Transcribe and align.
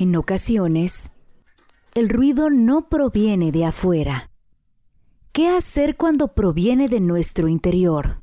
En 0.00 0.16
ocasiones, 0.16 1.10
el 1.94 2.08
ruido 2.08 2.48
no 2.48 2.88
proviene 2.88 3.52
de 3.52 3.66
afuera. 3.66 4.30
¿Qué 5.30 5.50
hacer 5.50 5.98
cuando 5.98 6.28
proviene 6.28 6.88
de 6.88 7.00
nuestro 7.00 7.48
interior? 7.48 8.22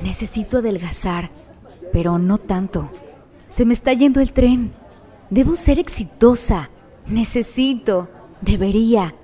Necesito 0.00 0.58
adelgazar, 0.58 1.32
pero 1.92 2.20
no 2.20 2.38
tanto. 2.38 2.92
Se 3.48 3.64
me 3.64 3.72
está 3.72 3.92
yendo 3.92 4.20
el 4.20 4.32
tren. 4.32 4.72
Debo 5.30 5.56
ser 5.56 5.80
exitosa. 5.80 6.70
Necesito. 7.08 8.08
Debería. 8.40 9.16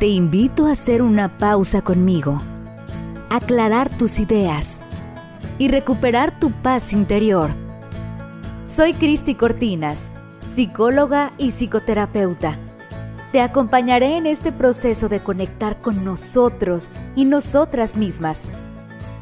Te 0.00 0.06
invito 0.06 0.64
a 0.64 0.72
hacer 0.72 1.02
una 1.02 1.36
pausa 1.36 1.82
conmigo, 1.82 2.40
aclarar 3.28 3.90
tus 3.90 4.18
ideas 4.18 4.82
y 5.58 5.68
recuperar 5.68 6.38
tu 6.38 6.50
paz 6.50 6.92
interior. 6.92 7.50
Soy 8.64 8.94
Cristi 8.94 9.34
Cortinas, 9.34 10.12
psicóloga 10.46 11.32
y 11.38 11.50
psicoterapeuta. 11.50 12.58
Te 13.32 13.40
acompañaré 13.40 14.16
en 14.16 14.26
este 14.26 14.52
proceso 14.52 15.08
de 15.08 15.20
conectar 15.20 15.80
con 15.80 16.04
nosotros 16.04 16.92
y 17.16 17.24
nosotras 17.24 17.96
mismas. 17.96 18.50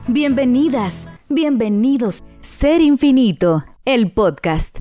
Bienvenidas, 0.09 1.09
bienvenidos, 1.29 2.23
Ser 2.41 2.81
Infinito, 2.81 3.65
el 3.85 4.13
podcast. 4.13 4.81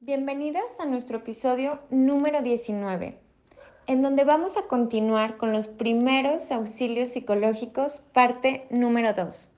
Bienvenidas 0.00 0.78
a 0.80 0.86
nuestro 0.86 1.18
episodio 1.18 1.80
número 1.90 2.42
19, 2.42 3.18
en 3.86 4.02
donde 4.02 4.24
vamos 4.24 4.56
a 4.56 4.66
continuar 4.68 5.36
con 5.36 5.52
los 5.52 5.68
primeros 5.68 6.52
auxilios 6.52 7.10
psicológicos, 7.10 8.02
parte 8.12 8.66
número 8.70 9.14
2. 9.14 9.53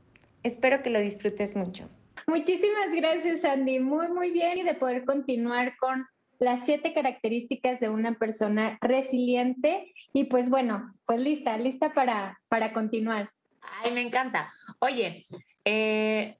Espero 0.47 0.81
que 0.81 0.91
lo 0.91 1.01
disfrutes 1.01 1.57
mucho. 1.57 1.89
Muchísimas 2.29 2.95
gracias, 2.95 3.45
Andy. 3.45 3.81
Muy, 3.81 4.07
muy 4.13 4.31
bien. 4.31 4.59
Y 4.59 4.63
de 4.63 4.75
poder 4.75 5.05
continuar 5.05 5.77
con 5.77 6.07
las 6.39 6.65
siete 6.65 6.95
características 6.95 7.81
de 7.81 7.89
una 7.89 8.17
persona 8.17 8.79
resiliente. 8.81 9.93
Y 10.13 10.27
pues 10.27 10.49
bueno, 10.49 10.95
pues 11.05 11.19
lista, 11.19 11.59
lista 11.59 11.93
para, 11.95 12.41
para 12.49 12.73
continuar. 12.73 13.29
Ay, 13.61 13.91
me 13.91 14.03
encanta. 14.03 14.49
Oye, 14.79 15.25
eh, 15.65 16.39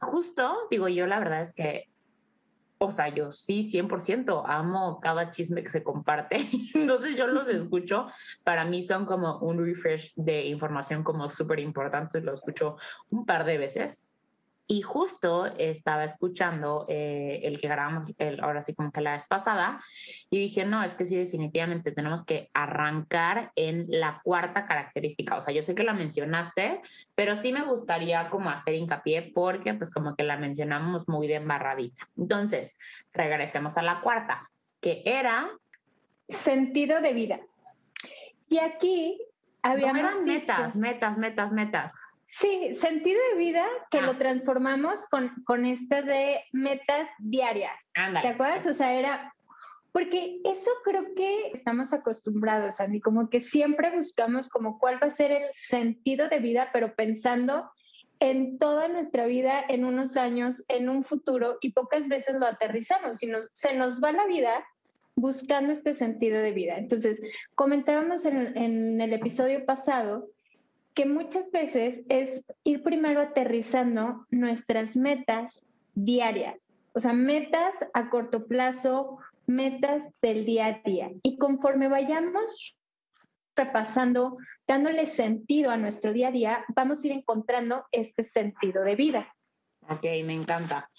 justo, 0.00 0.66
digo 0.70 0.88
yo, 0.88 1.06
la 1.06 1.18
verdad 1.18 1.42
es 1.42 1.52
que, 1.52 1.84
o 2.78 2.92
sea, 2.92 3.08
yo 3.08 3.32
sí, 3.32 3.64
100% 3.64 4.44
amo 4.46 5.00
cada 5.00 5.30
chisme 5.30 5.62
que 5.62 5.70
se 5.70 5.82
comparte. 5.82 6.36
Entonces 6.74 7.16
yo 7.16 7.26
los 7.26 7.48
escucho. 7.48 8.06
Para 8.44 8.64
mí 8.64 8.82
son 8.82 9.04
como 9.04 9.38
un 9.40 9.64
refresh 9.64 10.12
de 10.14 10.46
información 10.46 11.02
como 11.02 11.28
súper 11.28 11.58
importante. 11.58 12.20
Lo 12.20 12.34
escucho 12.34 12.76
un 13.10 13.26
par 13.26 13.44
de 13.44 13.58
veces. 13.58 14.07
Y 14.70 14.82
justo 14.82 15.46
estaba 15.46 16.04
escuchando 16.04 16.84
eh, 16.90 17.40
el 17.44 17.58
que 17.58 17.68
grabamos 17.68 18.12
el, 18.18 18.38
ahora 18.40 18.60
sí 18.60 18.74
como 18.74 18.92
que 18.92 19.00
la 19.00 19.12
vez 19.12 19.24
pasada 19.26 19.80
y 20.28 20.38
dije, 20.38 20.66
no, 20.66 20.82
es 20.82 20.94
que 20.94 21.06
sí, 21.06 21.16
definitivamente 21.16 21.90
tenemos 21.90 22.22
que 22.22 22.50
arrancar 22.52 23.50
en 23.56 23.86
la 23.88 24.20
cuarta 24.22 24.66
característica. 24.66 25.38
O 25.38 25.42
sea, 25.42 25.54
yo 25.54 25.62
sé 25.62 25.74
que 25.74 25.84
la 25.84 25.94
mencionaste, 25.94 26.82
pero 27.14 27.34
sí 27.34 27.50
me 27.50 27.64
gustaría 27.64 28.28
como 28.28 28.50
hacer 28.50 28.74
hincapié 28.74 29.32
porque 29.34 29.72
pues 29.72 29.90
como 29.90 30.14
que 30.14 30.22
la 30.22 30.36
mencionamos 30.36 31.08
muy 31.08 31.28
de 31.28 31.36
embarradita. 31.36 32.06
Entonces, 32.18 32.76
regresemos 33.14 33.78
a 33.78 33.82
la 33.82 34.02
cuarta, 34.02 34.50
que 34.82 35.02
era... 35.06 35.48
Sentido 36.28 37.00
de 37.00 37.14
vida. 37.14 37.40
Y 38.50 38.58
aquí 38.58 39.18
habíamos... 39.62 40.14
No, 40.16 40.22
metas, 40.26 40.76
metas, 40.76 41.16
metas, 41.16 41.52
metas. 41.52 41.94
Sí, 42.30 42.74
sentido 42.74 43.18
de 43.32 43.38
vida 43.38 43.66
que 43.90 44.02
lo 44.02 44.10
ah. 44.10 44.18
transformamos 44.18 45.06
con, 45.06 45.30
con 45.46 45.64
este 45.64 46.02
de 46.02 46.44
metas 46.52 47.08
diarias. 47.18 47.90
¿Te 47.94 48.28
acuerdas? 48.28 48.66
O 48.66 48.74
sea, 48.74 48.92
era 48.92 49.34
porque 49.92 50.38
eso 50.44 50.70
creo 50.84 51.14
que 51.16 51.48
estamos 51.54 51.94
acostumbrados, 51.94 52.80
Andy, 52.80 53.00
como 53.00 53.30
que 53.30 53.40
siempre 53.40 53.96
buscamos 53.96 54.50
como 54.50 54.78
cuál 54.78 55.02
va 55.02 55.06
a 55.06 55.10
ser 55.10 55.32
el 55.32 55.46
sentido 55.54 56.28
de 56.28 56.40
vida, 56.40 56.68
pero 56.70 56.94
pensando 56.94 57.70
en 58.20 58.58
toda 58.58 58.88
nuestra 58.88 59.24
vida, 59.24 59.64
en 59.66 59.86
unos 59.86 60.18
años, 60.18 60.64
en 60.68 60.90
un 60.90 61.04
futuro, 61.04 61.56
y 61.62 61.72
pocas 61.72 62.08
veces 62.08 62.36
lo 62.38 62.44
aterrizamos 62.44 63.22
y 63.22 63.26
nos, 63.28 63.48
se 63.54 63.74
nos 63.74 64.02
va 64.02 64.12
la 64.12 64.26
vida 64.26 64.66
buscando 65.16 65.72
este 65.72 65.94
sentido 65.94 66.42
de 66.42 66.52
vida. 66.52 66.76
Entonces, 66.76 67.22
comentábamos 67.54 68.26
en, 68.26 68.54
en 68.54 69.00
el 69.00 69.14
episodio 69.14 69.64
pasado 69.64 70.28
que 70.98 71.06
muchas 71.06 71.52
veces 71.52 72.02
es 72.08 72.44
ir 72.64 72.82
primero 72.82 73.20
aterrizando 73.20 74.26
nuestras 74.30 74.96
metas 74.96 75.64
diarias, 75.94 76.56
o 76.92 76.98
sea, 76.98 77.12
metas 77.12 77.76
a 77.94 78.10
corto 78.10 78.48
plazo, 78.48 79.18
metas 79.46 80.10
del 80.20 80.44
día 80.44 80.66
a 80.66 80.72
día. 80.84 81.12
Y 81.22 81.38
conforme 81.38 81.86
vayamos 81.86 82.76
repasando, 83.54 84.38
dándole 84.66 85.06
sentido 85.06 85.70
a 85.70 85.76
nuestro 85.76 86.12
día 86.12 86.28
a 86.28 86.32
día, 86.32 86.64
vamos 86.74 87.04
a 87.04 87.06
ir 87.06 87.12
encontrando 87.12 87.84
este 87.92 88.24
sentido 88.24 88.82
de 88.82 88.96
vida. 88.96 89.32
Ok, 89.88 90.02
me 90.24 90.34
encanta. 90.34 90.90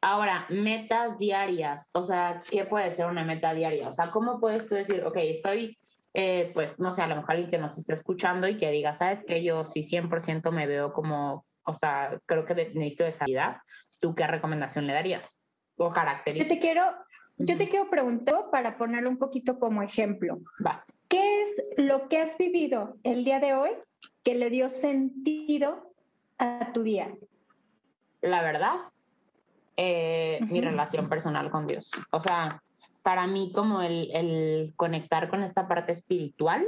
Ahora, 0.00 0.46
metas 0.50 1.18
diarias, 1.18 1.90
o 1.94 2.04
sea, 2.04 2.40
¿qué 2.48 2.64
puede 2.64 2.92
ser 2.92 3.06
una 3.06 3.24
meta 3.24 3.54
diaria? 3.54 3.88
O 3.88 3.92
sea, 3.92 4.12
¿cómo 4.12 4.38
puedes 4.38 4.68
tú 4.68 4.76
decir, 4.76 5.02
ok, 5.04 5.16
estoy 5.16 5.76
eh, 6.14 6.50
pues 6.54 6.78
no 6.78 6.92
sé, 6.92 7.02
a 7.02 7.06
lo 7.06 7.16
mejor 7.16 7.32
alguien 7.32 7.50
que 7.50 7.58
nos 7.58 7.76
esté 7.76 7.94
escuchando 7.94 8.48
y 8.48 8.56
que 8.56 8.70
diga, 8.70 8.94
sabes 8.94 9.24
que 9.24 9.42
yo 9.42 9.64
sí 9.64 9.82
100% 9.82 10.50
me 10.50 10.66
veo 10.66 10.92
como, 10.92 11.46
o 11.64 11.74
sea, 11.74 12.18
creo 12.26 12.44
que 12.44 12.54
necesito 12.54 13.04
de 13.04 13.12
salida, 13.12 13.62
¿tú 14.00 14.14
qué 14.14 14.26
recomendación 14.26 14.86
le 14.86 14.94
darías? 14.94 15.40
O 15.76 15.92
característica. 15.92 16.54
Yo 16.54 16.60
te 16.60 16.60
quiero, 16.60 16.82
yo 17.36 17.56
te 17.56 17.68
quiero 17.68 17.90
preguntar 17.90 18.46
para 18.50 18.78
ponerlo 18.78 19.10
un 19.10 19.18
poquito 19.18 19.58
como 19.58 19.82
ejemplo. 19.82 20.38
Va. 20.64 20.84
¿Qué 21.08 21.42
es 21.42 21.62
lo 21.76 22.08
que 22.08 22.18
has 22.18 22.36
vivido 22.36 22.96
el 23.02 23.24
día 23.24 23.40
de 23.40 23.54
hoy 23.54 23.70
que 24.22 24.34
le 24.34 24.50
dio 24.50 24.68
sentido 24.68 25.94
a 26.38 26.72
tu 26.72 26.82
día? 26.82 27.14
La 28.20 28.42
verdad, 28.42 28.74
eh, 29.76 30.40
mi 30.50 30.60
relación 30.60 31.08
personal 31.08 31.50
con 31.50 31.66
Dios. 31.66 31.92
O 32.10 32.18
sea, 32.18 32.62
para 33.08 33.26
mí 33.26 33.52
como 33.54 33.80
el, 33.80 34.74
conectar 34.76 35.30
con 35.30 35.42
esta 35.42 35.66
parte 35.66 35.92
espiritual, 35.92 36.62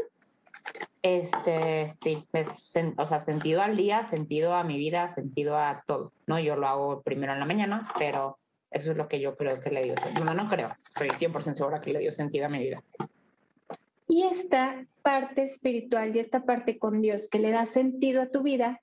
este, 1.02 1.94
sí, 2.02 2.24
es, 2.32 2.72
o 2.96 3.06
sea, 3.06 3.18
sentido 3.18 3.60
al 3.60 3.76
día, 3.76 4.04
sentido 4.04 4.54
a 4.54 4.64
mi 4.64 4.78
vida, 4.78 5.10
sentido 5.10 5.58
a 5.58 5.84
todo, 5.86 6.14
¿no? 6.26 6.40
Yo 6.40 6.56
lo 6.56 6.66
hago 6.66 7.02
primero 7.02 7.34
en 7.34 7.40
la 7.40 7.44
mañana, 7.44 7.86
pero 7.98 8.38
eso 8.70 8.92
es 8.92 8.96
lo 8.96 9.06
que 9.06 9.20
yo 9.20 9.36
creo 9.36 9.60
que 9.60 9.68
le 9.68 9.82
dio 9.82 9.94
sentido. 9.98 10.24
No, 10.24 10.32
no 10.32 10.48
creo, 10.48 10.70
estoy 10.82 11.08
100% 11.10 11.56
segura 11.56 11.82
que 11.82 11.92
le 11.92 11.98
dio 11.98 12.10
sentido 12.10 12.46
a 12.46 12.48
mi 12.48 12.60
vida. 12.60 12.82
Y 14.08 14.22
esta 14.22 14.86
parte 15.02 15.42
espiritual 15.42 16.16
y 16.16 16.20
esta 16.20 16.46
parte 16.46 16.78
con 16.78 17.02
Dios 17.02 17.28
que 17.30 17.38
le 17.38 17.50
da 17.50 17.66
sentido 17.66 18.22
a 18.22 18.30
tu 18.30 18.42
vida, 18.42 18.80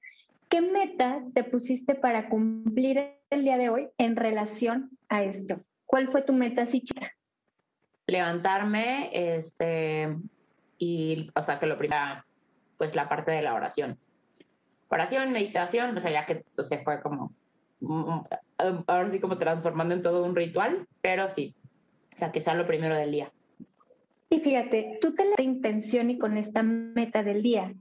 ¿qué 0.47 0.61
meta 0.61 1.23
te 1.33 1.43
pusiste 1.43 1.95
para 1.95 2.29
cumplir 2.29 3.15
el 3.31 3.43
día 3.43 3.57
de 3.57 3.69
hoy 3.69 3.87
en 3.97 4.15
relación 4.15 4.91
a 5.09 5.23
esto? 5.23 5.61
¿Cuál 5.87 6.11
fue 6.11 6.21
tu 6.21 6.33
meta, 6.33 6.63
chica? 6.67 7.13
Levantarme, 8.07 9.09
este, 9.13 10.15
y, 10.77 11.29
o 11.35 11.43
sea, 11.43 11.59
que 11.59 11.67
lo 11.67 11.77
primero, 11.77 12.23
pues 12.77 12.95
la 12.95 13.09
parte 13.09 13.31
de 13.31 13.41
la 13.41 13.53
oración. 13.53 13.99
Oración, 14.89 15.31
meditación, 15.31 15.95
o 15.95 15.99
sea, 15.99 16.11
ya 16.11 16.25
que 16.25 16.45
se 16.63 16.79
fue 16.79 17.01
como, 17.01 17.33
mm, 17.81 18.19
ahora 18.87 19.09
sí 19.09 19.19
como 19.19 19.37
transformando 19.37 19.93
en 19.93 20.01
todo 20.01 20.23
un 20.23 20.35
ritual, 20.35 20.87
pero 21.01 21.27
sí, 21.27 21.53
o 22.13 22.17
sea, 22.17 22.31
que 22.31 22.41
sea 22.41 22.55
lo 22.55 22.65
primero 22.65 22.95
del 22.95 23.11
día. 23.11 23.31
Y 24.29 24.39
fíjate, 24.39 24.97
tú 25.01 25.13
te 25.15 25.25
la 25.25 25.43
intención 25.43 26.09
y 26.09 26.17
con 26.17 26.37
esta 26.37 26.63
meta 26.63 27.23
del 27.23 27.43
día. 27.43 27.73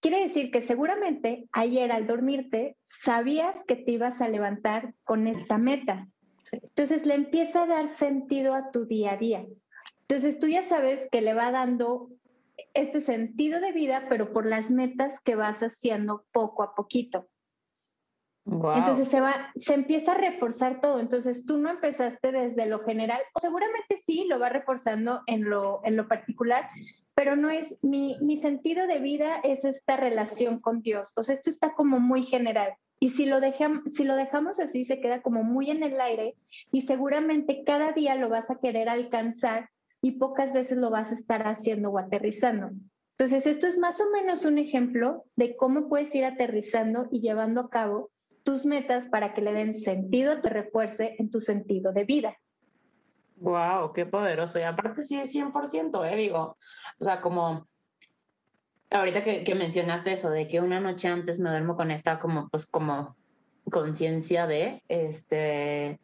Quiere 0.00 0.22
decir 0.22 0.50
que 0.50 0.60
seguramente 0.60 1.46
ayer 1.52 1.92
al 1.92 2.06
dormirte 2.06 2.76
sabías 2.82 3.64
que 3.64 3.76
te 3.76 3.92
ibas 3.92 4.20
a 4.20 4.28
levantar 4.28 4.94
con 5.04 5.28
esta 5.28 5.58
meta. 5.58 6.08
Entonces 6.50 7.06
le 7.06 7.14
empieza 7.14 7.62
a 7.62 7.66
dar 7.66 7.88
sentido 7.88 8.54
a 8.54 8.70
tu 8.70 8.86
día 8.86 9.12
a 9.12 9.16
día. 9.16 9.46
Entonces 10.02 10.38
tú 10.38 10.48
ya 10.48 10.62
sabes 10.62 11.08
que 11.10 11.22
le 11.22 11.34
va 11.34 11.50
dando 11.50 12.10
este 12.74 13.00
sentido 13.00 13.60
de 13.60 13.72
vida, 13.72 14.06
pero 14.08 14.32
por 14.32 14.46
las 14.46 14.70
metas 14.70 15.20
que 15.20 15.36
vas 15.36 15.62
haciendo 15.62 16.24
poco 16.32 16.62
a 16.62 16.74
poquito. 16.74 17.28
Entonces 18.44 19.06
se 19.06 19.20
va, 19.20 19.52
se 19.54 19.74
empieza 19.74 20.12
a 20.12 20.18
reforzar 20.18 20.80
todo. 20.80 20.98
Entonces 20.98 21.46
tú 21.46 21.58
no 21.58 21.70
empezaste 21.70 22.32
desde 22.32 22.66
lo 22.66 22.80
general, 22.80 23.20
o 23.34 23.40
seguramente 23.40 23.98
sí 23.98 24.24
lo 24.28 24.38
va 24.38 24.48
reforzando 24.48 25.22
en 25.26 25.48
lo, 25.48 25.80
en 25.84 25.96
lo 25.96 26.08
particular, 26.08 26.68
pero 27.14 27.36
no 27.36 27.50
es 27.50 27.78
mi, 27.82 28.18
mi 28.20 28.36
sentido 28.36 28.86
de 28.86 28.98
vida 28.98 29.36
es 29.44 29.64
esta 29.64 29.96
relación 29.96 30.60
con 30.60 30.82
Dios. 30.82 31.12
O 31.16 31.22
sea, 31.22 31.34
esto 31.34 31.50
está 31.50 31.74
como 31.74 32.00
muy 32.00 32.22
general. 32.22 32.74
Y 33.02 33.08
si 33.08 33.26
lo, 33.26 33.40
si 33.90 34.04
lo 34.04 34.14
dejamos 34.14 34.60
así, 34.60 34.84
se 34.84 35.00
queda 35.00 35.22
como 35.22 35.42
muy 35.42 35.72
en 35.72 35.82
el 35.82 36.00
aire 36.00 36.36
y 36.70 36.82
seguramente 36.82 37.64
cada 37.66 37.90
día 37.90 38.14
lo 38.14 38.28
vas 38.28 38.48
a 38.48 38.60
querer 38.60 38.88
alcanzar 38.88 39.70
y 40.00 40.20
pocas 40.20 40.52
veces 40.52 40.78
lo 40.78 40.88
vas 40.88 41.10
a 41.10 41.16
estar 41.16 41.44
haciendo 41.48 41.90
o 41.90 41.98
aterrizando. 41.98 42.70
Entonces, 43.18 43.48
esto 43.48 43.66
es 43.66 43.76
más 43.76 44.00
o 44.00 44.08
menos 44.12 44.44
un 44.44 44.56
ejemplo 44.56 45.24
de 45.34 45.56
cómo 45.56 45.88
puedes 45.88 46.14
ir 46.14 46.24
aterrizando 46.24 47.08
y 47.10 47.20
llevando 47.20 47.62
a 47.62 47.70
cabo 47.70 48.12
tus 48.44 48.66
metas 48.66 49.06
para 49.06 49.34
que 49.34 49.42
le 49.42 49.52
den 49.52 49.74
sentido, 49.74 50.40
te 50.40 50.50
refuerce 50.50 51.16
en 51.18 51.28
tu 51.28 51.40
sentido 51.40 51.92
de 51.92 52.04
vida. 52.04 52.36
Wow, 53.34 53.92
qué 53.92 54.06
poderoso. 54.06 54.60
Y 54.60 54.62
aparte 54.62 55.02
sí 55.02 55.18
es 55.18 55.34
100%, 55.34 56.04
¿eh? 56.08 56.14
Digo, 56.14 56.56
o 57.00 57.04
sea, 57.04 57.20
como 57.20 57.66
ahorita 58.92 59.24
que, 59.24 59.44
que, 59.44 59.54
mencionaste 59.54 60.12
eso 60.12 60.30
de 60.30 60.46
que 60.46 60.60
una 60.60 60.80
noche 60.80 61.08
antes 61.08 61.38
me 61.38 61.50
duermo 61.50 61.76
con 61.76 61.90
esta 61.90 62.18
como, 62.18 62.48
pues 62.48 62.66
como 62.66 63.16
conciencia 63.70 64.46
de, 64.46 64.82
este, 64.88 65.98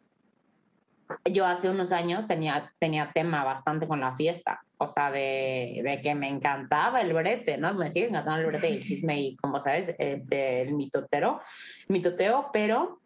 yo 1.25 1.45
hace 1.45 1.69
unos 1.69 1.91
años 1.91 2.27
tenía, 2.27 2.71
tenía 2.79 3.11
tema 3.13 3.43
bastante 3.43 3.87
con 3.87 3.99
la 3.99 4.13
fiesta, 4.13 4.61
o 4.77 4.87
sea, 4.87 5.11
de, 5.11 5.81
de, 5.83 6.01
que 6.01 6.15
me 6.15 6.29
encantaba 6.29 7.01
el 7.01 7.13
brete, 7.13 7.57
¿no? 7.57 7.73
Me 7.73 7.91
sigue 7.91 8.07
encantando 8.07 8.41
el 8.41 8.47
brete 8.47 8.69
y 8.69 8.77
el 8.77 8.83
chisme 8.83 9.21
y, 9.21 9.35
como 9.37 9.59
sabes, 9.61 9.95
este, 9.97 10.61
el 10.61 10.73
mitotero, 10.73 11.41
mitoteo, 11.87 12.49
pero, 12.53 12.99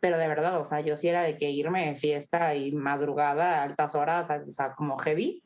pero 0.00 0.18
de 0.18 0.28
verdad, 0.28 0.60
o 0.60 0.64
sea, 0.64 0.80
yo 0.80 0.96
sí 0.96 1.08
era 1.08 1.22
de 1.22 1.36
que 1.36 1.50
irme 1.50 1.86
de 1.86 1.94
fiesta 1.94 2.54
y 2.54 2.72
madrugada 2.72 3.60
a 3.60 3.62
altas 3.62 3.94
horas, 3.94 4.28
o 4.30 4.52
sea, 4.52 4.74
como 4.74 4.98
heavy. 4.98 5.43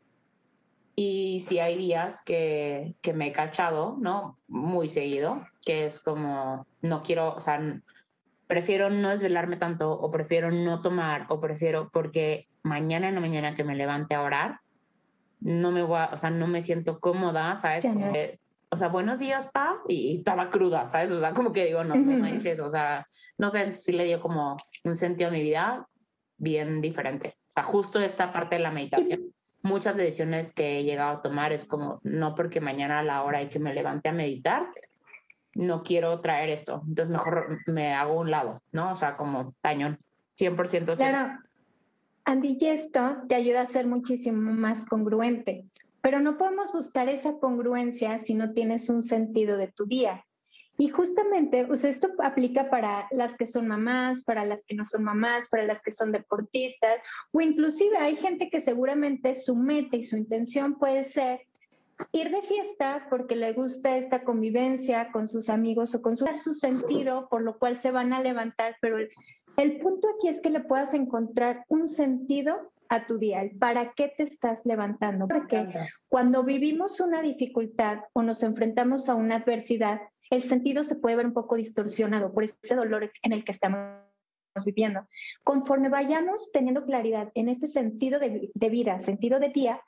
Y 1.01 1.45
sí 1.47 1.61
hay 1.61 1.79
días 1.79 2.25
que, 2.25 2.97
que 3.03 3.13
me 3.13 3.29
he 3.29 3.33
cachado, 3.33 3.97
¿no? 4.01 4.37
Muy 4.49 4.89
seguido, 4.89 5.47
que 5.65 5.87
es 5.87 6.01
como, 6.01 6.67
no 6.83 7.03
quiero, 7.03 7.37
o 7.37 7.41
sea, 7.41 7.81
prefiero 8.49 8.91
no 8.91 9.11
desvelarme 9.11 9.59
tanto 9.59 9.93
o 9.93 10.11
prefiero 10.11 10.51
no 10.51 10.83
tomar 10.83 11.27
o 11.29 11.41
prefiero 11.41 11.89
porque 11.93 12.49
mañana 12.65 13.09
en 13.09 13.15
la 13.15 13.21
mañana 13.21 13.55
que 13.55 13.63
me 13.63 13.77
levante 13.77 14.17
a 14.17 14.23
orar, 14.23 14.59
no 15.39 15.71
me 15.71 15.85
voy 15.85 15.99
a, 15.99 16.11
o 16.15 16.19
sea, 16.19 16.31
no 16.31 16.49
me 16.49 16.63
siento 16.63 16.99
cómoda, 16.99 17.55
¿sabes? 17.55 17.87
o 18.69 18.77
sea, 18.77 18.89
buenos 18.89 19.21
días, 19.21 19.53
pa, 19.53 19.81
y, 19.87 20.19
estaba 20.19 20.51
cruda, 20.51 20.89
¿sabes? 20.89 21.13
O 21.13 21.21
sea, 21.21 21.33
como 21.33 21.53
que 21.53 21.67
digo, 21.67 21.85
no, 21.85 21.95
no 21.95 22.19
manches, 22.19 22.59
o 22.59 22.71
sea, 22.71 23.07
no 23.39 23.51
sé, 23.51 23.73
si 23.77 23.93
le 23.93 24.05
dio 24.05 24.21
como 24.21 24.57
un 24.83 24.97
sentido 24.97 25.29
a 25.29 25.33
mi 25.33 25.43
vida 25.43 25.87
bien 26.39 26.81
diferente. 26.81 27.37
O 27.51 27.53
sea, 27.53 27.63
justo 27.63 28.01
esta 28.01 28.33
parte 28.33 28.57
de 28.57 28.63
la 28.63 28.73
meditación. 28.73 29.33
Muchas 29.63 29.97
decisiones 29.97 30.53
que 30.53 30.79
he 30.79 30.85
llegado 30.85 31.19
a 31.19 31.23
tomar 31.23 31.53
es 31.53 31.65
como, 31.65 32.01
no 32.05 32.35
porque 32.35 32.61
mañana 32.61 33.01
a 33.01 33.03
la 33.03 33.23
hora 33.23 33.39
hay 33.39 33.49
que 33.49 33.59
me 33.59 33.75
levante 33.75 34.09
a 34.09 34.13
meditar, 34.13 34.69
no 35.55 35.83
quiero 35.83 36.21
traer 36.21 36.51
esto, 36.51 36.83
entonces 36.87 37.11
mejor 37.11 37.59
me 37.67 37.93
hago 37.93 38.21
un 38.21 38.31
lado, 38.31 38.63
¿no? 38.71 38.93
O 38.93 38.95
sea, 38.95 39.17
como 39.17 39.55
tañón, 39.61 39.99
100%. 40.39 40.97
Claro, 40.97 41.39
Andy, 42.25 42.59
esto 42.61 43.17
te 43.29 43.35
ayuda 43.35 43.63
a 43.63 43.67
ser 43.67 43.87
muchísimo 43.87 44.53
más 44.53 44.85
congruente, 44.85 45.65
pero 46.03 46.21
no 46.21 46.37
podemos 46.37 46.71
buscar 46.73 47.09
esa 47.09 47.39
congruencia 47.39 48.19
si 48.19 48.35
no 48.35 48.53
tienes 48.53 48.89
un 48.91 49.03
sentido 49.03 49.57
de 49.57 49.69
tu 49.69 49.87
día. 49.87 50.25
Y 50.81 50.89
justamente, 50.91 51.67
o 51.69 51.75
sea, 51.75 51.91
esto 51.91 52.09
aplica 52.23 52.71
para 52.71 53.09
las 53.11 53.35
que 53.35 53.47
son 53.47 53.67
mamás, 53.67 54.23
para 54.23 54.45
las 54.45 54.65
que 54.65 54.77
no 54.77 54.85
son 54.85 55.03
mamás, 55.03 55.49
para 55.49 55.65
las 55.65 55.83
que 55.83 55.91
son 55.91 56.13
deportistas, 56.13 57.01
o 57.33 57.41
inclusive 57.41 57.99
hay 57.99 58.15
gente 58.15 58.49
que 58.49 58.61
seguramente 58.61 59.35
su 59.35 59.57
meta 59.57 59.97
y 59.97 60.05
su 60.05 60.17
intención 60.17 60.79
puede 60.79 61.03
ser 61.03 61.41
ir 62.13 62.31
de 62.31 62.43
fiesta 62.43 63.09
porque 63.11 63.35
le 63.35 63.53
gusta 63.55 63.97
esta 63.97 64.23
convivencia 64.23 65.11
con 65.11 65.27
sus 65.27 65.49
amigos 65.49 65.97
o 65.97 66.01
con 66.01 66.17
su, 66.17 66.27
su 66.37 66.55
sentido, 66.55 67.29
por 67.29 67.43
lo 67.43 67.59
cual 67.59 67.77
se 67.77 67.91
van 67.91 68.13
a 68.13 68.21
levantar, 68.21 68.77
pero 68.81 68.99
el, 68.99 69.09
el 69.57 69.81
punto 69.81 70.09
aquí 70.17 70.29
es 70.29 70.41
que 70.41 70.51
le 70.51 70.61
puedas 70.61 70.95
encontrar 70.95 71.65
un 71.69 71.89
sentido 71.89 72.71
a 72.89 73.07
tu 73.07 73.19
día, 73.19 73.43
para 73.59 73.93
qué 73.93 74.13
te 74.17 74.23
estás 74.23 74.65
levantando, 74.65 75.29
porque 75.29 75.69
cuando 76.09 76.43
vivimos 76.45 77.01
una 77.01 77.21
dificultad 77.21 77.99
o 78.13 78.23
nos 78.23 78.43
enfrentamos 78.43 79.09
a 79.09 79.15
una 79.15 79.37
adversidad, 79.37 80.01
el 80.31 80.43
sentido 80.43 80.85
se 80.85 80.97
puede 80.97 81.17
ver 81.17 81.27
un 81.27 81.33
poco 81.33 81.57
distorsionado 81.57 82.33
por 82.33 82.45
ese 82.45 82.75
dolor 82.75 83.11
en 83.23 83.33
el 83.33 83.45
que 83.45 83.53
estamos 83.53 84.03
viviendo. 84.65 85.07
Conforme 85.45 85.89
vayamos 85.89 86.51
teniendo 86.53 86.85
claridad 86.85 87.31
en 87.35 87.49
este 87.49 87.67
sentido 87.67 88.19
de, 88.19 88.51
vida, 88.69 88.99
sentido 88.99 89.39
de 89.39 89.49
día, 89.49 89.81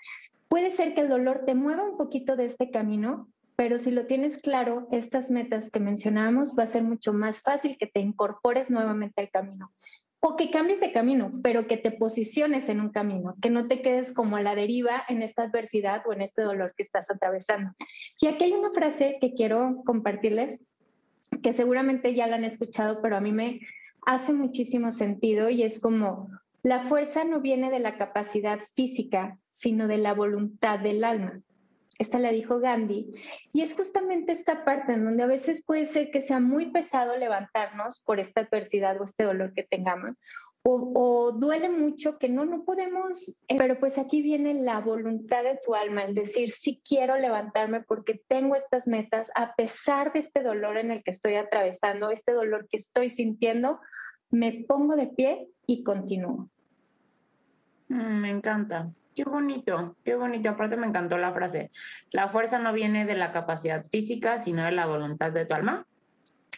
Puede 0.50 0.72
ser 0.72 0.94
que 0.96 1.02
el 1.02 1.08
dolor 1.08 1.44
te 1.46 1.54
mueva 1.54 1.84
un 1.84 1.96
poquito 1.96 2.34
de 2.34 2.44
este 2.44 2.72
camino, 2.72 3.28
pero 3.54 3.78
si 3.78 3.92
lo 3.92 4.06
tienes 4.06 4.36
claro, 4.36 4.88
estas 4.90 5.30
metas 5.30 5.70
que 5.70 5.78
mencionamos, 5.78 6.56
va 6.58 6.64
a 6.64 6.66
ser 6.66 6.82
mucho 6.82 7.12
más 7.12 7.40
fácil 7.40 7.78
que 7.78 7.86
te 7.86 8.00
incorpores 8.00 8.68
nuevamente 8.68 9.20
al 9.20 9.30
camino. 9.30 9.72
O 10.20 10.36
que 10.36 10.50
cambies 10.50 10.80
de 10.80 10.92
camino, 10.92 11.32
pero 11.42 11.66
que 11.66 11.78
te 11.78 11.92
posiciones 11.92 12.68
en 12.68 12.80
un 12.80 12.90
camino, 12.90 13.34
que 13.40 13.48
no 13.48 13.68
te 13.68 13.80
quedes 13.80 14.12
como 14.12 14.36
a 14.36 14.42
la 14.42 14.54
deriva 14.54 15.02
en 15.08 15.22
esta 15.22 15.44
adversidad 15.44 16.02
o 16.06 16.12
en 16.12 16.20
este 16.20 16.42
dolor 16.42 16.74
que 16.76 16.82
estás 16.82 17.10
atravesando. 17.10 17.72
Y 18.20 18.26
aquí 18.26 18.44
hay 18.44 18.52
una 18.52 18.70
frase 18.70 19.16
que 19.20 19.32
quiero 19.32 19.82
compartirles, 19.86 20.60
que 21.42 21.52
seguramente 21.54 22.14
ya 22.14 22.26
la 22.26 22.36
han 22.36 22.44
escuchado, 22.44 23.00
pero 23.00 23.16
a 23.16 23.20
mí 23.20 23.32
me 23.32 23.60
hace 24.04 24.32
muchísimo 24.32 24.92
sentido 24.92 25.48
y 25.48 25.62
es 25.62 25.80
como, 25.80 26.28
la 26.62 26.80
fuerza 26.80 27.24
no 27.24 27.40
viene 27.40 27.70
de 27.70 27.80
la 27.80 27.96
capacidad 27.96 28.60
física, 28.74 29.38
sino 29.48 29.88
de 29.88 29.98
la 29.98 30.12
voluntad 30.12 30.78
del 30.78 31.04
alma. 31.04 31.40
Esta 32.00 32.18
la 32.18 32.32
dijo 32.32 32.60
Gandhi. 32.60 33.12
Y 33.52 33.60
es 33.60 33.74
justamente 33.74 34.32
esta 34.32 34.64
parte 34.64 34.94
en 34.94 35.04
donde 35.04 35.22
a 35.22 35.26
veces 35.26 35.62
puede 35.62 35.84
ser 35.84 36.10
que 36.10 36.22
sea 36.22 36.40
muy 36.40 36.70
pesado 36.70 37.14
levantarnos 37.18 38.00
por 38.00 38.18
esta 38.18 38.40
adversidad 38.40 38.98
o 38.98 39.04
este 39.04 39.22
dolor 39.24 39.52
que 39.52 39.64
tengamos. 39.64 40.12
O, 40.62 41.32
duele 41.32 41.68
mucho 41.68 42.18
que 42.18 42.30
no, 42.30 42.46
no 42.46 42.64
podemos, 42.64 43.36
eh, 43.48 43.56
pero 43.58 43.78
pues 43.78 43.98
aquí 43.98 44.22
viene 44.22 44.54
la 44.54 44.80
voluntad 44.80 45.42
de 45.42 45.58
tu 45.64 45.74
alma, 45.74 46.04
el 46.04 46.14
decir, 46.14 46.52
sí 46.52 46.82
quiero 46.86 47.16
levantarme 47.16 47.82
porque 47.82 48.20
tengo 48.28 48.56
estas 48.56 48.86
metas, 48.86 49.30
a 49.34 49.54
pesar 49.54 50.12
de 50.12 50.20
este 50.20 50.42
dolor 50.42 50.76
en 50.76 50.90
el 50.90 51.02
que 51.02 51.10
estoy 51.10 51.34
atravesando, 51.34 52.10
este 52.10 52.32
dolor 52.32 52.66
que 52.68 52.76
estoy 52.76 53.08
sintiendo, 53.08 53.80
me 54.30 54.64
pongo 54.66 54.96
de 54.96 55.06
pie 55.06 55.48
y 55.66 55.82
continúo. 55.82 56.48
Mm, 57.88 58.20
me 58.20 58.30
encanta. 58.30 58.90
Qué 59.14 59.24
bonito, 59.24 59.96
qué 60.04 60.14
bonito. 60.14 60.50
Aparte 60.50 60.76
me 60.76 60.86
encantó 60.86 61.18
la 61.18 61.32
frase. 61.32 61.70
La 62.10 62.28
fuerza 62.28 62.58
no 62.58 62.72
viene 62.72 63.04
de 63.04 63.16
la 63.16 63.32
capacidad 63.32 63.84
física, 63.84 64.38
sino 64.38 64.64
de 64.64 64.72
la 64.72 64.86
voluntad 64.86 65.32
de 65.32 65.46
tu 65.46 65.54
alma. 65.54 65.86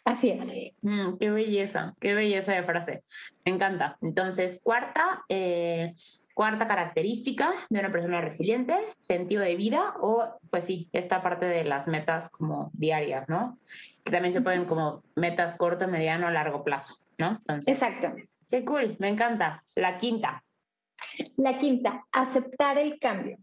Así 0.04 0.30
es. 0.30 0.72
Mm, 0.82 1.16
qué 1.18 1.30
belleza, 1.30 1.94
qué 2.00 2.14
belleza 2.14 2.52
de 2.52 2.64
frase. 2.64 3.04
Me 3.44 3.52
encanta. 3.52 3.98
Entonces, 4.02 4.60
cuarta, 4.62 5.22
eh, 5.28 5.94
cuarta 6.34 6.66
característica 6.66 7.52
de 7.70 7.78
una 7.78 7.92
persona 7.92 8.20
resiliente, 8.20 8.74
sentido 8.98 9.42
de 9.42 9.54
vida 9.54 9.94
o, 10.00 10.38
pues 10.50 10.64
sí, 10.64 10.88
esta 10.92 11.22
parte 11.22 11.46
de 11.46 11.64
las 11.64 11.86
metas 11.86 12.28
como 12.30 12.70
diarias, 12.74 13.28
¿no? 13.28 13.58
Que 14.02 14.10
también 14.10 14.32
se 14.32 14.40
pueden 14.40 14.64
como 14.64 15.04
metas 15.14 15.54
corto, 15.54 15.86
mediano, 15.86 16.30
largo 16.30 16.64
plazo, 16.64 16.96
¿no? 17.18 17.40
Exacto. 17.66 18.12
Qué 18.48 18.64
cool, 18.64 18.96
me 18.98 19.08
encanta. 19.08 19.62
La 19.76 19.96
quinta. 19.96 20.42
La 21.36 21.58
quinta, 21.58 22.06
aceptar 22.12 22.78
el 22.78 22.98
cambio. 22.98 23.38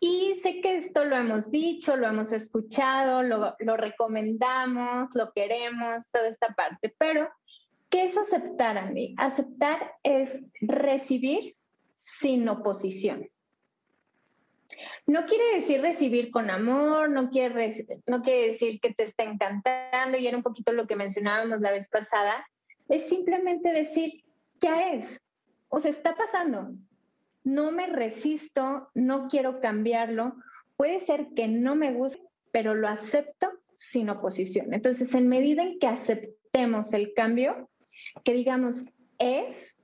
Y 0.00 0.34
sé 0.42 0.60
que 0.60 0.76
esto 0.76 1.04
lo 1.04 1.16
hemos 1.16 1.50
dicho, 1.50 1.96
lo 1.96 2.06
hemos 2.06 2.30
escuchado, 2.32 3.22
lo, 3.22 3.76
recomendamos, 3.76 5.08
lo 5.14 5.32
queremos, 5.32 6.10
toda 6.10 6.28
esta 6.28 6.48
parte, 6.54 6.94
pero 6.98 7.28
¿qué 7.88 8.04
es 8.04 8.16
aceptar, 8.16 8.76
Andy? 8.76 9.14
Aceptar 9.16 9.92
es 10.02 10.40
recibir 10.60 11.56
sin 11.94 12.46
oposición. 12.48 13.28
No 15.06 15.24
quiere 15.24 15.54
decir 15.54 15.80
recibir 15.80 16.30
con 16.30 16.50
amor, 16.50 17.08
no 17.08 17.30
quiere, 17.30 17.54
decir 18.24 18.80
que 18.80 18.92
te 18.92 19.04
esté 19.04 19.22
encantando, 19.22 20.18
y 20.18 20.26
era 20.26 20.36
un 20.36 20.42
poquito 20.42 20.72
lo 20.72 20.86
que 20.86 20.96
mencionábamos 20.96 21.60
la 21.60 21.72
vez 21.72 21.88
pasada, 21.88 22.46
es 22.88 23.08
simplemente 23.08 23.72
decir, 23.72 24.24
¿qué 24.60 24.96
es? 24.96 25.22
O 25.68 25.80
sea, 25.80 25.90
está 25.90 26.14
pasando. 26.16 26.72
No 27.44 27.72
me 27.72 27.86
resisto, 27.86 28.88
no 28.94 29.28
quiero 29.28 29.60
cambiarlo. 29.60 30.36
Puede 30.76 31.00
ser 31.00 31.28
que 31.34 31.48
no 31.48 31.76
me 31.76 31.92
guste, 31.92 32.22
pero 32.50 32.74
lo 32.74 32.88
acepto 32.88 33.48
sin 33.74 34.10
oposición. 34.10 34.74
Entonces, 34.74 35.14
en 35.14 35.28
medida 35.28 35.62
en 35.62 35.78
que 35.78 35.86
aceptemos 35.86 36.92
el 36.92 37.12
cambio, 37.14 37.70
que 38.24 38.32
digamos 38.32 38.86
es, 39.18 39.78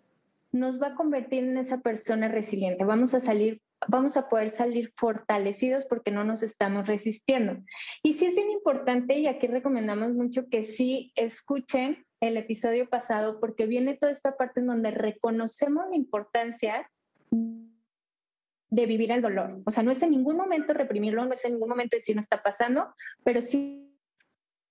nos 0.51 0.81
va 0.81 0.89
a 0.89 0.95
convertir 0.95 1.45
en 1.45 1.57
esa 1.57 1.81
persona 1.81 2.29
resiliente. 2.29 2.85
Vamos 2.85 3.15
a 3.15 3.21
salir 3.21 3.61
vamos 3.89 4.17
a 4.17 4.29
poder 4.29 4.51
salir 4.51 4.93
fortalecidos 4.97 5.87
porque 5.87 6.11
no 6.11 6.25
nos 6.25 6.43
estamos 6.43 6.87
resistiendo. 6.87 7.59
Y 8.03 8.15
sí 8.15 8.27
es 8.27 8.35
bien 8.35 8.51
importante, 8.51 9.19
y 9.19 9.27
aquí 9.27 9.47
recomendamos 9.47 10.13
mucho 10.13 10.49
que 10.49 10.65
sí 10.65 11.13
escuchen 11.15 12.05
el 12.23 12.37
episodio 12.37 12.89
pasado 12.89 13.41
porque 13.41 13.67
viene 13.67 13.97
toda 13.97 14.13
esta 14.13 14.37
parte 14.37 14.61
en 14.61 14.69
donde 14.69 14.93
reconocemos 14.93 15.85
la 15.91 15.97
importancia 15.97 16.89
de 17.31 18.87
vivir 18.87 19.11
el 19.11 19.21
dolor. 19.21 19.61
O 19.67 19.73
sea, 19.73 19.83
no 19.83 19.91
es 19.91 20.01
en 20.03 20.13
ningún 20.13 20.37
momento 20.37 20.73
reprimirlo, 20.73 21.25
no 21.25 21.33
es 21.33 21.45
en 21.45 21.55
ningún 21.55 21.69
momento 21.69 21.97
decir 21.97 22.15
no 22.15 22.21
está 22.21 22.41
pasando, 22.41 22.95
pero 23.25 23.43
sí, 23.43 23.93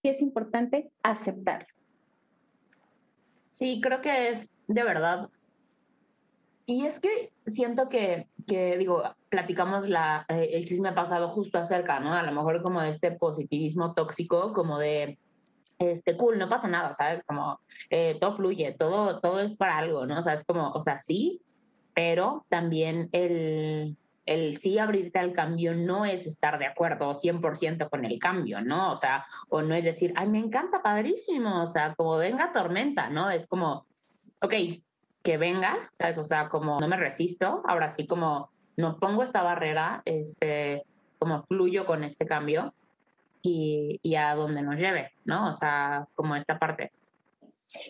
es 0.01 0.21
importante 0.21 0.91
aceptarlo. 1.03 1.67
Sí, 3.51 3.81
creo 3.83 3.99
que 3.99 4.29
es 4.29 4.49
de 4.67 4.83
verdad 4.83 5.29
y 6.65 6.85
es 6.85 7.01
que 7.01 7.33
siento 7.45 7.89
que, 7.89 8.29
que 8.47 8.77
digo, 8.77 9.03
platicamos 9.27 9.89
la, 9.89 10.25
eh, 10.29 10.51
el 10.53 10.63
chisme 10.63 10.93
pasado 10.93 11.27
justo 11.27 11.57
acerca, 11.57 11.99
¿no? 11.99 12.13
A 12.13 12.23
lo 12.23 12.31
mejor 12.31 12.61
como 12.61 12.81
de 12.81 12.91
este 12.91 13.11
positivismo 13.11 13.93
tóxico, 13.93 14.53
como 14.53 14.79
de, 14.79 15.19
este, 15.81 16.15
cool, 16.15 16.37
no 16.37 16.47
pasa 16.47 16.67
nada, 16.67 16.93
¿sabes? 16.93 17.23
Como 17.25 17.59
eh, 17.89 18.17
todo 18.19 18.33
fluye, 18.33 18.71
todo, 18.77 19.19
todo 19.19 19.39
es 19.39 19.55
para 19.57 19.77
algo, 19.79 20.05
¿no? 20.05 20.19
O 20.19 20.21
sea, 20.21 20.33
es 20.33 20.43
como, 20.43 20.71
o 20.71 20.79
sea, 20.79 20.99
sí, 20.99 21.41
pero 21.95 22.45
también 22.49 23.09
el, 23.11 23.97
el 24.27 24.57
sí 24.57 24.77
abrirte 24.77 25.17
al 25.17 25.33
cambio 25.33 25.73
no 25.73 26.05
es 26.05 26.27
estar 26.27 26.59
de 26.59 26.67
acuerdo 26.67 27.11
100% 27.11 27.89
con 27.89 28.05
el 28.05 28.19
cambio, 28.19 28.61
¿no? 28.61 28.91
O 28.91 28.95
sea, 28.95 29.25
o 29.49 29.63
no 29.63 29.73
es 29.73 29.83
decir, 29.83 30.13
ay, 30.15 30.29
me 30.29 30.37
encanta, 30.37 30.83
padrísimo, 30.83 31.63
o 31.63 31.67
sea, 31.67 31.95
como 31.95 32.17
venga 32.17 32.51
tormenta, 32.51 33.09
¿no? 33.09 33.31
Es 33.31 33.47
como, 33.47 33.87
ok, 34.43 34.53
que 35.23 35.37
venga, 35.37 35.77
¿sabes? 35.91 36.17
O 36.19 36.23
sea, 36.23 36.47
como 36.49 36.79
no 36.79 36.87
me 36.87 36.97
resisto, 36.97 37.63
ahora 37.67 37.89
sí 37.89 38.05
como 38.05 38.51
no 38.77 38.97
pongo 38.97 39.23
esta 39.23 39.41
barrera, 39.41 40.03
este, 40.05 40.83
como 41.17 41.43
fluyo 41.43 41.87
con 41.87 42.03
este 42.03 42.25
cambio 42.25 42.73
y, 43.41 44.15
a 44.15 44.35
donde 44.35 44.63
nos 44.63 44.79
lleve, 44.79 45.11
¿no? 45.25 45.49
O 45.49 45.53
sea, 45.53 46.07
como 46.15 46.35
esta 46.35 46.59
parte. 46.59 46.91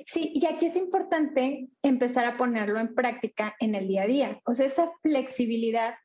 Sí, 0.05 0.31
y 0.35 0.45
aquí 0.45 0.67
es 0.67 0.75
importante 0.75 1.67
empezar 1.81 2.25
a 2.25 2.37
ponerlo 2.37 2.79
en 2.79 2.93
práctica 2.93 3.55
en 3.59 3.75
el 3.75 3.87
día 3.87 4.03
a 4.03 4.07
día. 4.07 4.41
O 4.45 4.53
sea, 4.53 4.67
esa 4.67 4.91
flexibilidad 5.01 5.95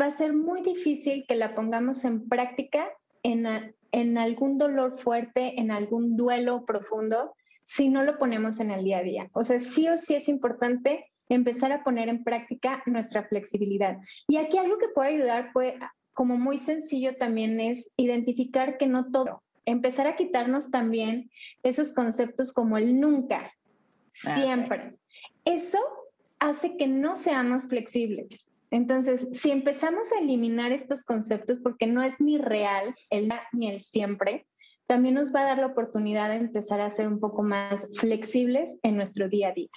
va 0.00 0.06
a 0.06 0.10
ser 0.10 0.32
muy 0.32 0.62
difícil 0.62 1.24
que 1.28 1.34
la 1.34 1.54
pongamos 1.54 2.04
en 2.04 2.28
práctica 2.28 2.88
en, 3.22 3.74
en 3.92 4.18
algún 4.18 4.58
dolor 4.58 4.92
fuerte, 4.92 5.60
en 5.60 5.70
algún 5.70 6.16
duelo 6.16 6.64
profundo, 6.64 7.34
si 7.62 7.88
no 7.88 8.04
lo 8.04 8.16
ponemos 8.18 8.60
en 8.60 8.70
el 8.70 8.84
día 8.84 8.98
a 8.98 9.02
día. 9.02 9.30
O 9.32 9.42
sea, 9.42 9.58
sí 9.58 9.88
o 9.88 9.96
sí 9.96 10.14
es 10.14 10.28
importante 10.28 11.10
empezar 11.28 11.72
a 11.72 11.84
poner 11.84 12.08
en 12.08 12.24
práctica 12.24 12.82
nuestra 12.86 13.24
flexibilidad. 13.24 13.98
Y 14.28 14.36
aquí 14.36 14.58
algo 14.58 14.78
que 14.78 14.88
puede 14.88 15.10
ayudar, 15.10 15.52
puede, 15.52 15.78
como 16.12 16.36
muy 16.36 16.58
sencillo 16.58 17.16
también 17.16 17.60
es 17.60 17.90
identificar 17.96 18.78
que 18.78 18.86
no 18.86 19.10
todo, 19.10 19.42
empezar 19.64 20.06
a 20.06 20.16
quitarnos 20.16 20.70
también 20.70 21.30
esos 21.62 21.92
conceptos 21.94 22.52
como 22.52 22.76
el 22.76 22.98
nunca, 22.98 23.52
ah, 24.26 24.34
siempre. 24.34 24.96
Eso 25.44 25.78
hace 26.38 26.76
que 26.76 26.86
no 26.86 27.14
seamos 27.16 27.66
flexibles. 27.66 28.50
Entonces, 28.70 29.26
si 29.32 29.50
empezamos 29.50 30.12
a 30.12 30.20
eliminar 30.20 30.72
estos 30.72 31.04
conceptos, 31.04 31.58
porque 31.58 31.86
no 31.86 32.02
es 32.02 32.14
ni 32.20 32.38
real 32.38 32.94
el 33.10 33.32
ni 33.52 33.68
el 33.68 33.80
siempre, 33.80 34.46
también 34.86 35.14
nos 35.14 35.34
va 35.34 35.42
a 35.42 35.44
dar 35.44 35.58
la 35.58 35.66
oportunidad 35.66 36.30
de 36.30 36.36
empezar 36.36 36.80
a 36.80 36.90
ser 36.90 37.08
un 37.08 37.20
poco 37.20 37.42
más 37.42 37.88
flexibles 37.98 38.76
en 38.82 38.96
nuestro 38.96 39.28
día 39.28 39.48
a 39.48 39.52
día. 39.52 39.70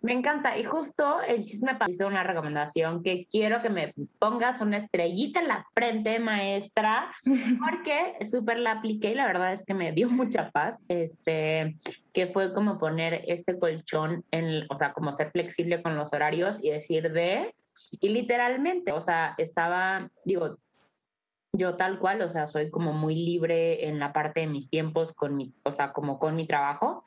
Me 0.00 0.12
encanta. 0.12 0.58
Y 0.58 0.64
justo 0.64 1.20
el 1.22 1.44
chisme 1.44 1.76
hizo 1.86 2.06
una 2.06 2.22
recomendación 2.22 3.02
que 3.02 3.26
quiero 3.30 3.62
que 3.62 3.70
me 3.70 3.94
pongas 4.18 4.60
una 4.60 4.76
estrellita 4.76 5.40
en 5.40 5.48
la 5.48 5.66
frente, 5.74 6.18
maestra, 6.18 7.10
porque 7.64 8.14
súper 8.30 8.58
la 8.58 8.72
apliqué 8.72 9.10
y 9.10 9.14
la 9.14 9.26
verdad 9.26 9.52
es 9.52 9.64
que 9.64 9.74
me 9.74 9.92
dio 9.92 10.08
mucha 10.08 10.50
paz. 10.50 10.84
Este, 10.88 11.76
que 12.12 12.26
fue 12.26 12.52
como 12.52 12.78
poner 12.78 13.22
este 13.26 13.58
colchón 13.58 14.24
en, 14.30 14.66
o 14.70 14.76
sea, 14.76 14.92
como 14.92 15.12
ser 15.12 15.30
flexible 15.30 15.82
con 15.82 15.96
los 15.96 16.12
horarios 16.12 16.58
y 16.62 16.70
decir 16.70 17.10
de, 17.12 17.54
y 18.00 18.08
literalmente, 18.08 18.92
o 18.92 19.00
sea, 19.00 19.34
estaba, 19.38 20.10
digo, 20.24 20.58
yo 21.52 21.76
tal 21.76 21.98
cual, 21.98 22.22
o 22.22 22.30
sea, 22.30 22.46
soy 22.46 22.70
como 22.70 22.92
muy 22.92 23.14
libre 23.14 23.86
en 23.86 23.98
la 23.98 24.12
parte 24.12 24.40
de 24.40 24.46
mis 24.46 24.68
tiempos 24.68 25.12
con 25.12 25.36
mi, 25.36 25.54
o 25.64 25.72
sea, 25.72 25.92
como 25.92 26.18
con 26.18 26.34
mi 26.34 26.46
trabajo. 26.46 27.04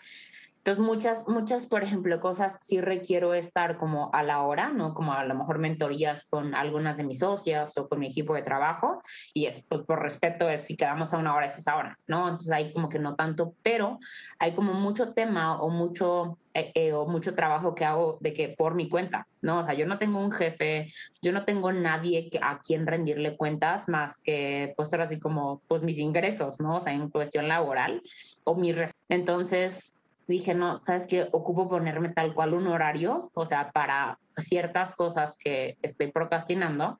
Entonces, 0.66 0.84
muchas, 0.84 1.28
muchas, 1.28 1.68
por 1.68 1.84
ejemplo, 1.84 2.20
cosas 2.20 2.58
sí 2.60 2.82
requiero 2.82 3.36
estar 3.36 3.78
como 3.78 4.10
a 4.14 4.24
la 4.24 4.42
hora, 4.42 4.70
¿no? 4.70 4.96
Como 4.96 5.14
a 5.14 5.24
lo 5.24 5.36
mejor 5.36 5.60
mentorías 5.60 6.26
con 6.28 6.56
algunas 6.56 6.98
de 6.98 7.04
mis 7.04 7.20
socias 7.20 7.78
o 7.78 7.88
con 7.88 8.00
mi 8.00 8.08
equipo 8.08 8.34
de 8.34 8.42
trabajo. 8.42 9.00
Y 9.32 9.46
es, 9.46 9.64
pues, 9.70 9.84
por 9.84 10.02
respeto, 10.02 10.50
es 10.50 10.64
si 10.64 10.76
quedamos 10.76 11.14
a 11.14 11.20
una 11.20 11.36
hora, 11.36 11.46
es 11.46 11.58
esa 11.60 11.76
hora, 11.76 12.00
¿no? 12.08 12.28
Entonces, 12.28 12.52
hay 12.52 12.74
como 12.74 12.90
que 12.90 12.98
no 12.98 13.14
tanto, 13.14 13.54
pero 13.62 14.00
hay 14.40 14.56
como 14.56 14.74
mucho 14.74 15.14
tema 15.14 15.62
o 15.62 15.70
mucho, 15.70 16.40
eh, 16.56 16.72
eh, 16.74 16.94
o 16.94 17.06
mucho 17.06 17.36
trabajo 17.36 17.76
que 17.76 17.86
hago 17.86 18.18
de 18.22 18.34
que 18.34 18.50
por 18.50 18.74
mi 18.74 18.90
cuenta, 18.90 19.28
¿no? 19.44 19.60
O 19.60 19.66
sea, 19.66 19.76
yo 19.76 19.86
no 19.86 20.00
tengo 20.00 20.18
un 20.18 20.32
jefe, 20.32 20.92
yo 21.22 21.32
no 21.32 21.46
tengo 21.46 21.72
nadie 21.74 22.32
que, 22.32 22.40
a 22.42 22.58
quien 22.58 22.88
rendirle 22.88 23.38
cuentas 23.38 23.88
más 23.88 24.20
que, 24.20 24.74
pues, 24.76 24.92
ahora 24.92 25.04
así 25.04 25.20
como, 25.20 25.62
pues, 25.68 25.84
mis 25.84 26.00
ingresos, 26.00 26.60
¿no? 26.60 26.78
O 26.78 26.82
sea, 26.82 26.94
en 26.94 27.12
cuestión 27.12 27.48
laboral 27.48 28.02
o 28.46 28.56
mis... 28.56 28.76
Entonces, 29.08 29.95
dije, 30.28 30.54
no, 30.54 30.84
sabes 30.84 31.08
que 31.08 31.28
ocupo 31.32 31.70
ponerme 31.70 32.10
tal 32.10 32.34
cual 32.34 32.54
un 32.54 32.68
horario, 32.68 33.32
o 33.34 33.46
sea, 33.46 33.72
para 33.72 34.20
ciertas 34.38 34.96
cosas 34.96 35.36
que 35.38 35.78
estoy 35.82 36.12
procrastinando. 36.12 37.00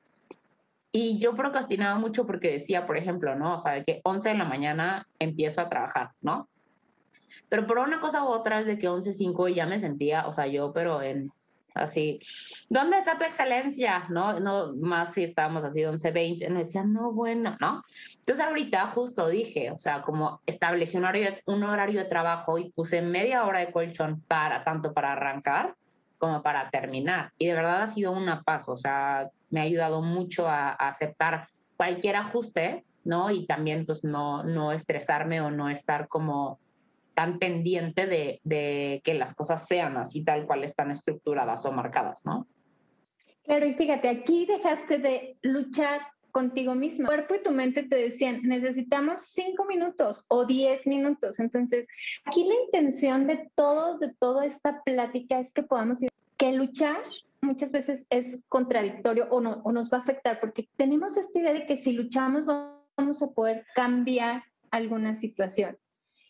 Y 0.92 1.18
yo 1.18 1.34
procrastinaba 1.34 1.98
mucho 1.98 2.26
porque 2.26 2.52
decía, 2.52 2.86
por 2.86 2.96
ejemplo, 2.96 3.34
¿no? 3.34 3.54
O 3.54 3.58
sea, 3.58 3.82
que 3.84 4.00
11 4.04 4.30
de 4.30 4.34
la 4.36 4.44
mañana 4.44 5.06
empiezo 5.18 5.60
a 5.60 5.68
trabajar, 5.68 6.12
¿no? 6.20 6.48
Pero 7.48 7.66
por 7.66 7.78
una 7.78 8.00
cosa 8.00 8.24
u 8.24 8.28
otra 8.28 8.60
es 8.60 8.66
de 8.66 8.78
que 8.78 8.88
11.05 8.88 9.54
ya 9.54 9.66
me 9.66 9.78
sentía, 9.78 10.26
o 10.26 10.32
sea, 10.32 10.46
yo, 10.46 10.72
pero 10.72 11.02
en 11.02 11.32
así, 11.76 12.18
¿dónde 12.68 12.98
está 12.98 13.18
tu 13.18 13.24
excelencia? 13.24 14.06
No, 14.08 14.38
no, 14.40 14.74
más 14.76 15.14
si 15.14 15.24
estábamos 15.24 15.64
así 15.64 15.84
11, 15.84 16.10
20, 16.10 16.50
no 16.50 16.58
decía, 16.58 16.84
no, 16.84 17.12
bueno, 17.12 17.56
¿no? 17.60 17.82
Entonces 18.18 18.44
ahorita 18.44 18.88
justo 18.88 19.28
dije, 19.28 19.70
o 19.70 19.78
sea, 19.78 20.02
como 20.02 20.40
establecí 20.46 20.96
un 20.96 21.04
horario, 21.04 21.30
un 21.46 21.62
horario 21.62 22.02
de 22.02 22.08
trabajo 22.08 22.58
y 22.58 22.70
puse 22.70 23.02
media 23.02 23.44
hora 23.44 23.60
de 23.60 23.72
colchón 23.72 24.22
para, 24.22 24.64
tanto 24.64 24.92
para 24.92 25.12
arrancar 25.12 25.74
como 26.18 26.42
para 26.42 26.70
terminar. 26.70 27.32
Y 27.38 27.46
de 27.46 27.54
verdad 27.54 27.82
ha 27.82 27.86
sido 27.86 28.12
una 28.12 28.42
paz, 28.42 28.68
o 28.68 28.76
sea, 28.76 29.28
me 29.50 29.60
ha 29.60 29.64
ayudado 29.64 30.02
mucho 30.02 30.48
a, 30.48 30.70
a 30.70 30.88
aceptar 30.88 31.48
cualquier 31.76 32.16
ajuste, 32.16 32.84
¿no? 33.04 33.30
Y 33.30 33.46
también 33.46 33.86
pues 33.86 34.02
no, 34.02 34.42
no 34.42 34.72
estresarme 34.72 35.40
o 35.40 35.50
no 35.50 35.68
estar 35.68 36.08
como 36.08 36.58
tan 37.16 37.38
pendiente 37.38 38.06
de, 38.06 39.00
que 39.02 39.14
las 39.14 39.34
cosas 39.34 39.66
sean 39.66 39.96
así 39.96 40.22
tal 40.22 40.46
cual 40.46 40.64
están 40.64 40.90
estructuradas 40.90 41.64
o 41.64 41.72
marcadas, 41.72 42.26
¿no? 42.26 42.46
Claro, 43.44 43.64
y 43.64 43.72
fíjate, 43.72 44.08
aquí 44.08 44.44
dejaste 44.44 44.98
de 44.98 45.38
luchar 45.40 46.02
contigo 46.30 46.74
mismo. 46.74 47.08
Tu 47.08 47.14
cuerpo 47.14 47.34
y 47.36 47.42
tu 47.42 47.52
mente 47.52 47.84
te 47.84 47.96
decían, 47.96 48.42
necesitamos 48.42 49.22
cinco 49.22 49.64
minutos 49.64 50.26
o 50.28 50.44
diez 50.44 50.86
minutos. 50.86 51.40
Entonces, 51.40 51.86
aquí 52.26 52.44
la 52.44 52.54
intención 52.66 53.26
de 53.26 53.50
todo, 53.54 53.96
de 53.96 54.12
toda 54.18 54.44
esta 54.44 54.82
plática 54.82 55.40
es 55.40 55.54
que 55.54 55.62
podamos 55.62 56.00
que 56.36 56.52
luchar 56.52 57.02
muchas 57.40 57.72
veces 57.72 58.06
es 58.10 58.44
contradictorio 58.50 59.26
o, 59.30 59.40
no, 59.40 59.62
o 59.64 59.72
nos 59.72 59.90
va 59.90 59.98
a 59.98 60.00
afectar 60.02 60.38
porque 60.38 60.68
tenemos 60.76 61.16
esta 61.16 61.38
idea 61.38 61.54
de 61.54 61.66
que 61.66 61.78
si 61.78 61.92
luchamos 61.92 62.44
vamos 62.44 63.22
a 63.22 63.30
poder 63.30 63.64
cambiar 63.74 64.42
alguna 64.70 65.14
situación. 65.14 65.78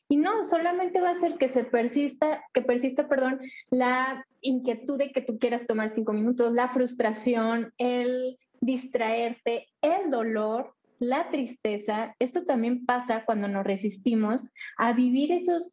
Y 0.08 0.16
no, 0.16 0.44
solamente 0.44 1.00
va 1.00 1.10
a 1.10 1.16
ser 1.16 1.36
que 1.36 1.48
se 1.48 1.64
persista, 1.64 2.44
que 2.54 2.62
persista, 2.62 3.08
perdón, 3.08 3.40
la 3.70 4.25
inquietud 4.40 4.98
de 4.98 5.10
que 5.10 5.20
tú 5.20 5.38
quieras 5.38 5.66
tomar 5.66 5.90
cinco 5.90 6.12
minutos, 6.12 6.52
la 6.52 6.68
frustración, 6.68 7.72
el 7.78 8.38
distraerte, 8.60 9.66
el 9.80 10.10
dolor, 10.10 10.75
la 10.98 11.28
tristeza. 11.30 12.14
Esto 12.20 12.44
también 12.44 12.86
pasa 12.86 13.25
cuando 13.25 13.48
nos 13.48 13.64
resistimos 13.64 14.46
a 14.76 14.92
vivir 14.92 15.32
esos, 15.32 15.72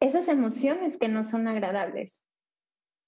esas 0.00 0.28
emociones 0.28 0.98
que 0.98 1.08
no 1.08 1.22
son 1.22 1.46
agradables. 1.46 2.22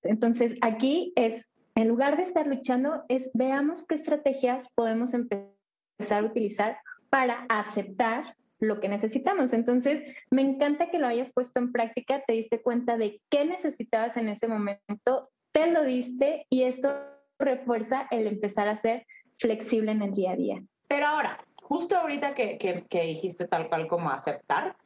Entonces, 0.03 0.55
aquí 0.61 1.13
es, 1.17 1.51
en 1.75 1.89
lugar 1.89 2.17
de 2.17 2.23
estar 2.23 2.47
luchando, 2.47 3.03
es 3.09 3.31
veamos 3.35 3.87
qué 3.87 3.97
estrategias 3.97 4.69
podemos 4.75 5.15
empezar 5.15 6.23
a 6.23 6.27
utilizar 6.27 6.79
para 7.11 7.45
aceptar 7.49 8.37
lo 8.61 8.79
que 8.79 8.89
necesitamos. 8.89 9.53
Entonces, 9.53 10.03
me 10.31 10.43
encanta 10.43 10.91
que 10.91 10.99
lo 10.99 11.07
hayas 11.07 11.33
puesto 11.33 11.59
en 11.59 11.73
práctica, 11.73 12.23
te 12.27 12.35
diste 12.35 12.63
cuenta 12.63 12.97
de 12.97 13.21
qué 13.31 13.45
necesitabas 13.45 14.17
en 14.17 14.29
ese 14.29 14.47
momento, 14.47 15.31
te 15.53 15.71
lo 15.71 15.83
diste 15.83 16.47
y 16.51 16.63
esto 16.63 16.95
refuerza 17.39 18.07
el 18.11 18.27
empezar 18.27 18.69
a 18.69 18.77
ser 18.77 19.07
flexible 19.39 19.93
en 19.93 20.03
el 20.03 20.13
día 20.13 20.33
a 20.33 20.37
día. 20.37 20.63
Pero 20.87 21.07
ahora, 21.07 21.43
justo 21.63 21.97
ahorita 21.97 22.35
que, 22.35 22.59
que, 22.59 23.03
dijiste 23.03 23.49
tal 23.49 23.69
cual 23.69 23.89
como 23.89 24.11
aceptar, 24.11 24.77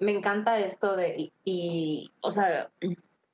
me 0.00 0.12
encanta 0.12 0.58
esto 0.58 0.96
de, 0.96 1.32
y, 1.44 2.10
o 2.20 2.30
sea, 2.30 2.70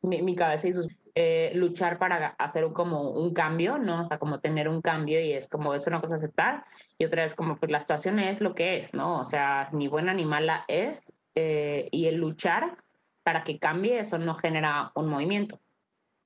mi, 0.03 0.23
mi 0.23 0.37
cabeza 0.37 0.69
y 0.69 0.73
sus 0.73 0.89
eh, 1.15 1.53
luchar 1.55 1.99
para 1.99 2.29
hacer 2.39 2.65
como 2.73 3.11
un 3.11 3.33
cambio, 3.33 3.79
¿no? 3.79 4.03
O 4.03 4.05
sea, 4.05 4.19
como 4.19 4.41
tener 4.41 4.69
un 4.69 4.81
cambio 4.81 5.21
y 5.21 5.33
es 5.33 5.49
como, 5.49 5.75
es 5.75 5.87
una 5.87 6.01
cosa 6.01 6.17
aceptar 6.17 6.65
y 6.99 7.05
otra 7.05 7.25
es 7.25 7.35
como, 7.35 7.57
pues 7.57 7.71
la 7.71 7.81
situación 7.81 8.19
es 8.19 8.41
lo 8.41 8.55
que 8.55 8.77
es, 8.77 8.95
¿no? 8.95 9.19
O 9.19 9.25
sea, 9.25 9.69
ni 9.73 9.89
buena 9.89 10.15
ni 10.15 10.25
mala 10.25 10.65
es 10.69 11.13
eh, 11.35 11.89
y 11.91 12.07
el 12.07 12.17
luchar 12.17 12.77
para 13.23 13.45
que 13.45 13.59
cambie, 13.59 13.99
eso 13.99 14.19
no 14.19 14.35
genera 14.35 14.93
un 14.95 15.09
movimiento. 15.09 15.61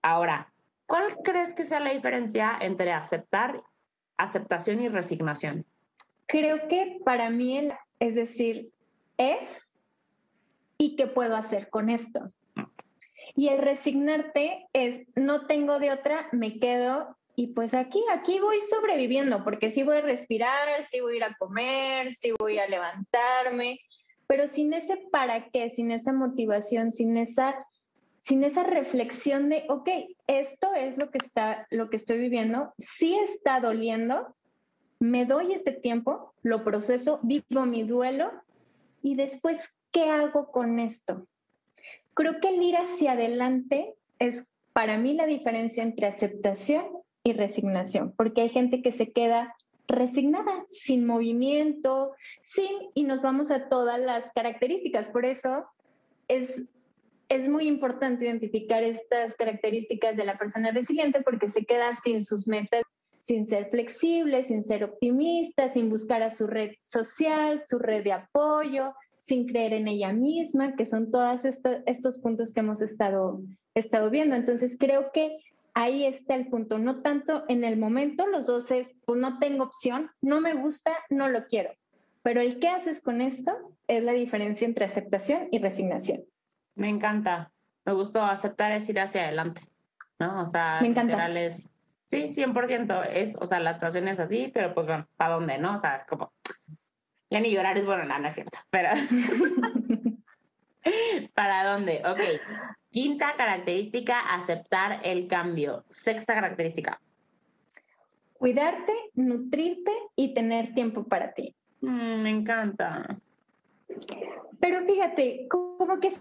Ahora, 0.02 0.52
¿cuál 0.86 1.16
crees 1.24 1.54
que 1.54 1.64
sea 1.64 1.80
la 1.80 1.92
diferencia 1.92 2.58
entre 2.60 2.92
aceptar, 2.92 3.62
aceptación 4.16 4.82
y 4.82 4.88
resignación? 4.88 5.64
Creo 6.26 6.68
que 6.68 6.98
para 7.04 7.30
mí, 7.30 7.68
es 8.00 8.14
decir, 8.14 8.70
es 9.16 9.74
y 10.78 10.96
qué 10.96 11.06
puedo 11.06 11.36
hacer 11.36 11.68
con 11.70 11.90
esto. 11.90 12.28
Y 13.36 13.48
el 13.48 13.58
resignarte 13.58 14.66
es, 14.72 15.02
no 15.16 15.46
tengo 15.46 15.78
de 15.78 15.92
otra, 15.92 16.28
me 16.32 16.58
quedo 16.58 17.16
y 17.36 17.48
pues 17.48 17.74
aquí, 17.74 18.02
aquí 18.12 18.38
voy 18.38 18.60
sobreviviendo, 18.60 19.42
porque 19.42 19.68
sí 19.68 19.82
voy 19.82 19.96
a 19.96 20.02
respirar, 20.02 20.84
sí 20.84 21.00
voy 21.00 21.14
a 21.14 21.16
ir 21.16 21.24
a 21.24 21.36
comer, 21.36 22.12
sí 22.12 22.32
voy 22.38 22.58
a 22.58 22.68
levantarme, 22.68 23.80
pero 24.28 24.46
sin 24.46 24.72
ese 24.72 24.96
para 25.10 25.48
qué, 25.50 25.68
sin 25.68 25.90
esa 25.90 26.12
motivación, 26.12 26.92
sin 26.92 27.16
esa, 27.16 27.66
sin 28.20 28.44
esa 28.44 28.62
reflexión 28.62 29.48
de, 29.48 29.64
ok, 29.68 29.88
esto 30.28 30.74
es 30.74 30.96
lo 30.96 31.10
que, 31.10 31.18
está, 31.18 31.66
lo 31.70 31.90
que 31.90 31.96
estoy 31.96 32.18
viviendo, 32.18 32.72
sí 32.78 33.16
está 33.16 33.58
doliendo, 33.58 34.36
me 35.00 35.26
doy 35.26 35.52
este 35.52 35.72
tiempo, 35.72 36.34
lo 36.42 36.62
proceso, 36.62 37.18
vivo 37.24 37.66
mi 37.66 37.82
duelo 37.82 38.30
y 39.02 39.16
después, 39.16 39.74
¿qué 39.90 40.08
hago 40.08 40.52
con 40.52 40.78
esto? 40.78 41.26
Creo 42.14 42.40
que 42.40 42.48
el 42.48 42.62
ir 42.62 42.76
hacia 42.76 43.12
adelante 43.12 43.94
es 44.18 44.48
para 44.72 44.98
mí 44.98 45.14
la 45.14 45.26
diferencia 45.26 45.82
entre 45.82 46.06
aceptación 46.06 46.84
y 47.22 47.32
resignación, 47.32 48.12
porque 48.16 48.42
hay 48.42 48.48
gente 48.48 48.82
que 48.82 48.92
se 48.92 49.12
queda 49.12 49.54
resignada, 49.86 50.64
sin 50.66 51.06
movimiento, 51.06 52.12
sin, 52.42 52.70
y 52.94 53.04
nos 53.04 53.22
vamos 53.22 53.50
a 53.50 53.68
todas 53.68 54.00
las 54.00 54.30
características. 54.32 55.08
Por 55.10 55.24
eso 55.24 55.66
es, 56.28 56.62
es 57.28 57.48
muy 57.48 57.66
importante 57.66 58.24
identificar 58.24 58.82
estas 58.82 59.34
características 59.34 60.16
de 60.16 60.24
la 60.24 60.38
persona 60.38 60.70
resiliente 60.70 61.22
porque 61.22 61.48
se 61.48 61.64
queda 61.64 61.94
sin 61.94 62.22
sus 62.22 62.46
metas, 62.48 62.82
sin 63.18 63.46
ser 63.46 63.70
flexible, 63.70 64.44
sin 64.44 64.62
ser 64.62 64.84
optimista, 64.84 65.72
sin 65.72 65.88
buscar 65.88 66.22
a 66.22 66.30
su 66.30 66.46
red 66.46 66.72
social, 66.82 67.60
su 67.60 67.78
red 67.78 68.04
de 68.04 68.12
apoyo, 68.12 68.92
sin 69.24 69.46
creer 69.46 69.72
en 69.72 69.88
ella 69.88 70.12
misma, 70.12 70.76
que 70.76 70.84
son 70.84 71.10
todos 71.10 71.46
estos 71.46 72.18
puntos 72.18 72.52
que 72.52 72.60
hemos 72.60 72.82
estado, 72.82 73.40
estado 73.74 74.10
viendo. 74.10 74.36
Entonces 74.36 74.76
creo 74.78 75.12
que 75.14 75.38
ahí 75.72 76.04
está 76.04 76.34
el 76.34 76.48
punto, 76.48 76.78
no 76.78 77.00
tanto 77.00 77.44
en 77.48 77.64
el 77.64 77.78
momento, 77.78 78.26
los 78.26 78.46
dos 78.46 78.70
es, 78.70 78.90
pues 79.06 79.18
no 79.18 79.38
tengo 79.38 79.64
opción, 79.64 80.10
no 80.20 80.42
me 80.42 80.52
gusta, 80.52 80.92
no 81.08 81.28
lo 81.28 81.46
quiero. 81.46 81.70
Pero 82.22 82.42
el 82.42 82.60
qué 82.60 82.68
haces 82.68 83.00
con 83.00 83.22
esto 83.22 83.52
es 83.88 84.04
la 84.04 84.12
diferencia 84.12 84.66
entre 84.66 84.84
aceptación 84.84 85.48
y 85.50 85.58
resignación. 85.58 86.24
Me 86.74 86.90
encanta, 86.90 87.50
me 87.86 87.94
gustó 87.94 88.22
aceptar 88.22 88.72
es 88.72 88.86
ir 88.90 89.00
hacia 89.00 89.22
adelante, 89.22 89.62
¿no? 90.18 90.42
O 90.42 90.46
sea, 90.46 90.80
me 90.82 90.88
encanta. 90.88 91.16
sí, 92.08 92.28
100%, 92.28 93.08
es, 93.10 93.36
o 93.40 93.46
sea, 93.46 93.58
la 93.58 93.72
situación 93.72 94.06
es 94.08 94.20
así, 94.20 94.50
pero 94.52 94.74
pues 94.74 94.86
bueno, 94.86 95.06
¿para 95.16 95.32
dónde, 95.32 95.56
no? 95.56 95.76
O 95.76 95.78
sea, 95.78 95.96
es 95.96 96.04
como, 96.04 96.30
ya 97.34 97.40
ni 97.40 97.50
llorar 97.50 97.76
es 97.76 97.84
bueno, 97.84 98.04
nada, 98.04 98.20
no 98.20 98.28
es 98.28 98.34
cierto, 98.34 98.60
pero... 98.70 98.90
¿Para 101.34 101.72
dónde? 101.72 102.00
Ok. 102.06 102.20
Quinta 102.90 103.34
característica, 103.36 104.20
aceptar 104.20 105.00
el 105.02 105.26
cambio. 105.26 105.84
Sexta 105.88 106.32
característica. 106.32 107.00
Cuidarte, 108.34 108.92
nutrirte 109.14 109.90
y 110.14 110.32
tener 110.32 110.74
tiempo 110.74 111.02
para 111.08 111.32
ti. 111.32 111.56
Mm, 111.80 112.22
me 112.22 112.30
encanta. 112.30 113.16
Pero 114.60 114.86
fíjate, 114.86 115.48
como 115.48 115.98
que 115.98 116.12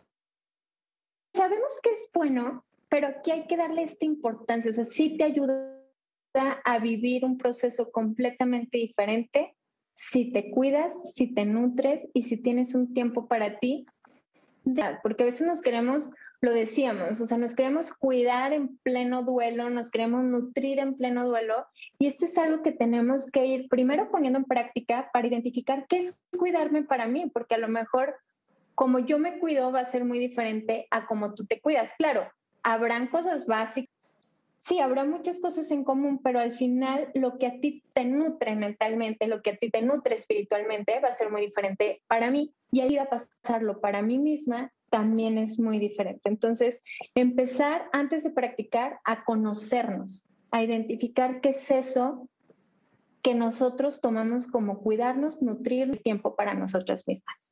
sabemos 1.32 1.80
que 1.84 1.92
es 1.92 2.10
bueno, 2.12 2.66
pero 2.90 3.10
aquí 3.10 3.30
hay 3.30 3.46
que 3.46 3.58
darle 3.58 3.84
esta 3.84 4.06
importancia. 4.06 4.72
O 4.72 4.74
sea, 4.74 4.86
sí 4.86 5.16
te 5.16 5.26
ayuda 5.26 5.80
a 6.64 6.80
vivir 6.80 7.24
un 7.24 7.38
proceso 7.38 7.92
completamente 7.92 8.80
diferente 8.80 9.56
si 9.96 10.32
te 10.32 10.52
cuidas, 10.52 11.14
si 11.14 11.34
te 11.34 11.46
nutres 11.46 12.08
y 12.14 12.24
si 12.24 12.38
tienes 12.38 12.76
un 12.76 12.94
tiempo 12.94 13.28
para 13.28 13.60
ti 13.60 13.86
porque 15.02 15.24
a 15.24 15.26
veces 15.26 15.46
nos 15.46 15.62
queremos, 15.62 16.12
lo 16.42 16.52
decíamos, 16.52 17.20
o 17.20 17.26
sea, 17.26 17.38
nos 17.38 17.56
queremos 17.56 17.94
cuidar 17.94 18.54
en 18.54 18.78
pleno 18.78 19.24
duelo, 19.24 19.70
nos 19.70 19.90
queremos 19.90 20.24
nutrir 20.24 20.80
en 20.80 20.96
pleno 20.96 21.28
duelo, 21.28 21.66
y 22.00 22.08
esto 22.08 22.26
es 22.26 22.38
algo 22.38 22.64
que 22.64 22.72
tenemos 22.72 23.30
que 23.32 23.46
ir 23.46 23.68
primero 23.70 24.10
poniendo 24.12 24.40
en 24.40 24.46
práctica 24.46 25.10
para 25.14 25.28
identificar 25.28 25.86
qué 25.88 25.98
es 25.98 26.18
cuidarme 26.38 26.84
para 26.84 27.08
mí, 27.08 27.30
porque 27.34 27.56
a 27.56 27.60
lo 27.60 27.68
mejor 27.68 28.16
como 28.76 29.00
yo 29.00 29.20
me 29.20 29.38
cuido 29.40 29.72
va 29.72 29.82
a 29.82 29.86
ser 29.86 30.04
muy 30.04 30.18
diferente 30.18 30.88
a 30.90 31.06
como 31.06 31.36
tú 31.36 31.46
te 31.46 31.62
cuidas. 31.62 31.94
Claro, 31.98 32.28
habrán 32.64 33.08
cosas 33.08 33.46
básicas. 33.46 33.93
Sí, 34.64 34.80
habrá 34.80 35.04
muchas 35.04 35.42
cosas 35.42 35.70
en 35.72 35.84
común, 35.84 36.22
pero 36.24 36.40
al 36.40 36.54
final 36.54 37.12
lo 37.16 37.38
que 37.38 37.48
a 37.48 37.60
ti 37.60 37.84
te 37.94 38.06
nutre 38.06 38.56
mentalmente, 38.56 39.28
lo 39.28 39.42
que 39.42 39.50
a 39.50 39.58
ti 39.58 39.70
te 39.70 39.82
nutre 39.82 40.16
espiritualmente 40.16 41.02
va 41.02 41.10
a 41.10 41.12
ser 41.12 41.30
muy 41.30 41.42
diferente 41.42 42.02
para 42.08 42.32
mí 42.32 42.54
y 42.72 42.80
ahí 42.80 42.98
a 42.98 43.10
pasarlo 43.10 43.82
para 43.82 44.02
mí 44.02 44.20
misma 44.20 44.72
también 44.90 45.38
es 45.38 45.60
muy 45.60 45.80
diferente. 45.80 46.30
Entonces, 46.30 46.82
empezar 47.14 47.90
antes 47.92 48.24
de 48.24 48.30
practicar 48.30 49.02
a 49.04 49.26
conocernos, 49.26 50.24
a 50.52 50.64
identificar 50.64 51.42
qué 51.42 51.50
es 51.50 51.70
eso 51.70 52.30
que 53.22 53.36
nosotros 53.36 54.00
tomamos 54.00 54.48
como 54.48 54.80
cuidarnos, 54.80 55.42
nutrir 55.42 55.90
el 55.90 56.02
tiempo 56.02 56.38
para 56.38 56.54
nosotras 56.54 57.06
mismas. 57.06 57.52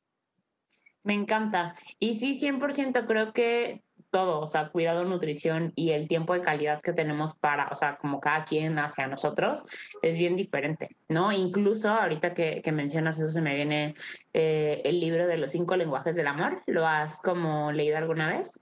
Me 1.04 1.12
encanta. 1.12 1.74
Y 1.98 2.14
sí, 2.14 2.40
100% 2.40 3.06
creo 3.06 3.34
que 3.34 3.82
todo, 4.12 4.40
o 4.40 4.46
sea, 4.46 4.68
cuidado, 4.68 5.04
nutrición 5.04 5.72
y 5.74 5.90
el 5.90 6.06
tiempo 6.06 6.34
de 6.34 6.42
calidad 6.42 6.82
que 6.82 6.92
tenemos 6.92 7.34
para, 7.34 7.68
o 7.68 7.74
sea, 7.74 7.96
como 7.96 8.20
cada 8.20 8.44
quien 8.44 8.78
hacia 8.78 9.08
nosotros, 9.08 9.64
es 10.02 10.16
bien 10.16 10.36
diferente, 10.36 10.94
¿no? 11.08 11.32
Incluso 11.32 11.88
ahorita 11.88 12.34
que, 12.34 12.60
que 12.62 12.72
mencionas 12.72 13.18
eso, 13.18 13.32
se 13.32 13.40
me 13.40 13.56
viene 13.56 13.94
eh, 14.34 14.82
el 14.84 15.00
libro 15.00 15.26
de 15.26 15.38
los 15.38 15.50
cinco 15.50 15.76
lenguajes 15.76 16.14
del 16.14 16.26
amor. 16.26 16.62
¿Lo 16.66 16.86
has 16.86 17.20
como 17.20 17.72
leído 17.72 17.96
alguna 17.96 18.28
vez? 18.28 18.60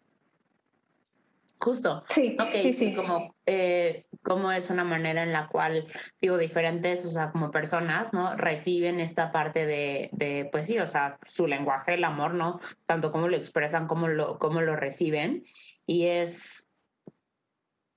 Justo. 1.59 2.05
Sí, 2.09 2.37
sí, 2.63 2.73
sí. 2.73 2.95
Como, 2.95 3.35
eh, 3.53 4.07
como 4.23 4.53
es 4.53 4.71
una 4.71 4.85
manera 4.85 5.25
en 5.25 5.33
la 5.33 5.49
cual, 5.49 5.89
digo, 6.21 6.39
diferentes, 6.39 7.05
o 7.05 7.09
sea, 7.09 7.33
como 7.33 7.51
personas, 7.51 8.13
¿no? 8.13 8.37
Reciben 8.37 9.01
esta 9.01 9.33
parte 9.33 9.67
de, 9.67 10.09
de, 10.13 10.49
pues 10.53 10.67
sí, 10.67 10.79
o 10.79 10.87
sea, 10.87 11.19
su 11.27 11.49
lenguaje, 11.49 11.95
el 11.95 12.05
amor, 12.05 12.35
¿no? 12.35 12.61
Tanto 12.87 13.11
como 13.11 13.27
lo 13.27 13.37
expresan, 13.37 13.89
como 13.89 14.07
lo, 14.07 14.39
como 14.39 14.61
lo 14.61 14.77
reciben. 14.77 15.43
Y 15.85 16.07
es 16.07 16.69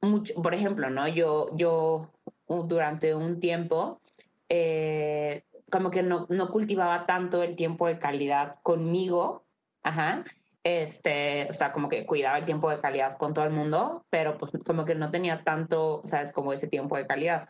mucho, 0.01 0.33
por 0.41 0.55
ejemplo, 0.55 0.89
¿no? 0.89 1.07
Yo, 1.07 1.55
yo 1.55 2.11
durante 2.47 3.13
un 3.13 3.39
tiempo, 3.39 4.01
eh, 4.49 5.43
como 5.69 5.91
que 5.91 6.01
no, 6.01 6.25
no 6.31 6.49
cultivaba 6.49 7.05
tanto 7.05 7.43
el 7.43 7.55
tiempo 7.55 7.85
de 7.85 7.99
calidad 7.99 8.57
conmigo, 8.63 9.45
ajá, 9.83 10.23
este, 10.63 11.47
o 11.49 11.53
sea, 11.53 11.71
como 11.71 11.89
que 11.89 12.05
cuidaba 12.05 12.37
el 12.37 12.45
tiempo 12.45 12.69
de 12.69 12.79
calidad 12.79 13.17
con 13.17 13.33
todo 13.33 13.45
el 13.45 13.51
mundo, 13.51 14.05
pero 14.09 14.37
pues 14.37 14.51
como 14.65 14.85
que 14.85 14.95
no 14.95 15.11
tenía 15.11 15.43
tanto, 15.43 16.01
sabes, 16.05 16.31
como 16.31 16.53
ese 16.53 16.67
tiempo 16.67 16.95
de 16.95 17.05
calidad. 17.05 17.49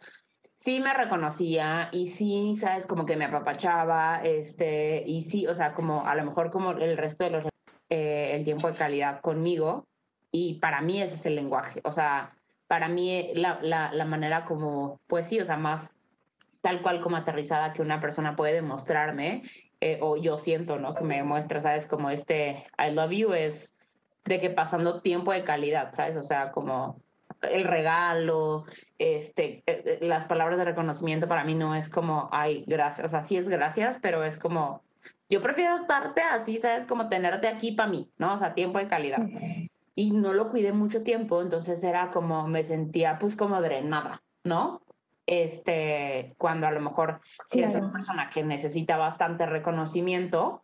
Sí 0.56 0.80
me 0.80 0.93
reconocía 0.93 1.89
y 1.91 2.08
sí, 2.08 2.56
sabes, 2.60 2.88
como 2.88 3.06
que 3.06 3.15
me 3.15 3.26
apapachaba, 3.26 4.21
este, 4.23 5.04
y 5.06 5.21
sí, 5.21 5.47
o 5.47 5.54
sea, 5.54 5.73
como 5.73 6.06
a 6.06 6.15
lo 6.15 6.26
mejor 6.26 6.52
como 6.52 6.71
el 6.71 6.97
resto 6.97 7.23
de 7.23 7.30
los, 7.30 7.45
eh, 7.89 8.32
el 8.34 8.45
tiempo 8.45 8.67
de 8.67 8.78
calidad 8.78 9.21
conmigo, 9.21 9.86
y 10.32 10.60
para 10.60 10.82
mí 10.82 11.02
ese 11.02 11.15
es 11.15 11.26
el 11.26 11.36
lenguaje, 11.36 11.82
o 11.84 11.91
sea, 11.91 12.36
para 12.67 12.88
mí 12.88 13.32
la, 13.36 13.60
la, 13.62 13.93
la 13.93 14.06
manera 14.06 14.45
como, 14.45 14.99
pues 15.08 15.28
sí, 15.28 15.39
o 15.39 15.45
sea, 15.45 15.58
más 15.58 15.95
tal 16.62 16.82
cual 16.82 17.02
como 17.02 17.17
aterrizada 17.17 17.73
que 17.73 17.82
una 17.82 17.99
persona 17.99 18.36
puede 18.36 18.54
demostrarme 18.54 19.43
eh, 19.86 19.98
o 20.00 20.15
yo 20.15 20.38
siento, 20.38 20.80
¿no? 20.80 20.96
Que 20.96 21.04
me 21.04 21.22
muestra, 21.24 21.60
¿sabes? 21.60 21.88
Como 21.88 22.10
este 22.10 22.63
I 22.80 22.91
love 22.91 23.12
you 23.12 23.34
es 23.34 23.76
de 24.24 24.39
que 24.39 24.50
pasando 24.50 25.02
tiempo 25.02 25.34
de 25.34 25.43
calidad, 25.43 25.91
¿sabes? 25.91 26.15
O 26.15 26.24
sea, 26.24 26.52
como 26.52 27.02
el 27.41 27.65
regalo, 27.65 28.63
este, 28.98 29.62
eh, 29.65 29.84
eh, 29.86 29.98
las 30.00 30.24
palabras 30.24 30.58
de 30.58 30.63
reconocimiento 30.63 31.28
para 31.28 31.43
mí 31.43 31.54
no 31.54 31.76
es 31.76 31.89
como, 31.89 32.30
ay, 32.32 32.63
gracias, 32.65 33.04
o 33.04 33.10
sea, 33.10 33.24
sí 33.24 33.36
es 33.36 33.50
gracias, 33.50 34.00
pero 34.02 34.24
es 34.24 34.38
como, 34.38 34.84
yo 35.30 35.41
prefiero 35.41 35.76
estarte 35.76 36.22
así, 36.22 36.60
¿sabes? 36.60 36.86
Como 36.86 37.10
tenerte 37.10 37.50
aquí 37.50 37.74
para 37.74 37.89
mí, 37.89 38.10
¿no? 38.17 38.36
O 38.36 38.38
sea, 38.38 38.54
tiempo 38.54 38.80
de 38.80 38.88
calidad. 38.88 39.28
Y 39.96 40.12
no 40.12 40.32
lo 40.32 40.50
cuidé 40.50 40.72
mucho 40.72 41.04
tiempo, 41.04 41.41
entonces 41.41 41.84
era 41.84 42.10
como, 42.12 42.48
me 42.48 42.63
sentía 42.63 43.19
pues 43.19 43.36
como 43.36 43.62
drenada, 43.62 44.24
¿no? 44.46 44.82
Este, 45.26 46.36
cuando 46.38 46.68
a 46.68 46.72
lo 46.72 46.82
mejor 46.82 47.22
si 47.48 47.60
eres 47.60 47.76
una 47.76 47.92
persona 47.92 48.30
que 48.30 48.44
necesita 48.44 48.98
bastante 48.98 49.46
reconocimiento, 49.46 50.64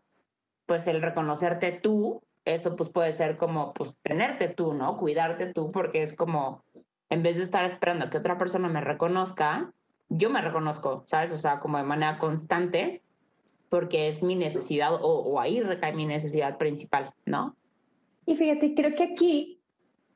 pues 0.66 0.88
el 0.88 1.02
reconocerte 1.02 1.72
tú, 1.72 2.22
eso 2.46 2.76
pues 2.76 2.90
puede 2.90 3.14
ser 3.14 3.38
como 3.38 3.74
pues 3.74 3.96
tenerte 4.02 4.50
tú, 4.50 4.74
¿no? 4.74 4.98
Cuidarte 4.98 5.54
tú, 5.54 5.72
porque 5.72 6.02
es 6.02 6.14
como, 6.14 6.64
en 7.10 7.24
vez 7.24 7.38
de 7.38 7.44
estar 7.44 7.64
esperando 7.66 8.10
que 8.10 8.18
otra 8.18 8.38
persona 8.38 8.68
me 8.70 8.82
reconozca, 8.82 9.74
yo 10.10 10.30
me 10.30 10.42
reconozco, 10.42 11.04
¿sabes? 11.06 11.32
O 11.32 11.38
sea, 11.38 11.60
como 11.60 11.78
de 11.78 11.84
manera 11.84 12.18
constante, 12.18 13.04
porque 13.70 14.08
es 14.08 14.24
mi 14.24 14.36
necesidad 14.36 14.94
o, 14.96 15.20
o 15.20 15.40
ahí 15.40 15.62
recae 15.62 15.94
mi 15.94 16.06
necesidad 16.06 16.58
principal, 16.58 17.14
¿no? 17.26 17.56
Y 18.26 18.36
fíjate, 18.36 18.74
creo 18.76 18.96
que 18.96 19.04
aquí 19.04 19.62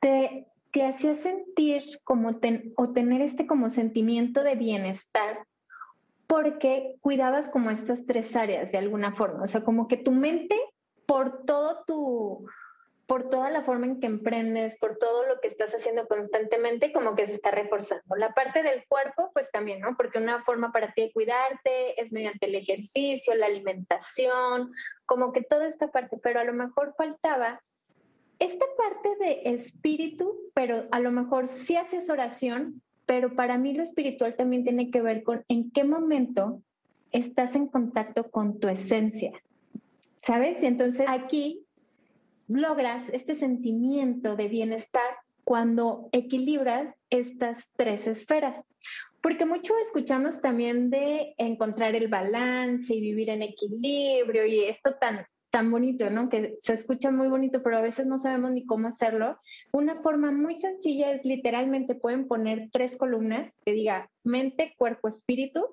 te, 0.00 0.46
te 0.74 0.84
hacía 0.84 1.14
sentir 1.14 2.00
como 2.02 2.32
o 2.76 2.92
tener 2.92 3.22
este 3.22 3.46
como 3.46 3.70
sentimiento 3.70 4.42
de 4.42 4.56
bienestar 4.56 5.46
porque 6.26 6.96
cuidabas 7.00 7.48
como 7.48 7.70
estas 7.70 8.06
tres 8.06 8.34
áreas 8.34 8.72
de 8.72 8.78
alguna 8.78 9.12
forma, 9.12 9.44
o 9.44 9.46
sea, 9.46 9.62
como 9.62 9.86
que 9.86 9.96
tu 9.96 10.10
mente 10.10 10.58
por 11.06 11.44
todo 11.44 11.84
tu 11.86 12.46
por 13.06 13.28
toda 13.28 13.50
la 13.50 13.62
forma 13.62 13.86
en 13.86 14.00
que 14.00 14.06
emprendes, 14.08 14.76
por 14.76 14.96
todo 14.96 15.26
lo 15.26 15.38
que 15.40 15.46
estás 15.46 15.72
haciendo 15.74 16.08
constantemente, 16.08 16.90
como 16.92 17.14
que 17.14 17.26
se 17.26 17.34
está 17.34 17.52
reforzando. 17.52 18.16
La 18.16 18.32
parte 18.32 18.62
del 18.62 18.84
cuerpo, 18.88 19.30
pues 19.32 19.52
también, 19.52 19.80
¿no? 19.80 19.94
Porque 19.96 20.18
una 20.18 20.42
forma 20.42 20.72
para 20.72 20.92
ti 20.92 21.02
de 21.02 21.12
cuidarte 21.12 22.00
es 22.00 22.10
mediante 22.12 22.46
el 22.46 22.54
ejercicio, 22.56 23.34
la 23.34 23.46
alimentación, 23.46 24.72
como 25.06 25.32
que 25.32 25.42
toda 25.42 25.66
esta 25.66 25.92
parte, 25.92 26.18
pero 26.20 26.40
a 26.40 26.44
lo 26.44 26.54
mejor 26.54 26.94
faltaba 26.96 27.60
esta 28.44 28.66
parte 28.76 29.16
de 29.24 29.54
espíritu, 29.54 30.36
pero 30.52 30.86
a 30.90 31.00
lo 31.00 31.10
mejor 31.10 31.46
sí 31.46 31.76
haces 31.76 32.10
oración, 32.10 32.82
pero 33.06 33.34
para 33.34 33.58
mí 33.58 33.74
lo 33.74 33.82
espiritual 33.82 34.36
también 34.36 34.64
tiene 34.64 34.90
que 34.90 35.00
ver 35.00 35.22
con 35.22 35.44
en 35.48 35.70
qué 35.70 35.84
momento 35.84 36.62
estás 37.10 37.54
en 37.54 37.68
contacto 37.68 38.30
con 38.30 38.60
tu 38.60 38.68
esencia, 38.68 39.32
¿sabes? 40.16 40.62
Y 40.62 40.66
entonces 40.66 41.06
aquí 41.08 41.64
logras 42.48 43.08
este 43.10 43.34
sentimiento 43.34 44.36
de 44.36 44.48
bienestar 44.48 45.16
cuando 45.44 46.08
equilibras 46.12 46.94
estas 47.10 47.70
tres 47.76 48.06
esferas. 48.06 48.62
Porque 49.20 49.46
mucho 49.46 49.74
escuchamos 49.78 50.42
también 50.42 50.90
de 50.90 51.34
encontrar 51.38 51.94
el 51.94 52.08
balance 52.08 52.94
y 52.94 53.00
vivir 53.00 53.30
en 53.30 53.42
equilibrio 53.42 54.44
y 54.44 54.64
esto 54.64 54.96
tan, 55.00 55.26
tan 55.54 55.70
bonito, 55.70 56.10
¿no? 56.10 56.28
Que 56.28 56.58
se 56.62 56.72
escucha 56.72 57.12
muy 57.12 57.28
bonito, 57.28 57.62
pero 57.62 57.76
a 57.76 57.80
veces 57.80 58.06
no 58.06 58.18
sabemos 58.18 58.50
ni 58.50 58.66
cómo 58.66 58.88
hacerlo. 58.88 59.38
Una 59.70 59.94
forma 59.94 60.32
muy 60.32 60.58
sencilla 60.58 61.12
es 61.12 61.24
literalmente 61.24 61.94
pueden 61.94 62.26
poner 62.26 62.70
tres 62.72 62.96
columnas 62.96 63.56
que 63.64 63.72
diga 63.72 64.10
mente, 64.24 64.74
cuerpo, 64.76 65.06
espíritu 65.06 65.64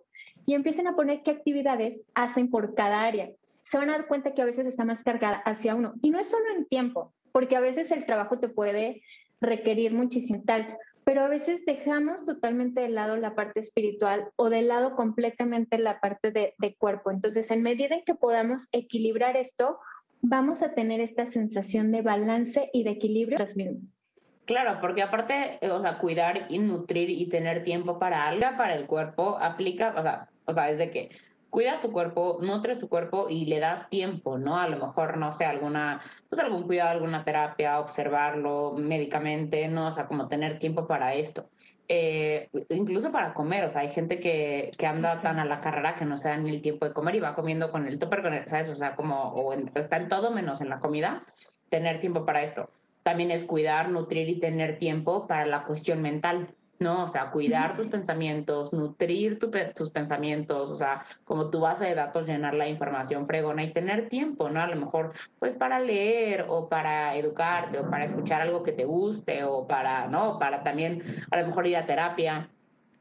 y 0.46 0.54
empiecen 0.54 0.86
a 0.86 0.96
poner 0.96 1.24
qué 1.24 1.32
actividades 1.32 2.06
hacen 2.13 2.52
por 2.52 2.76
cada 2.76 3.02
área 3.02 3.32
se 3.63 3.78
van 3.78 3.89
a 3.89 3.94
dar 3.94 4.08
cuenta 4.08 4.34
que 4.34 4.41
a 4.41 4.46
veces 4.46 4.65
está 4.65 4.86
más 4.86 5.04
cargada 5.04 5.38
hacia 5.46 5.76
uno. 5.76 5.94
Y 6.02 6.10
no 6.10 6.20
es 6.20 6.28
solo 6.28 6.46
en 6.56 6.65
tiempo, 6.65 7.13
porque 7.32 7.56
a 7.56 7.62
veces 7.62 7.91
el 7.91 8.06
trabajo 8.06 8.39
te 8.39 8.50
puede 8.50 9.02
requerir 9.39 9.94
muchísimo 9.94 10.44
tal, 10.46 10.78
pero 11.04 11.22
a 11.22 11.28
veces 11.28 11.66
dejamos 11.66 12.26
totalmente 12.26 12.82
de 12.82 12.90
lado 12.90 13.18
la 13.18 13.36
parte 13.36 13.60
espiritual 13.60 14.30
o 14.36 14.50
de 14.50 14.62
lado 14.62 14.96
completamente 14.96 15.78
la 15.78 16.00
parte 16.00 16.32
de, 16.32 16.54
de 16.58 16.76
cuerpo. 16.76 17.12
Entonces, 17.12 17.50
en 17.52 17.64
medida 17.64 17.96
en 17.96 18.04
que 18.04 18.16
podamos 18.16 18.70
equilibrar 18.72 19.38
esto, 19.38 19.80
vamos 20.22 20.62
a 20.62 20.74
tener 20.74 21.02
esta 21.02 21.26
sensación 21.26 21.92
de 21.92 22.02
balance 22.02 22.70
y 22.74 22.84
de 22.84 22.92
equilibrio 22.92 23.38
las 23.38 23.56
mismas. 23.56 24.02
Claro, 24.46 24.80
porque 24.82 25.02
aparte, 25.02 25.60
o 25.70 25.82
sea, 25.82 26.00
cuidar 26.00 26.48
y 26.50 26.60
nutrir 26.60 27.10
y 27.10 27.30
tener 27.30 27.64
tiempo 27.64 28.00
para 28.00 28.28
algo, 28.28 28.46
para 28.58 28.76
el 28.76 28.86
cuerpo, 28.86 29.38
aplica, 29.40 29.94
o 29.98 30.02
sea, 30.02 30.30
o 30.46 30.54
sea, 30.54 30.70
es 30.70 30.78
de 30.78 30.92
que 30.92 31.10
cuidas 31.52 31.82
tu 31.82 31.92
cuerpo, 31.92 32.40
nutres 32.42 32.80
tu 32.80 32.90
cuerpo 32.90 33.28
y 33.30 33.46
le 33.46 33.60
das 33.60 33.90
tiempo, 33.90 34.40
¿no? 34.40 34.58
A 34.58 34.68
lo 34.68 34.80
mejor, 34.88 35.18
no 35.18 35.32
sé, 35.32 35.46
alguna, 35.46 36.02
pues 36.30 36.40
algún 36.40 36.64
cuidado, 36.64 36.90
alguna 36.90 37.24
terapia, 37.24 37.80
observarlo 37.80 38.74
médicamente, 38.78 39.68
¿no? 39.68 39.88
O 39.88 39.92
sea, 39.92 40.08
como 40.08 40.28
tener 40.28 40.58
tiempo 40.58 40.88
para 40.88 41.14
esto. 41.14 41.50
Eh, 41.90 42.50
incluso 42.70 43.12
para 43.12 43.34
comer, 43.34 43.66
o 43.66 43.70
sea, 43.70 43.82
hay 43.82 43.90
gente 43.90 44.22
que, 44.22 44.72
que 44.78 44.88
anda 44.88 45.20
tan 45.20 45.40
a 45.40 45.46
la 45.46 45.60
carrera 45.60 45.94
que 45.94 46.06
no 46.06 46.16
se 46.16 46.30
da 46.30 46.38
ni 46.38 46.50
el 46.50 46.62
tiempo 46.62 46.86
de 46.86 46.94
comer 46.94 47.16
y 47.16 47.20
va 47.20 47.36
comiendo 47.36 47.70
con 47.70 47.86
el 47.86 48.00
topper, 48.00 48.22
con 48.22 48.48
¿sabes? 48.48 48.70
O 48.70 48.76
sea, 48.76 48.96
como, 48.96 49.34
o 49.34 49.54
está 49.54 49.98
en 49.98 50.08
todo 50.08 50.32
menos 50.32 50.62
en 50.62 50.70
la 50.70 50.78
comida, 50.78 51.26
tener 51.70 52.00
tiempo 52.00 52.26
para 52.26 52.44
esto. 52.44 52.70
También 53.04 53.30
es 53.30 53.44
cuidar, 53.44 53.90
nutrir 53.90 54.30
y 54.30 54.40
tener 54.40 54.80
tiempo 54.80 55.28
para 55.28 55.46
la 55.46 55.66
cuestión 55.66 56.02
mental, 56.02 56.56
¿no? 56.82 57.04
O 57.04 57.08
sea, 57.08 57.32
cuidar 57.32 57.76
tus 57.76 57.88
pensamientos, 57.88 58.74
nutrir 58.74 59.39
tus 59.39 59.89
pensamientos, 59.91 60.70
o 60.70 60.76
sea, 60.76 61.06
como 61.24 61.50
tu 61.50 61.62
base 61.62 61.86
de 61.86 61.96
datos, 61.96 62.26
llenar 62.26 62.56
la 62.56 62.67
información 62.67 63.28
fregona 63.28 63.63
y 63.63 63.72
tener 63.72 64.10
tiempo, 64.10 64.50
¿no? 64.50 64.62
A 64.62 64.67
lo 64.67 64.76
mejor, 64.76 65.13
pues 65.39 65.54
para 65.54 65.80
leer 65.80 66.46
o 66.50 66.67
para 66.67 67.15
educarte 67.15 67.80
o 67.80 67.89
para 67.89 68.06
escuchar 68.06 68.41
algo 68.41 68.63
que 68.63 68.72
te 68.72 68.86
guste 68.86 69.44
o 69.44 69.67
para, 69.67 70.08
¿no? 70.08 70.39
Para 70.39 70.63
también, 70.63 71.04
a 71.30 71.39
lo 71.39 71.48
mejor 71.48 71.67
ir 71.67 71.78
a 71.78 71.86
terapia 71.86 72.50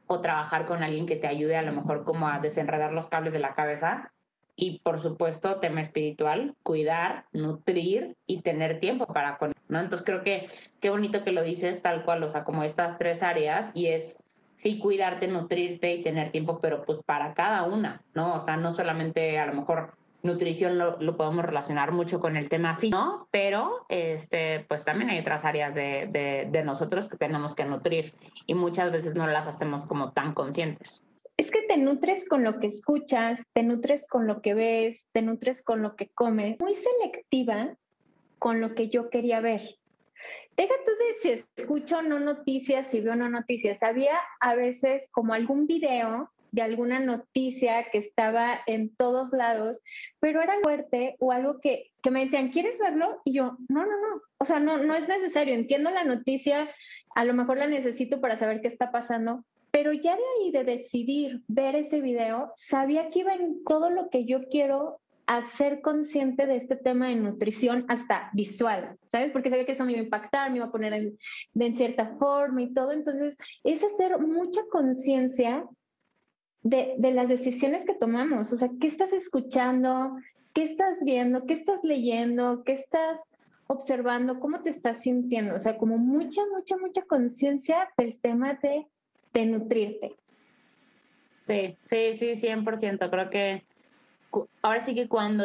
o 0.06 0.20
trabajar 0.20 0.66
con 0.66 0.82
alguien 0.82 1.06
que 1.06 1.16
te 1.16 1.28
ayude 1.28 1.56
a 1.56 1.62
lo 1.62 1.72
mejor 1.72 2.04
como 2.04 2.28
a 2.28 2.38
desenredar 2.38 2.92
los 2.92 3.08
cables 3.08 3.32
de 3.32 3.38
la 3.38 3.54
cabeza 3.54 4.12
y 4.56 4.80
por 4.80 4.98
supuesto 4.98 5.56
tema 5.56 5.80
espiritual, 5.80 6.54
cuidar, 6.62 7.24
nutrir 7.32 8.16
y 8.26 8.42
tener 8.42 8.78
tiempo 8.78 9.06
para 9.06 9.38
con, 9.38 9.52
¿no? 9.70 9.80
Entonces 9.80 10.04
creo 10.04 10.22
que 10.22 10.48
qué 10.80 10.90
bonito 10.90 11.24
que 11.24 11.32
lo 11.32 11.42
dices 11.42 11.82
tal 11.82 12.04
cual, 12.04 12.22
o 12.22 12.28
sea, 12.28 12.44
como 12.44 12.62
estas 12.64 12.98
tres 12.98 13.22
áreas 13.22 13.70
y 13.74 13.86
es 13.86 14.18
sí 14.54 14.78
cuidarte, 14.78 15.26
nutrirte 15.26 15.94
y 15.94 16.02
tener 16.02 16.30
tiempo, 16.30 16.58
pero 16.60 16.84
pues 16.84 16.98
para 17.06 17.32
cada 17.32 17.62
una, 17.62 18.02
¿no? 18.14 18.34
O 18.34 18.40
sea, 18.40 18.56
no 18.56 18.72
solamente 18.72 19.38
a 19.38 19.46
lo 19.46 19.54
mejor 19.54 19.94
nutrición 20.22 20.76
lo, 20.76 21.00
lo 21.00 21.16
podemos 21.16 21.44
relacionar 21.44 21.92
mucho 21.92 22.20
con 22.20 22.36
el 22.36 22.50
tema 22.50 22.76
físico, 22.76 22.98
¿no? 22.98 23.28
pero 23.30 23.86
este, 23.88 24.66
pues 24.68 24.84
también 24.84 25.08
hay 25.08 25.20
otras 25.20 25.46
áreas 25.46 25.74
de, 25.74 26.08
de, 26.10 26.46
de 26.50 26.62
nosotros 26.62 27.08
que 27.08 27.16
tenemos 27.16 27.54
que 27.54 27.64
nutrir 27.64 28.14
y 28.46 28.52
muchas 28.52 28.92
veces 28.92 29.14
no 29.14 29.26
las 29.26 29.46
hacemos 29.46 29.86
como 29.86 30.12
tan 30.12 30.34
conscientes 30.34 31.02
es 31.40 31.50
que 31.50 31.62
te 31.62 31.78
nutres 31.78 32.28
con 32.28 32.44
lo 32.44 32.60
que 32.60 32.66
escuchas, 32.66 33.42
te 33.54 33.62
nutres 33.62 34.06
con 34.06 34.26
lo 34.26 34.42
que 34.42 34.52
ves, 34.52 35.06
te 35.12 35.22
nutres 35.22 35.62
con 35.62 35.80
lo 35.80 35.96
que 35.96 36.10
comes. 36.10 36.60
Muy 36.60 36.74
selectiva 36.74 37.78
con 38.40 38.60
lo 38.60 38.74
que 38.74 38.88
yo 38.88 39.10
quería 39.10 39.38
ver. 39.38 39.76
Deja 40.56 40.74
tú 40.84 40.90
de 40.90 41.14
si 41.14 41.44
escucho 41.58 42.02
no 42.02 42.18
noticias, 42.18 42.88
si 42.88 43.00
veo 43.00 43.14
no 43.14 43.28
noticias. 43.28 43.84
Había 43.84 44.18
a 44.40 44.56
veces 44.56 45.08
como 45.12 45.32
algún 45.32 45.68
video 45.68 46.30
de 46.50 46.62
alguna 46.62 46.98
noticia 46.98 47.86
que 47.92 47.98
estaba 47.98 48.60
en 48.66 48.94
todos 48.96 49.32
lados, 49.32 49.80
pero 50.18 50.42
era 50.42 50.54
fuerte 50.62 51.14
o 51.20 51.30
algo 51.32 51.60
que, 51.60 51.92
que 52.02 52.10
me 52.10 52.20
decían, 52.20 52.50
¿quieres 52.50 52.78
verlo? 52.78 53.20
Y 53.24 53.34
yo, 53.34 53.56
no, 53.68 53.86
no, 53.86 53.92
no. 53.92 54.22
O 54.38 54.44
sea, 54.44 54.58
no, 54.58 54.78
no 54.78 54.94
es 54.94 55.06
necesario. 55.06 55.54
Entiendo 55.54 55.90
la 55.90 56.04
noticia, 56.04 56.68
a 57.14 57.24
lo 57.24 57.34
mejor 57.34 57.58
la 57.58 57.68
necesito 57.68 58.20
para 58.20 58.36
saber 58.36 58.60
qué 58.60 58.68
está 58.68 58.90
pasando, 58.90 59.44
pero 59.70 59.92
ya 59.92 60.16
de 60.16 60.22
ahí 60.22 60.50
de 60.50 60.64
decidir 60.64 61.42
ver 61.46 61.76
ese 61.76 62.00
video, 62.00 62.52
sabía 62.56 63.10
que 63.10 63.20
iba 63.20 63.34
en 63.34 63.62
todo 63.64 63.90
lo 63.90 64.10
que 64.10 64.24
yo 64.24 64.48
quiero 64.48 64.99
hacer 65.36 65.80
consciente 65.80 66.46
de 66.46 66.56
este 66.56 66.76
tema 66.76 67.08
de 67.08 67.16
nutrición 67.16 67.84
hasta 67.88 68.30
visual, 68.32 68.98
¿sabes? 69.06 69.30
Porque 69.30 69.50
sabía 69.50 69.66
que 69.66 69.72
eso 69.72 69.84
me 69.84 69.92
iba 69.92 70.00
a 70.00 70.04
impactar, 70.04 70.50
me 70.50 70.56
iba 70.56 70.66
a 70.66 70.72
poner 70.72 70.92
en, 70.92 71.18
de 71.54 71.72
cierta 71.72 72.16
forma 72.18 72.62
y 72.62 72.72
todo. 72.72 72.92
Entonces, 72.92 73.36
es 73.64 73.82
hacer 73.84 74.18
mucha 74.18 74.60
conciencia 74.70 75.64
de, 76.62 76.94
de, 76.98 77.12
las 77.12 77.28
decisiones 77.28 77.84
que 77.84 77.94
tomamos. 77.94 78.52
O 78.52 78.56
sea, 78.56 78.70
¿qué 78.80 78.86
estás 78.86 79.12
escuchando? 79.12 80.16
¿Qué 80.52 80.62
estás 80.62 81.04
viendo? 81.04 81.46
¿Qué 81.46 81.54
estás 81.54 81.84
leyendo? 81.84 82.64
¿Qué 82.64 82.72
estás 82.72 83.30
observando? 83.68 84.40
¿Cómo 84.40 84.62
te 84.62 84.70
estás 84.70 85.02
sintiendo? 85.02 85.54
O 85.54 85.58
sea, 85.58 85.78
como 85.78 85.96
mucha, 85.96 86.42
mucha, 86.52 86.76
mucha 86.76 87.02
conciencia 87.02 87.88
del 87.96 88.18
tema 88.18 88.54
de 88.54 88.86
de 89.32 89.46
nutrirte. 89.46 90.16
Sí, 91.42 91.76
sí, 91.84 92.16
sí, 92.18 92.46
100%. 92.46 93.10
Creo 93.10 93.30
que 93.30 93.64
ahora 94.62 94.84
sí 94.84 94.94
que 94.94 95.08
cuando, 95.08 95.44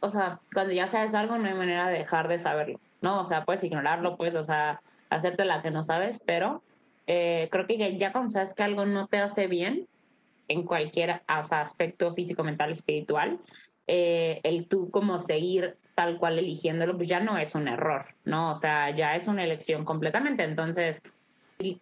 o 0.00 0.10
sea, 0.10 0.40
cuando 0.52 0.72
ya 0.72 0.86
sabes 0.86 1.14
algo, 1.14 1.38
no 1.38 1.46
hay 1.46 1.54
manera 1.54 1.88
de 1.88 1.98
dejar 1.98 2.28
de 2.28 2.38
saberlo, 2.38 2.80
¿no? 3.00 3.20
O 3.20 3.24
sea, 3.24 3.44
puedes 3.44 3.64
ignorarlo, 3.64 4.16
puedes, 4.16 4.34
o 4.34 4.44
sea, 4.44 4.80
hacerte 5.10 5.44
la 5.44 5.62
que 5.62 5.70
no 5.70 5.82
sabes, 5.82 6.20
pero 6.24 6.62
eh, 7.06 7.48
creo 7.50 7.66
que 7.66 7.98
ya 7.98 8.12
cuando 8.12 8.30
sabes 8.30 8.54
que 8.54 8.62
algo 8.62 8.86
no 8.86 9.06
te 9.06 9.18
hace 9.18 9.46
bien, 9.46 9.86
en 10.48 10.64
cualquier 10.64 11.22
o 11.28 11.44
sea, 11.44 11.60
aspecto 11.60 12.12
físico, 12.14 12.42
mental, 12.42 12.72
espiritual, 12.72 13.38
eh, 13.86 14.40
el 14.42 14.66
tú 14.66 14.90
como 14.90 15.18
seguir 15.18 15.76
tal 15.94 16.18
cual 16.18 16.38
eligiéndolo, 16.38 16.96
pues 16.96 17.08
ya 17.08 17.20
no 17.20 17.38
es 17.38 17.54
un 17.54 17.68
error, 17.68 18.06
¿no? 18.24 18.50
O 18.50 18.54
sea, 18.54 18.90
ya 18.90 19.14
es 19.14 19.28
una 19.28 19.44
elección 19.44 19.84
completamente. 19.84 20.42
Entonces, 20.42 21.02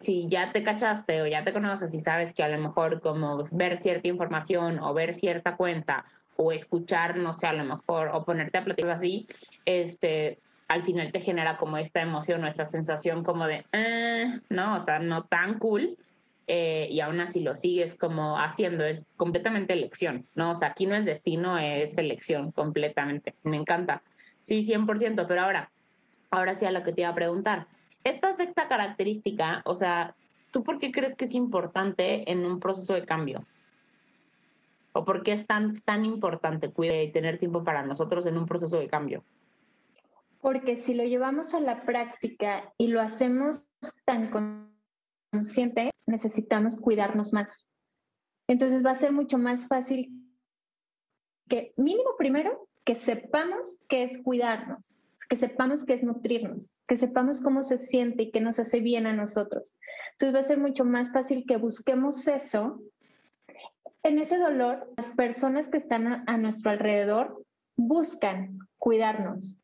si 0.00 0.28
ya 0.28 0.52
te 0.52 0.62
cachaste 0.62 1.22
o 1.22 1.26
ya 1.26 1.44
te 1.44 1.52
conoces 1.52 1.94
y 1.94 2.00
sabes 2.00 2.34
que 2.34 2.42
a 2.42 2.48
lo 2.48 2.58
mejor 2.58 3.00
como 3.00 3.44
ver 3.52 3.78
cierta 3.78 4.08
información 4.08 4.80
o 4.80 4.92
ver 4.92 5.14
cierta 5.14 5.56
cuenta 5.56 6.04
o 6.40 6.53
escuchar, 6.53 7.16
no 7.16 7.33
sé, 7.33 7.48
a 7.48 7.53
lo 7.53 7.64
mejor, 7.64 8.11
o 8.12 8.24
ponerte 8.24 8.59
a 8.59 8.64
platicar 8.64 8.92
así, 8.92 9.27
este, 9.64 10.38
al 10.68 10.83
final 10.83 11.11
te 11.11 11.20
genera 11.20 11.57
como 11.57 11.79
esta 11.79 12.01
emoción 12.01 12.44
o 12.44 12.46
esta 12.46 12.64
sensación 12.64 13.24
como 13.24 13.46
de, 13.46 13.64
eh", 13.72 14.27
no, 14.48 14.77
o 14.77 14.81
sea, 14.81 15.01
no 15.01 15.24
tan 15.24 15.59
cool, 15.59 15.98
eh, 16.46 16.87
y 16.90 17.01
aún 17.01 17.20
así 17.20 17.40
lo 17.40 17.57
sigues 17.57 17.96
como 17.96 18.38
haciendo, 18.38 18.85
es 18.85 19.07
completamente 19.16 19.72
elección, 19.72 20.27
¿no? 20.37 20.53
O 20.53 20.55
sea, 20.55 20.68
aquí 20.68 20.87
no 20.87 20.94
es 20.94 21.05
destino, 21.05 21.59
es 21.59 21.98
elección 21.98 22.53
completamente. 22.53 23.35
Me 23.42 23.57
encanta. 23.57 24.03
Sí, 24.44 24.62
100%, 24.62 25.27
pero 25.27 25.42
ahora, 25.42 25.70
ahora 26.31 26.55
sí 26.55 26.64
a 26.64 26.70
lo 26.70 26.85
que 26.85 26.92
te 26.92 27.03
iba 27.03 27.11
a 27.11 27.14
preguntar. 27.14 27.66
Esta 28.05 28.35
sexta 28.35 28.68
característica, 28.68 29.61
o 29.66 29.74
sea, 29.74 30.14
¿tú 30.53 30.62
por 30.62 30.79
qué 30.79 30.92
crees 30.92 31.16
que 31.16 31.27
es 31.27 31.35
importante 31.35 32.31
en 32.31 32.46
un 32.46 32.61
proceso 32.61 32.94
de 32.94 33.05
cambio? 33.05 33.44
¿O 34.98 35.04
por 35.04 35.22
qué 35.22 35.32
es 35.32 35.46
tan, 35.46 35.80
tan 35.82 36.04
importante 36.04 36.72
cuidar 36.72 36.96
y 36.96 37.12
tener 37.12 37.38
tiempo 37.38 37.62
para 37.62 37.87
nosotros 37.87 38.26
en 38.26 38.37
un 38.37 38.46
proceso 38.46 38.80
de 38.80 38.88
cambio? 38.88 39.22
Porque 40.40 40.76
si 40.76 40.92
lo 40.92 41.04
llevamos 41.04 41.54
a 41.54 41.61
la 41.61 41.84
práctica 41.84 42.72
y 42.78 42.88
lo 42.88 43.00
hacemos 43.00 43.64
tan 44.04 44.28
consciente, 45.30 45.92
necesitamos 46.04 46.76
cuidarnos 46.78 47.32
más. 47.32 47.68
Entonces 48.48 48.84
va 48.84 48.90
a 48.90 48.96
ser 48.96 49.12
mucho 49.12 49.38
más 49.38 49.68
fácil 49.68 50.11
que, 51.48 51.72
mínimo 51.76 52.16
primero, 52.18 52.68
que 52.84 52.96
sepamos 52.96 53.80
qué 53.88 54.02
es 54.02 54.20
cuidarnos. 54.20 54.96
que 55.28 55.37
sepamos 55.37 55.84
qué 55.84 55.92
es 55.92 56.02
nutrirnos, 56.02 56.72
que 56.88 56.96
sepamos 56.96 57.40
cómo 57.40 57.62
se 57.62 57.78
siente 57.78 58.24
y 58.24 58.30
qué 58.32 58.40
nos 58.40 58.58
hace 58.58 58.80
bien 58.80 59.06
a 59.06 59.12
nosotros. 59.12 59.76
Entonces 60.12 60.34
va 60.34 60.40
a 60.40 60.48
ser 60.48 60.58
mucho 60.58 60.84
más 60.84 61.12
fácil 61.12 61.44
que 61.46 61.56
busquemos 61.56 62.26
eso. 62.26 62.80
En 64.02 64.18
ese 64.18 64.38
dolor, 64.38 64.92
las 64.96 65.12
personas 65.12 65.68
que 65.68 65.78
están 65.78 66.24
a 66.26 66.37
nuestro 66.37 66.70
alrededor 66.70 67.44
buscan 67.76 68.58
cuidarnos, 68.78 69.56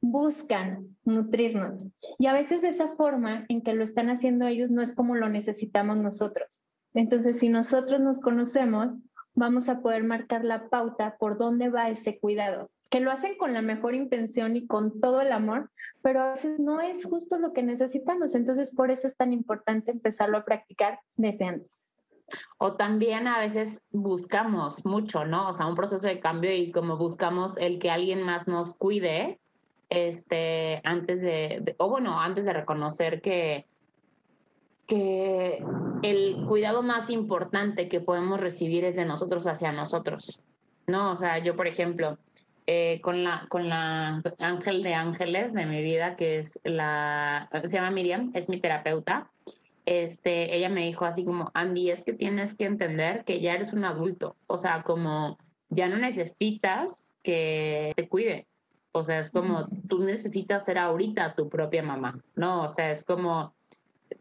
buscan 0.00 0.96
nutrirnos. 1.04 1.84
Y 2.18 2.26
a 2.26 2.32
veces 2.32 2.62
de 2.62 2.70
esa 2.70 2.88
forma 2.88 3.44
en 3.48 3.62
que 3.62 3.74
lo 3.74 3.84
están 3.84 4.10
haciendo 4.10 4.46
ellos 4.46 4.70
no 4.70 4.82
es 4.82 4.94
como 4.94 5.14
lo 5.14 5.28
necesitamos 5.28 5.98
nosotros. 5.98 6.62
Entonces, 6.94 7.38
si 7.38 7.48
nosotros 7.48 8.00
nos 8.00 8.20
conocemos, 8.20 8.94
vamos 9.34 9.68
a 9.68 9.80
poder 9.80 10.02
marcar 10.04 10.44
la 10.44 10.68
pauta 10.68 11.16
por 11.18 11.36
dónde 11.36 11.68
va 11.68 11.90
ese 11.90 12.18
cuidado, 12.18 12.70
que 12.88 13.00
lo 13.00 13.10
hacen 13.10 13.36
con 13.36 13.52
la 13.52 13.60
mejor 13.60 13.94
intención 13.94 14.56
y 14.56 14.66
con 14.66 15.00
todo 15.00 15.20
el 15.20 15.32
amor, 15.32 15.70
pero 16.02 16.22
a 16.22 16.30
veces 16.30 16.58
no 16.58 16.80
es 16.80 17.04
justo 17.04 17.38
lo 17.38 17.52
que 17.52 17.62
necesitamos. 17.62 18.34
Entonces, 18.34 18.70
por 18.70 18.90
eso 18.90 19.06
es 19.06 19.16
tan 19.16 19.34
importante 19.34 19.90
empezarlo 19.90 20.38
a 20.38 20.44
practicar 20.44 21.00
desde 21.16 21.44
antes. 21.44 21.95
O 22.58 22.74
también 22.74 23.28
a 23.28 23.38
veces 23.38 23.80
buscamos 23.90 24.84
mucho, 24.84 25.24
¿no? 25.24 25.48
O 25.48 25.52
sea, 25.52 25.66
un 25.66 25.74
proceso 25.74 26.06
de 26.06 26.20
cambio 26.20 26.52
y 26.52 26.72
como 26.72 26.96
buscamos 26.96 27.56
el 27.56 27.78
que 27.78 27.90
alguien 27.90 28.22
más 28.22 28.46
nos 28.46 28.74
cuide, 28.74 29.38
este, 29.88 30.80
antes 30.84 31.20
de, 31.20 31.74
o 31.78 31.88
bueno, 31.88 32.20
antes 32.20 32.44
de 32.44 32.52
reconocer 32.52 33.20
que, 33.20 33.66
que 34.86 35.64
el 36.02 36.44
cuidado 36.46 36.82
más 36.82 37.10
importante 37.10 37.88
que 37.88 38.00
podemos 38.00 38.40
recibir 38.40 38.84
es 38.84 38.96
de 38.96 39.04
nosotros 39.04 39.46
hacia 39.46 39.72
nosotros, 39.72 40.40
¿no? 40.86 41.12
O 41.12 41.16
sea, 41.16 41.38
yo, 41.38 41.56
por 41.56 41.66
ejemplo, 41.66 42.18
eh, 42.66 43.00
con, 43.00 43.22
la, 43.22 43.46
con 43.48 43.68
la 43.68 44.22
ángel 44.40 44.82
de 44.82 44.94
ángeles 44.94 45.52
de 45.52 45.66
mi 45.66 45.82
vida, 45.82 46.16
que 46.16 46.38
es 46.38 46.60
la, 46.64 47.48
se 47.62 47.68
llama 47.76 47.92
Miriam, 47.92 48.32
es 48.34 48.48
mi 48.48 48.60
terapeuta, 48.60 49.30
este, 49.86 50.56
ella 50.56 50.68
me 50.68 50.84
dijo 50.84 51.04
así 51.04 51.24
como, 51.24 51.50
Andy, 51.54 51.90
es 51.90 52.04
que 52.04 52.12
tienes 52.12 52.56
que 52.56 52.64
entender 52.64 53.24
que 53.24 53.40
ya 53.40 53.54
eres 53.54 53.72
un 53.72 53.84
adulto, 53.84 54.36
o 54.46 54.56
sea, 54.56 54.82
como 54.82 55.38
ya 55.68 55.88
no 55.88 55.96
necesitas 55.96 57.16
que 57.22 57.92
te 57.96 58.08
cuide, 58.08 58.46
o 58.92 59.02
sea, 59.02 59.20
es 59.20 59.30
como 59.30 59.68
tú 59.88 60.00
necesitas 60.00 60.64
ser 60.64 60.78
ahorita 60.78 61.34
tu 61.34 61.48
propia 61.48 61.82
mamá, 61.82 62.20
¿no? 62.34 62.64
O 62.64 62.68
sea, 62.68 62.90
es 62.90 63.04
como 63.04 63.54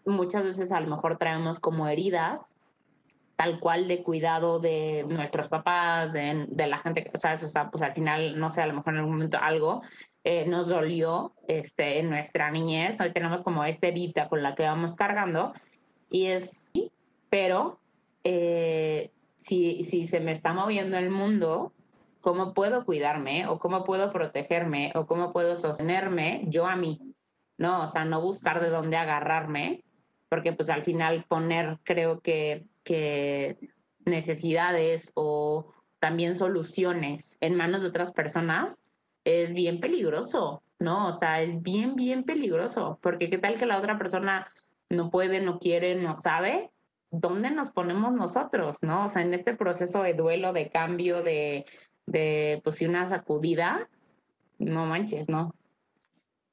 muchas 0.05 0.43
veces 0.43 0.71
a 0.71 0.79
lo 0.81 0.87
mejor 0.87 1.17
traemos 1.17 1.59
como 1.59 1.87
heridas 1.87 2.57
tal 3.35 3.59
cual 3.59 3.87
de 3.87 4.03
cuidado 4.03 4.59
de 4.59 5.05
nuestros 5.07 5.49
papás, 5.49 6.13
de, 6.13 6.47
la 6.67 6.77
gente 6.79 7.03
que, 7.03 7.17
¿sabes? 7.17 7.43
O 7.43 7.49
sea, 7.49 7.69
pues 7.69 7.83
al 7.83 7.93
final, 7.93 8.39
no 8.39 8.49
sé, 8.49 8.61
a 8.61 8.67
lo 8.67 8.73
mejor 8.73 8.93
en 8.93 8.99
algún 8.99 9.13
momento 9.13 9.37
algo 9.41 9.81
eh, 10.25 10.47
nos 10.47 10.69
dolió 10.69 11.33
este, 11.47 11.99
en 11.99 12.09
nuestra 12.09 12.49
niñez, 12.49 12.99
hoy 12.99 13.13
tenemos 13.13 13.43
como 13.43 13.63
esta 13.63 13.85
herida 13.85 14.27
con 14.27 14.41
la 14.41 14.55
que 14.55 14.63
vamos 14.63 14.95
cargando 14.95 15.53
y 16.09 16.25
es, 16.25 16.71
pero 17.29 17.79
eh, 18.23 19.11
si, 19.35 19.83
si 19.83 20.07
se 20.07 20.19
me 20.21 20.31
está 20.31 20.51
moviendo 20.51 20.97
el 20.97 21.11
mundo, 21.11 21.73
cómo 22.21 22.55
puedo 22.55 22.85
cuidarme 22.85 23.45
o 23.45 23.59
cómo 23.59 23.83
puedo 23.83 24.11
protegerme 24.11 24.91
o 24.95 25.05
cómo 25.05 25.31
puedo 25.31 25.55
sostenerme 25.57 26.41
yo 26.47 26.65
a 26.65 26.75
mí, 26.75 27.13
¿no? 27.59 27.83
O 27.83 27.87
sea, 27.87 28.03
no 28.03 28.19
buscar 28.19 28.61
de 28.61 28.71
dónde 28.71 28.97
agarrarme, 28.97 29.83
porque 30.27 30.53
pues 30.53 30.71
al 30.71 30.83
final 30.83 31.23
poner 31.27 31.77
creo 31.83 32.21
que, 32.21 32.65
que 32.83 33.59
necesidades 34.05 35.11
o 35.13 35.71
también 35.99 36.35
soluciones 36.35 37.37
en 37.41 37.53
manos 37.53 37.83
de 37.83 37.89
otras 37.89 38.11
personas 38.11 38.85
es 39.25 39.53
bien 39.53 39.81
peligroso, 39.81 40.63
¿no? 40.79 41.09
O 41.09 41.13
sea, 41.13 41.41
es 41.41 41.61
bien, 41.61 41.95
bien 41.95 42.23
peligroso, 42.23 42.99
porque 43.01 43.29
qué 43.29 43.37
tal 43.37 43.57
que 43.57 43.65
la 43.65 43.77
otra 43.77 43.97
persona 43.97 44.51
no 44.89 45.09
puede, 45.09 45.41
no 45.41 45.59
quiere, 45.59 45.95
no 45.95 46.15
sabe, 46.15 46.71
¿dónde 47.11 47.49
nos 47.51 47.71
ponemos 47.71 48.13
nosotros, 48.13 48.83
no? 48.83 49.05
O 49.05 49.09
sea, 49.09 49.23
en 49.23 49.33
este 49.33 49.55
proceso 49.55 50.03
de 50.03 50.13
duelo, 50.13 50.53
de 50.53 50.69
cambio, 50.69 51.23
de, 51.23 51.65
de 52.05 52.61
pues 52.63 52.81
una 52.81 53.07
sacudida, 53.07 53.89
no 54.59 54.85
manches, 54.85 55.27
¿no? 55.27 55.53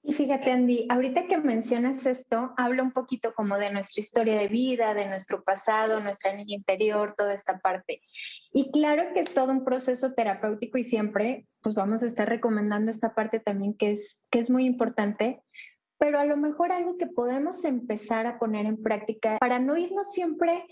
Y 0.04 0.12
fíjate, 0.14 0.50
Andy, 0.50 0.86
ahorita 0.88 1.28
que 1.28 1.38
mencionas 1.38 2.06
esto, 2.06 2.52
habla 2.56 2.82
un 2.82 2.90
poquito 2.90 3.34
como 3.34 3.56
de 3.56 3.72
nuestra 3.72 4.00
historia 4.00 4.36
de 4.36 4.48
vida, 4.48 4.94
de 4.94 5.06
nuestro 5.06 5.44
pasado, 5.44 6.00
nuestra 6.00 6.34
niña 6.34 6.56
interior, 6.56 7.14
toda 7.16 7.32
esta 7.32 7.60
parte. 7.60 8.02
Y 8.52 8.72
claro 8.72 9.12
que 9.14 9.20
es 9.20 9.32
todo 9.32 9.52
un 9.52 9.64
proceso 9.64 10.12
terapéutico 10.12 10.76
y 10.76 10.82
siempre, 10.82 11.46
pues 11.60 11.76
vamos 11.76 12.02
a 12.02 12.06
estar 12.06 12.28
recomendando 12.28 12.90
esta 12.90 13.14
parte 13.14 13.38
también 13.38 13.74
que 13.76 13.92
es, 13.92 14.20
que 14.28 14.40
es 14.40 14.50
muy 14.50 14.66
importante, 14.66 15.40
pero 15.98 16.18
a 16.18 16.24
lo 16.24 16.36
mejor 16.36 16.72
algo 16.72 16.98
que 16.98 17.06
podemos 17.06 17.64
empezar 17.64 18.26
a 18.26 18.40
poner 18.40 18.66
en 18.66 18.82
práctica 18.82 19.38
para 19.38 19.60
no 19.60 19.76
irnos 19.76 20.10
siempre 20.10 20.64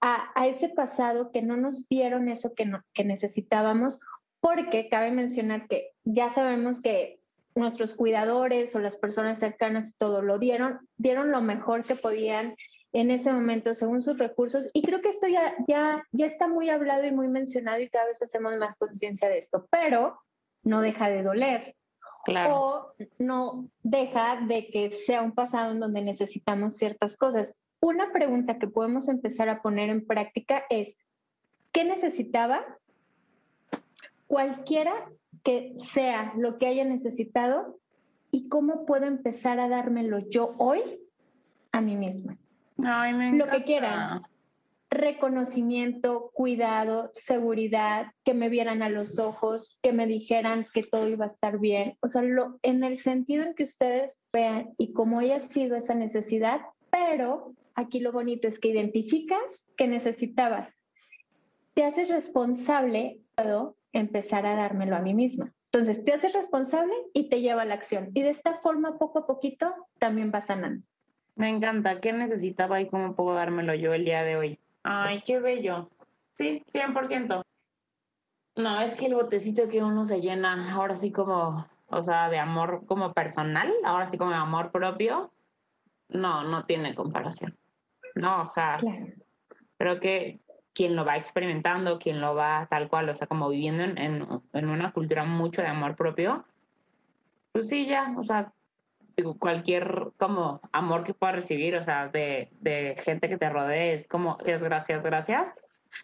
a, 0.00 0.32
a 0.34 0.48
ese 0.48 0.68
pasado 0.68 1.30
que 1.30 1.40
no 1.40 1.56
nos 1.56 1.86
dieron 1.88 2.28
eso 2.28 2.52
que, 2.56 2.66
no, 2.66 2.82
que 2.94 3.04
necesitábamos 3.04 4.00
porque 4.40 4.88
cabe 4.88 5.12
mencionar 5.12 5.68
que 5.68 5.92
ya 6.02 6.30
sabemos 6.30 6.80
que 6.80 7.21
nuestros 7.54 7.94
cuidadores 7.94 8.74
o 8.74 8.80
las 8.80 8.96
personas 8.96 9.38
cercanas 9.38 9.96
todo 9.98 10.22
lo 10.22 10.38
dieron, 10.38 10.88
dieron 10.96 11.30
lo 11.30 11.40
mejor 11.40 11.84
que 11.84 11.96
podían 11.96 12.56
en 12.92 13.10
ese 13.10 13.32
momento 13.32 13.74
según 13.74 14.02
sus 14.02 14.18
recursos 14.18 14.68
y 14.74 14.82
creo 14.82 15.00
que 15.00 15.08
esto 15.08 15.26
ya, 15.26 15.54
ya, 15.66 16.02
ya 16.12 16.26
está 16.26 16.46
muy 16.46 16.68
hablado 16.68 17.06
y 17.06 17.12
muy 17.12 17.28
mencionado 17.28 17.80
y 17.80 17.88
cada 17.88 18.06
vez 18.06 18.20
hacemos 18.22 18.56
más 18.56 18.76
conciencia 18.76 19.28
de 19.28 19.38
esto, 19.38 19.66
pero 19.70 20.18
no 20.62 20.80
deja 20.80 21.08
de 21.08 21.22
doler. 21.22 21.76
O 22.26 22.94
no 23.18 23.68
deja 23.82 24.40
de 24.46 24.68
que 24.68 24.92
sea 24.92 25.22
un 25.22 25.32
pasado 25.32 25.72
en 25.72 25.80
donde 25.80 26.02
necesitamos 26.02 26.76
ciertas 26.76 27.16
cosas. 27.16 27.60
Una 27.80 28.12
pregunta 28.12 28.58
que 28.58 28.68
podemos 28.68 29.08
empezar 29.08 29.48
a 29.48 29.60
poner 29.60 29.88
en 29.88 30.06
práctica 30.06 30.64
es, 30.70 30.96
¿qué 31.72 31.84
necesitaba 31.84 32.64
cualquiera 34.28 34.94
que 35.42 35.74
sea 35.78 36.32
lo 36.36 36.58
que 36.58 36.66
haya 36.66 36.84
necesitado 36.84 37.78
y 38.30 38.48
cómo 38.48 38.86
puedo 38.86 39.06
empezar 39.06 39.60
a 39.60 39.68
dármelo 39.68 40.18
yo 40.30 40.54
hoy 40.58 40.80
a 41.72 41.80
mí 41.80 41.96
misma. 41.96 42.38
lo 42.76 43.48
que 43.48 43.64
quiera. 43.64 44.22
Reconocimiento, 44.90 46.30
cuidado, 46.34 47.08
seguridad, 47.14 48.12
que 48.24 48.34
me 48.34 48.50
vieran 48.50 48.82
a 48.82 48.90
los 48.90 49.18
ojos, 49.18 49.78
que 49.82 49.92
me 49.92 50.06
dijeran 50.06 50.66
que 50.74 50.82
todo 50.82 51.08
iba 51.08 51.24
a 51.24 51.28
estar 51.28 51.58
bien. 51.58 51.96
O 52.00 52.08
sea, 52.08 52.20
lo, 52.20 52.58
en 52.62 52.84
el 52.84 52.98
sentido 52.98 53.44
en 53.44 53.54
que 53.54 53.62
ustedes 53.62 54.18
vean 54.34 54.74
y 54.76 54.92
cómo 54.92 55.20
haya 55.20 55.40
sido 55.40 55.76
esa 55.76 55.94
necesidad, 55.94 56.60
pero 56.90 57.54
aquí 57.74 58.00
lo 58.00 58.12
bonito 58.12 58.48
es 58.48 58.58
que 58.58 58.68
identificas 58.68 59.66
que 59.78 59.88
necesitabas. 59.88 60.74
Te 61.72 61.84
haces 61.84 62.10
responsable 62.10 63.18
empezar 63.92 64.46
a 64.46 64.56
dármelo 64.56 64.96
a 64.96 65.00
mí 65.00 65.14
misma. 65.14 65.52
Entonces, 65.72 66.04
te 66.04 66.12
haces 66.12 66.34
responsable 66.34 66.92
y 67.14 67.28
te 67.28 67.40
lleva 67.40 67.62
a 67.62 67.64
la 67.64 67.74
acción. 67.74 68.10
Y 68.14 68.22
de 68.22 68.30
esta 68.30 68.54
forma, 68.54 68.98
poco 68.98 69.20
a 69.20 69.26
poquito, 69.26 69.74
también 69.98 70.30
va 70.34 70.40
sanando. 70.40 70.84
Me 71.34 71.48
encanta. 71.48 72.00
¿Qué 72.00 72.12
necesitaba 72.12 72.80
y 72.80 72.88
cómo 72.88 73.14
puedo 73.14 73.34
dármelo 73.34 73.74
yo 73.74 73.94
el 73.94 74.04
día 74.04 74.22
de 74.22 74.36
hoy? 74.36 74.58
Ay, 74.82 75.22
qué 75.24 75.40
bello. 75.40 75.88
Sí, 76.36 76.62
100%. 76.72 77.42
No, 78.56 78.80
es 78.82 78.94
que 78.94 79.06
el 79.06 79.14
botecito 79.14 79.66
que 79.68 79.82
uno 79.82 80.04
se 80.04 80.20
llena, 80.20 80.74
ahora 80.74 80.94
sí 80.94 81.10
como, 81.10 81.66
o 81.86 82.02
sea, 82.02 82.28
de 82.28 82.38
amor 82.38 82.84
como 82.86 83.14
personal, 83.14 83.72
ahora 83.84 84.10
sí 84.10 84.18
como 84.18 84.30
de 84.30 84.36
amor 84.36 84.70
propio, 84.70 85.32
no, 86.08 86.44
no 86.44 86.66
tiene 86.66 86.94
comparación. 86.94 87.56
No, 88.14 88.42
o 88.42 88.46
sea, 88.46 88.76
creo 89.78 90.00
que 90.00 90.41
quien 90.74 90.96
lo 90.96 91.04
va 91.04 91.16
experimentando, 91.16 91.98
quien 91.98 92.20
lo 92.20 92.34
va 92.34 92.66
tal 92.70 92.88
cual, 92.88 93.08
o 93.08 93.16
sea, 93.16 93.26
como 93.26 93.48
viviendo 93.48 93.84
en, 93.84 93.98
en, 93.98 94.68
una 94.68 94.92
cultura 94.92 95.24
mucho 95.24 95.62
de 95.62 95.68
amor 95.68 95.96
propio, 95.96 96.44
pues 97.52 97.68
sí, 97.68 97.86
ya, 97.86 98.14
o 98.16 98.22
sea, 98.22 98.52
digo, 99.16 99.38
cualquier 99.38 100.12
como 100.16 100.60
amor 100.72 101.04
que 101.04 101.14
puedas 101.14 101.36
recibir, 101.36 101.76
o 101.76 101.82
sea, 101.82 102.08
de, 102.08 102.50
de 102.60 102.96
gente 103.02 103.28
que 103.28 103.36
te 103.36 103.50
rodee, 103.50 103.94
es 103.94 104.06
como, 104.06 104.38
es 104.44 104.62
gracias, 104.62 105.04
gracias, 105.04 105.54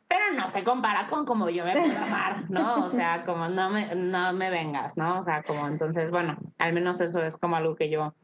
pero 0.07 0.33
no 0.35 0.49
se 0.49 0.65
compara 0.65 1.09
con 1.09 1.25
como 1.25 1.49
yo 1.49 1.65
me 1.65 1.73
puedo 1.73 1.99
amar, 1.99 2.51
¿no? 2.51 2.87
O 2.87 2.91
sea, 2.91 3.25
como 3.25 3.49
no 3.49 3.71
me, 3.71 3.95
no 3.95 4.33
me 4.35 4.51
vengas, 4.51 4.99
¿no? 4.99 5.19
O 5.19 5.23
sea, 5.23 5.43
como 5.43 5.67
entonces, 5.67 6.11
bueno, 6.11 6.37
al 6.59 6.75
menos 6.75 7.01
eso 7.01 7.25
es 7.25 7.39
como 7.39 7.57
algo 7.57 7.75
que 7.75 7.89
yo 7.89 8.15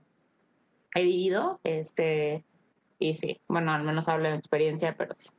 he 0.94 1.04
vivido, 1.04 1.60
este, 1.64 2.44
y 2.98 3.14
sí, 3.14 3.40
bueno, 3.48 3.72
al 3.72 3.82
menos 3.82 4.08
hablo 4.08 4.28
de 4.28 4.36
experiencia, 4.36 4.94
pero 4.96 5.14
sí. 5.14 5.30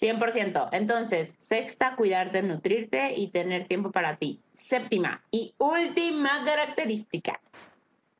100%. 0.00 0.68
Entonces, 0.72 1.34
sexta, 1.38 1.96
cuidarte, 1.96 2.42
nutrirte 2.42 3.14
y 3.14 3.30
tener 3.30 3.68
tiempo 3.68 3.90
para 3.90 4.16
ti. 4.16 4.40
Séptima 4.52 5.22
y 5.30 5.54
última 5.58 6.44
característica. 6.44 7.40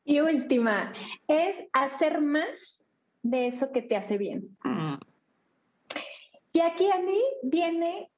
Y 0.05 0.19
última, 0.19 0.93
es 1.27 1.63
hacer 1.71 2.21
más 2.21 2.83
de 3.21 3.47
eso 3.47 3.71
que 3.71 3.81
te 3.81 3.95
hace 3.95 4.17
bien. 4.17 4.49
Mm. 4.63 4.95
Y 6.51 6.59
aquí 6.59 6.91
a 6.91 6.99
mí 6.99 7.19
viene 7.41 8.09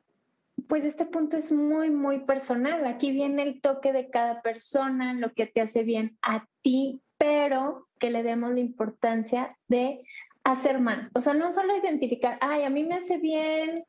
pues 0.68 0.86
este 0.86 1.06
punto 1.06 1.38
es 1.38 1.52
muy, 1.52 1.90
muy 1.90 2.20
personal. 2.20 2.86
Aquí 2.86 3.12
viene 3.12 3.44
el 3.44 3.62
toque 3.62 3.92
de 3.92 4.10
cada 4.10 4.42
persona, 4.42 5.14
lo 5.14 5.34
que 5.34 5.46
te 5.46 5.62
hace 5.62 5.84
bien 5.84 6.18
a 6.22 6.48
ti, 6.62 7.02
pero 7.18 7.88
que 8.00 8.10
le 8.10 8.24
demos 8.24 8.52
la 8.52 8.60
importancia 8.60 9.58
de 9.68 10.02
hacer 10.46 10.80
más. 10.80 11.10
O 11.14 11.20
sea, 11.20 11.34
no 11.34 11.52
solo 11.52 11.76
identificar, 11.76 12.38
ay, 12.40 12.64
a 12.64 12.70
mí 12.70 12.84
me 12.84 12.96
hace 12.96 13.18
bien 13.18 13.84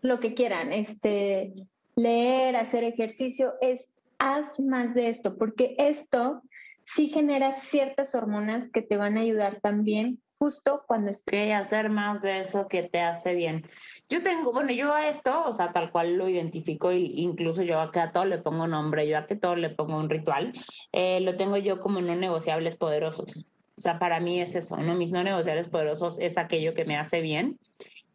lo 0.00 0.18
que 0.18 0.34
quieran, 0.34 0.72
este, 0.72 1.52
leer, 1.94 2.56
hacer 2.56 2.82
ejercicio, 2.82 3.54
es 3.60 3.88
haz 4.18 4.58
más 4.58 4.94
de 4.94 5.08
esto, 5.08 5.36
porque 5.36 5.76
esto 5.78 6.42
sí 6.84 7.08
genera 7.08 7.52
ciertas 7.52 8.14
hormonas 8.14 8.70
que 8.72 8.82
te 8.82 8.96
van 8.96 9.16
a 9.16 9.20
ayudar 9.20 9.60
también 9.60 10.18
justo 10.38 10.84
cuando 10.86 11.10
esté 11.10 11.52
hacer 11.52 11.90
más 11.90 12.22
de 12.22 12.40
eso 12.40 12.68
que 12.68 12.84
te 12.84 13.00
hace 13.00 13.34
bien. 13.34 13.66
Yo 14.08 14.22
tengo, 14.22 14.52
bueno, 14.52 14.72
yo 14.72 14.94
a 14.94 15.08
esto, 15.08 15.44
o 15.44 15.52
sea, 15.52 15.72
tal 15.72 15.90
cual 15.90 16.14
lo 16.14 16.28
identifico 16.28 16.90
e 16.90 16.98
incluso 16.98 17.62
yo 17.62 17.78
a 17.80 17.90
a 17.92 18.12
todo 18.12 18.24
le 18.24 18.38
pongo 18.38 18.66
nombre, 18.66 19.06
yo 19.08 19.18
a 19.18 19.26
que 19.26 19.36
todo 19.36 19.56
le 19.56 19.70
pongo 19.70 19.98
un 19.98 20.08
ritual, 20.08 20.52
eh, 20.92 21.20
lo 21.20 21.36
tengo 21.36 21.56
yo 21.56 21.80
como 21.80 22.00
no 22.00 22.14
negociables 22.14 22.76
poderosos. 22.76 23.46
O 23.78 23.80
sea, 23.80 24.00
para 24.00 24.18
mí 24.18 24.40
es 24.40 24.56
eso, 24.56 24.76
¿no? 24.76 24.96
Mis 24.96 25.12
negociables 25.12 25.68
poderosos 25.68 26.18
es 26.18 26.36
aquello 26.36 26.74
que 26.74 26.84
me 26.84 26.96
hace 26.96 27.20
bien, 27.20 27.60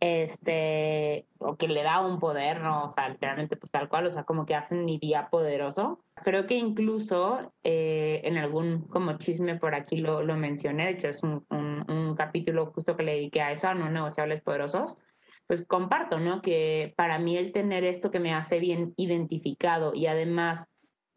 este, 0.02 1.26
o 1.38 1.56
que 1.56 1.69
le 1.69 1.84
da 1.84 2.06
un 2.06 2.19
poder, 2.19 2.60
¿no? 2.60 2.84
O 2.84 2.89
sea, 2.89 3.08
literalmente, 3.08 3.56
pues 3.56 3.71
tal 3.71 3.88
cual, 3.88 4.08
o 4.08 4.12
sea, 4.12 4.26
como 4.26 4.45
que 4.45 4.56
hacen 4.56 4.84
mi 4.84 4.97
día 4.99 5.30
poderoso. 5.32 6.04
Creo 6.15 6.47
que 6.47 6.56
incluso 6.56 7.54
eh, 7.63 8.19
en 8.26 8.38
algún 8.38 8.82
como 8.89 9.17
chisme 9.17 9.58
por 9.58 9.73
aquí 9.73 9.95
lo, 9.95 10.21
lo 10.21 10.36
mencioné, 10.36 10.84
de 10.84 10.91
hecho 10.91 11.08
es 11.08 11.23
un, 11.23 11.45
un, 11.49 12.15
capítulo 12.17 12.65
justo 12.65 12.97
que 12.97 13.04
le 13.04 13.13
dediqué 13.13 13.41
a 13.41 13.52
eso, 13.54 13.69
a 13.69 13.73
no 13.73 13.89
negociables 13.89 14.41
poderosos, 14.41 14.97
pues 15.47 15.65
comparto, 15.65 16.19
¿no? 16.19 16.41
Que 16.41 16.93
para 16.97 17.19
mí 17.19 17.38
el 17.38 17.54
tener 17.54 17.86
esto 17.86 18.12
que 18.12 18.19
me 18.19 18.34
hace 18.34 18.60
bien 18.60 18.93
identificado 18.97 19.93
y 19.93 20.08
además 20.08 20.67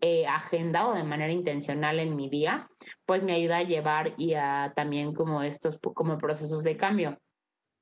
eh, 0.00 0.26
agendado 0.26 0.92
de 0.92 1.04
manera 1.04 1.32
intencional 1.32 2.00
en 2.00 2.16
mi 2.16 2.28
día, 2.28 2.68
pues 3.06 3.22
me 3.22 3.32
ayuda 3.32 3.58
a 3.58 3.62
llevar 3.62 4.12
y 4.18 4.34
a 4.34 4.72
también 4.76 5.14
como 5.14 5.42
estos 5.42 5.78
como 5.78 6.18
procesos 6.18 6.62
de 6.62 6.76
cambio. 6.76 7.18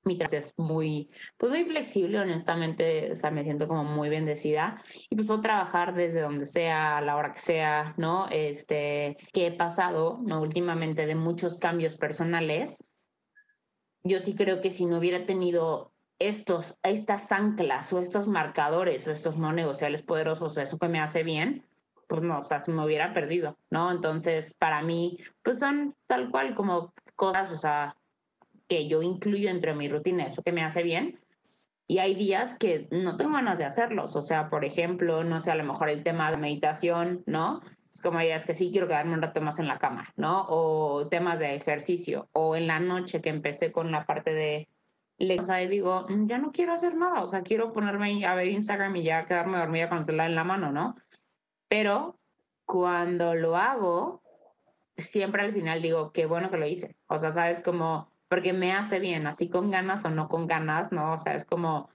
Mi 0.05 0.17
trabajo 0.17 0.37
es 0.37 0.55
muy, 0.57 1.11
pues 1.39 1.51
muy 1.51 1.65
flexible, 1.65 2.21
honestamente, 2.21 3.11
o 3.11 3.17
sea, 3.17 3.31
me 3.31 3.43
siento 3.43 3.67
como 3.67 3.85
muy 3.85 4.11
bendecida 4.11 4.81
y 5.11 5.17
pues 5.17 5.27
puedo 5.27 5.41
trabajar 5.41 5.95
desde 5.95 6.21
donde 6.21 6.47
sea, 6.47 6.99
a 6.99 7.01
la 7.01 7.17
hora 7.17 7.33
que 7.33 7.41
sea, 7.41 7.95
¿no? 7.97 8.29
Este, 8.31 9.17
que 9.33 9.49
he 9.49 9.53
pasado, 9.53 10.21
¿no? 10.23 10.41
Últimamente 10.43 11.07
de 11.07 11.15
muchos 11.15 11.59
cambios 11.59 11.97
personales. 11.97 12.85
Yo 14.05 14.19
sí 14.21 14.35
creo 14.35 14.61
que 14.61 14.71
si 14.71 14.85
no 14.85 14.99
hubiera 14.99 15.25
tenido 15.27 15.95
estos, 16.19 16.79
estas 16.83 17.33
anclas 17.33 17.93
o 17.93 17.99
estos 17.99 18.29
marcadores 18.29 19.07
o 19.09 19.11
estos 19.11 19.37
no 19.37 19.53
negociables 19.53 20.03
poderosos, 20.03 20.57
eso 20.59 20.79
que 20.79 20.89
me 20.89 21.01
hace 21.01 21.23
bien, 21.23 21.67
pues 22.09 22.23
no, 22.23 22.41
o 22.41 22.45
sea, 22.45 22.61
se 22.61 22.73
me 22.73 22.85
hubiera 22.85 23.13
perdido, 23.15 23.59
¿no? 23.71 23.91
Entonces, 23.91 24.55
para 24.55 24.83
mí, 24.83 25.19
pues 25.43 25.59
son 25.59 25.95
tal 26.07 26.31
cual 26.31 26.55
como 26.55 26.93
cosas, 27.17 27.51
o 27.53 27.57
sea, 27.57 27.97
que 28.69 28.89
yo 28.89 29.03
incluyo 29.03 29.51
entre 29.51 29.75
mi 29.75 29.89
rutina, 29.89 30.27
eso 30.27 30.43
que 30.43 30.53
me 30.53 30.63
hace 30.63 30.83
bien. 30.83 31.21
Y 31.87 31.99
hay 31.99 32.15
días 32.15 32.57
que 32.57 32.89
no 32.91 33.17
tengo 33.17 33.35
ganas 33.35 33.59
de 33.59 33.67
hacerlos. 33.67 34.17
O 34.17 34.23
sea, 34.23 34.49
por 34.49 34.65
ejemplo, 34.65 35.23
no 35.23 35.39
sé, 35.41 35.51
a 35.51 35.55
lo 35.55 35.65
mejor 35.65 35.91
el 35.91 36.03
tema 36.03 36.31
de 36.31 36.39
meditación, 36.39 37.23
¿no? 37.27 37.61
Es 37.93 38.01
como 38.01 38.19
días 38.21 38.47
que 38.47 38.55
sí 38.55 38.71
quiero 38.73 38.89
quedarme 38.89 39.15
un 39.15 39.23
rato 39.23 39.41
más 39.41 39.59
en 39.59 39.69
la 39.69 39.79
cama, 39.79 40.09
¿no? 40.17 40.47
O 40.49 41.09
temas 41.09 41.39
de 41.39 41.55
ejercicio. 41.55 42.29
O 42.33 42.57
en 42.57 42.67
la 42.67 42.81
noche 42.81 43.21
que 43.21 43.29
empecé 43.29 43.71
con 43.71 43.93
la 43.93 44.07
parte 44.07 44.33
de 44.33 44.69
lectura 45.19 45.63
y 45.63 45.69
digo, 45.69 46.07
mm, 46.09 46.27
ya 46.27 46.39
no 46.39 46.53
quiero 46.53 46.73
hacer 46.73 46.97
nada. 46.97 47.23
O 47.23 47.27
sea, 47.27 47.43
quiero 47.43 47.73
ponerme 47.73 48.25
a 48.25 48.35
ver 48.35 48.49
Instagram 48.49 48.97
y 48.97 49.05
ya 49.05 49.27
quedarme 49.27 49.59
dormida 49.59 49.89
con 49.89 49.99
el 49.99 50.05
celular 50.05 50.31
en 50.31 50.37
la 50.37 50.45
mano, 50.45 50.73
¿no? 50.73 50.97
Pero 51.75 52.21
cuando 52.67 53.35
lo 53.35 53.57
hago, 53.57 54.23
siempre 54.97 55.43
al 55.43 55.53
final 55.53 55.83
digo, 55.83 56.13
qué 56.13 56.25
bueno 56.25 56.49
que 56.49 56.57
lo 56.57 56.69
hice. 56.69 56.95
O 57.09 57.19
sea, 57.19 57.33
sabes 57.33 57.61
como 57.61 58.13
porque 58.29 58.53
me 58.53 58.73
hace 58.73 59.01
bien, 59.01 59.27
así 59.27 59.49
con 59.49 59.73
ganas 59.73 60.05
o 60.05 60.11
no 60.11 60.29
con 60.29 60.47
ganas, 60.47 60.93
¿no? 60.93 61.15
O 61.15 61.19
sea, 61.19 61.35
es 61.35 61.45
como 61.45 61.91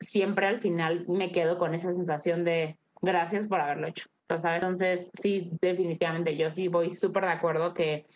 siempre 0.00 0.48
al 0.48 0.58
final 0.58 1.04
me 1.06 1.30
quedo 1.30 1.56
con 1.56 1.72
esa 1.72 1.92
sensación 1.92 2.42
de 2.42 2.78
gracias 3.00 3.46
por 3.46 3.60
haberlo 3.60 3.86
hecho, 3.86 4.08
¿sabes? 4.28 4.60
Entonces, 4.60 5.12
sí, 5.14 5.52
definitivamente, 5.60 6.36
yo 6.36 6.50
sí 6.50 6.66
voy 6.66 6.90
súper 6.90 7.26
de 7.26 7.30
acuerdo 7.30 7.74
que 7.74 8.08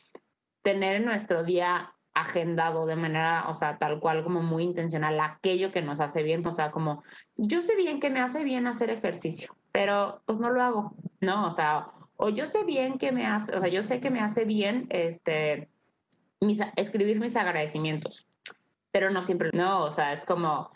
tener 0.63 1.05
nuestro 1.05 1.45
día 1.45 1.95
agendado 2.15 2.85
de 2.87 2.97
manera, 2.97 3.45
o 3.49 3.55
sea, 3.55 3.79
tal 3.79 4.01
cual 4.01 4.25
como 4.25 4.43
muy 4.43 4.65
intencional, 4.65 5.21
aquello 5.21 5.71
que 5.71 5.83
nos 5.83 6.01
hace 6.01 6.25
bien, 6.25 6.45
o 6.45 6.51
sea, 6.51 6.73
como 6.73 7.05
yo 7.37 7.63
sé 7.63 7.77
bien 7.77 8.01
que 8.01 8.11
me 8.11 8.19
hace 8.19 8.43
bien 8.43 8.67
hacer 8.67 8.91
ejercicio, 8.91 9.55
pero 9.75 10.23
pues 10.25 10.39
no 10.39 10.51
lo 10.51 10.63
hago, 10.63 10.95
¿no? 11.21 11.47
O 11.47 11.51
sea, 11.51 11.89
o 12.15 12.29
yo 12.29 12.47
sé 12.47 12.63
bien 12.63 12.97
que 12.97 13.11
me 13.11 13.27
hace, 13.27 13.57
o 13.57 13.61
sea, 13.61 13.69
yo 13.69 13.83
sé 13.83 13.99
que 13.99 14.09
me 14.09 14.21
hace 14.21 14.45
bien, 14.45 14.87
este, 14.89 15.69
escribir 16.77 17.19
mis 17.19 17.35
agradecimientos, 17.35 18.29
pero 18.93 19.11
no 19.11 19.21
siempre, 19.21 19.51
no, 19.53 19.83
o 19.83 19.91
sea, 19.91 20.13
es 20.13 20.25
como, 20.25 20.71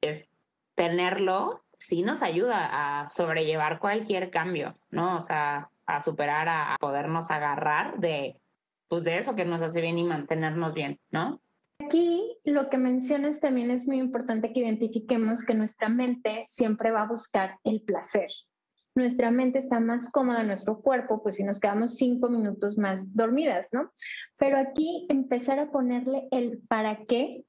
es 0.00 0.30
tenerlo, 0.76 1.62
sí 1.78 2.00
nos 2.00 2.22
ayuda 2.22 2.70
a 3.02 3.10
sobrellevar 3.10 3.78
cualquier 3.78 4.30
cambio, 4.30 4.78
¿no? 4.88 5.18
O 5.18 5.20
sea, 5.20 5.68
a 5.84 6.00
superar, 6.00 6.48
a, 6.48 6.76
podernos 6.80 7.30
agarrar 7.30 7.98
de, 7.98 8.40
pues 8.88 9.04
de 9.04 9.18
eso 9.18 9.36
que 9.36 9.44
nos 9.44 9.60
hace 9.60 9.82
bien 9.82 9.98
y 9.98 10.04
mantenernos 10.04 10.72
bien, 10.72 10.98
¿no? 11.10 11.42
Aquí 11.90 12.38
lo 12.44 12.70
que 12.70 12.78
mencionas 12.78 13.40
también 13.40 13.72
es 13.72 13.84
muy 13.88 13.98
importante 13.98 14.52
que 14.52 14.60
identifiquemos 14.60 15.42
que 15.42 15.54
nuestra 15.54 15.88
mente 15.88 16.44
siempre 16.46 16.92
va 16.92 17.02
a 17.02 17.08
buscar 17.08 17.58
el 17.64 17.82
placer 17.82 18.30
nuestra 18.94 19.30
mente 19.30 19.58
está 19.58 19.80
más 19.80 20.10
cómoda 20.10 20.40
en 20.40 20.48
nuestro 20.48 20.80
cuerpo, 20.80 21.22
pues 21.22 21.36
si 21.36 21.44
nos 21.44 21.60
quedamos 21.60 21.94
cinco 21.94 22.28
minutos 22.28 22.78
más 22.78 23.14
dormidas, 23.14 23.68
¿no? 23.72 23.92
Pero 24.36 24.58
aquí 24.58 25.06
empezar 25.08 25.58
a 25.58 25.70
ponerle 25.70 26.28
el 26.30 26.58
para 26.68 27.04
qué 27.06 27.44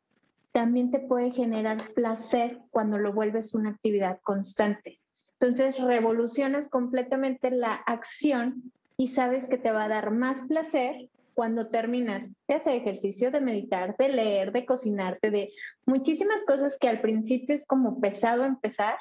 también 0.51 0.91
te 0.91 0.99
puede 0.99 1.31
generar 1.31 1.93
placer 1.93 2.59
cuando 2.71 2.97
lo 2.97 3.13
vuelves 3.13 3.55
una 3.55 3.69
actividad 3.69 4.19
constante. 4.21 4.99
Entonces 5.33 5.79
revolucionas 5.79 6.69
completamente 6.69 7.49
la 7.49 7.73
acción 7.73 8.71
y 8.97 9.07
sabes 9.07 9.47
que 9.47 9.57
te 9.57 9.71
va 9.71 9.85
a 9.85 9.89
dar 9.89 10.11
más 10.11 10.43
placer 10.43 11.09
cuando 11.33 11.67
terminas 11.67 12.29
de 12.47 12.55
hacer 12.55 12.75
ejercicio, 12.75 13.31
de 13.31 13.41
meditar, 13.41 13.95
de 13.97 14.09
leer, 14.09 14.51
de 14.51 14.65
cocinarte, 14.65 15.31
de 15.31 15.51
muchísimas 15.85 16.43
cosas 16.45 16.77
que 16.79 16.87
al 16.87 17.01
principio 17.01 17.55
es 17.55 17.65
como 17.65 17.99
pesado 17.99 18.45
empezar, 18.45 18.97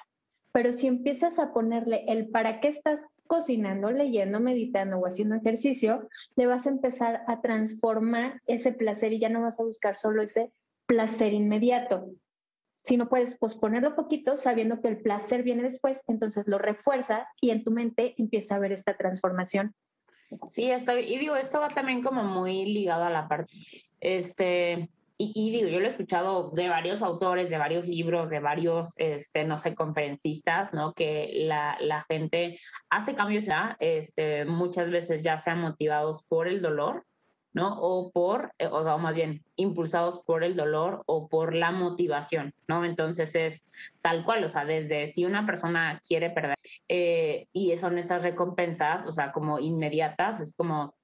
pero 0.53 0.73
si 0.73 0.88
empiezas 0.88 1.38
a 1.38 1.53
ponerle 1.53 2.05
el 2.09 2.29
para 2.29 2.61
qué 2.61 2.69
estás 2.69 3.09
cocinando, 3.27 3.90
leyendo, 3.93 4.40
meditando 4.40 4.99
o 4.99 5.07
haciendo 5.07 5.37
ejercicio, 5.37 6.09
le 6.37 6.47
vas 6.47 6.66
a 6.66 6.71
empezar 6.71 7.23
a 7.29 7.40
transformar 7.40 8.40
ese 8.47 8.73
placer 8.73 9.12
y 9.12 9.21
ya 9.21 9.29
no 9.29 9.43
vas 9.43 9.61
a 9.61 9.64
buscar 9.64 9.97
solo 9.97 10.23
ese 10.23 10.53
placer 10.87 11.33
inmediato. 11.33 12.11
Si 12.83 12.97
no 12.97 13.09
puedes 13.09 13.37
posponerlo 13.37 13.95
poquito, 13.95 14.37
sabiendo 14.37 14.81
que 14.81 14.88
el 14.88 15.03
placer 15.03 15.43
viene 15.43 15.62
después, 15.62 16.03
entonces 16.09 16.49
lo 16.49 16.59
refuerzas 16.59 17.29
y 17.40 17.51
en 17.51 17.62
tu 17.62 17.71
mente 17.71 18.14
empieza 18.19 18.55
a 18.55 18.57
haber 18.57 18.73
esta 18.73 18.97
transformación. 18.97 19.75
Sí, 20.51 20.71
está, 20.71 20.99
y 20.99 21.19
digo, 21.19 21.37
esto 21.37 21.61
va 21.61 21.69
también 21.69 22.03
como 22.03 22.23
muy 22.23 22.64
ligado 22.64 23.05
a 23.05 23.11
la 23.11 23.27
parte, 23.29 23.53
este, 24.01 24.88
y, 25.23 25.51
digo, 25.51 25.69
yo 25.69 25.81
lo 25.81 25.87
he 25.87 25.90
escuchado 25.90 26.51
de 26.53 26.71
varios 26.71 27.03
autores, 27.03 27.51
de 27.51 27.59
varios 27.59 27.87
libros, 27.87 28.31
de 28.31 28.40
varios, 28.40 28.95
este, 28.97 29.45
no 29.45 29.59
sé, 29.59 29.75
conferencistas, 29.75 30.73
¿no? 30.73 30.95
Que 30.95 31.45
la, 31.47 31.77
la 31.79 32.07
gente 32.09 32.59
hace 32.88 33.14
cambios 33.14 33.45
ya, 33.45 33.77
este, 33.81 34.47
muchas 34.47 34.88
veces 34.90 35.23
ya 35.23 35.37
sean 35.37 35.61
motivados 35.61 36.25
por 36.25 36.49
el 36.49 36.62
dolor, 36.62 37.05
¿no? 37.53 37.81
O 37.81 38.11
por, 38.11 38.53
eh, 38.59 38.67
o 38.67 38.83
sea, 38.85 38.97
más 38.97 39.15
bien, 39.15 39.45
impulsados 39.57 40.23
por 40.25 40.45
el 40.45 40.57
dolor 40.57 41.03
o 41.07 41.29
por 41.29 41.55
la 41.55 41.71
motivación, 41.71 42.55
¿no? 42.69 42.85
Entonces 42.85 43.35
es 43.35 43.71
tal 44.01 44.25
cual, 44.25 44.45
o 44.45 44.49
sea, 44.49 44.65
desde 44.65 45.07
si 45.07 45.25
una 45.25 45.47
persona 45.47 46.01
quiere 46.07 46.31
perder 46.31 46.57
eh, 46.89 47.47
y 47.53 47.77
son 47.77 47.99
estas 47.99 48.23
recompensas, 48.23 49.07
o 49.07 49.13
sea, 49.13 49.33
como 49.33 49.59
inmediatas, 49.59 50.41
es 50.41 50.55
como, 50.55 50.95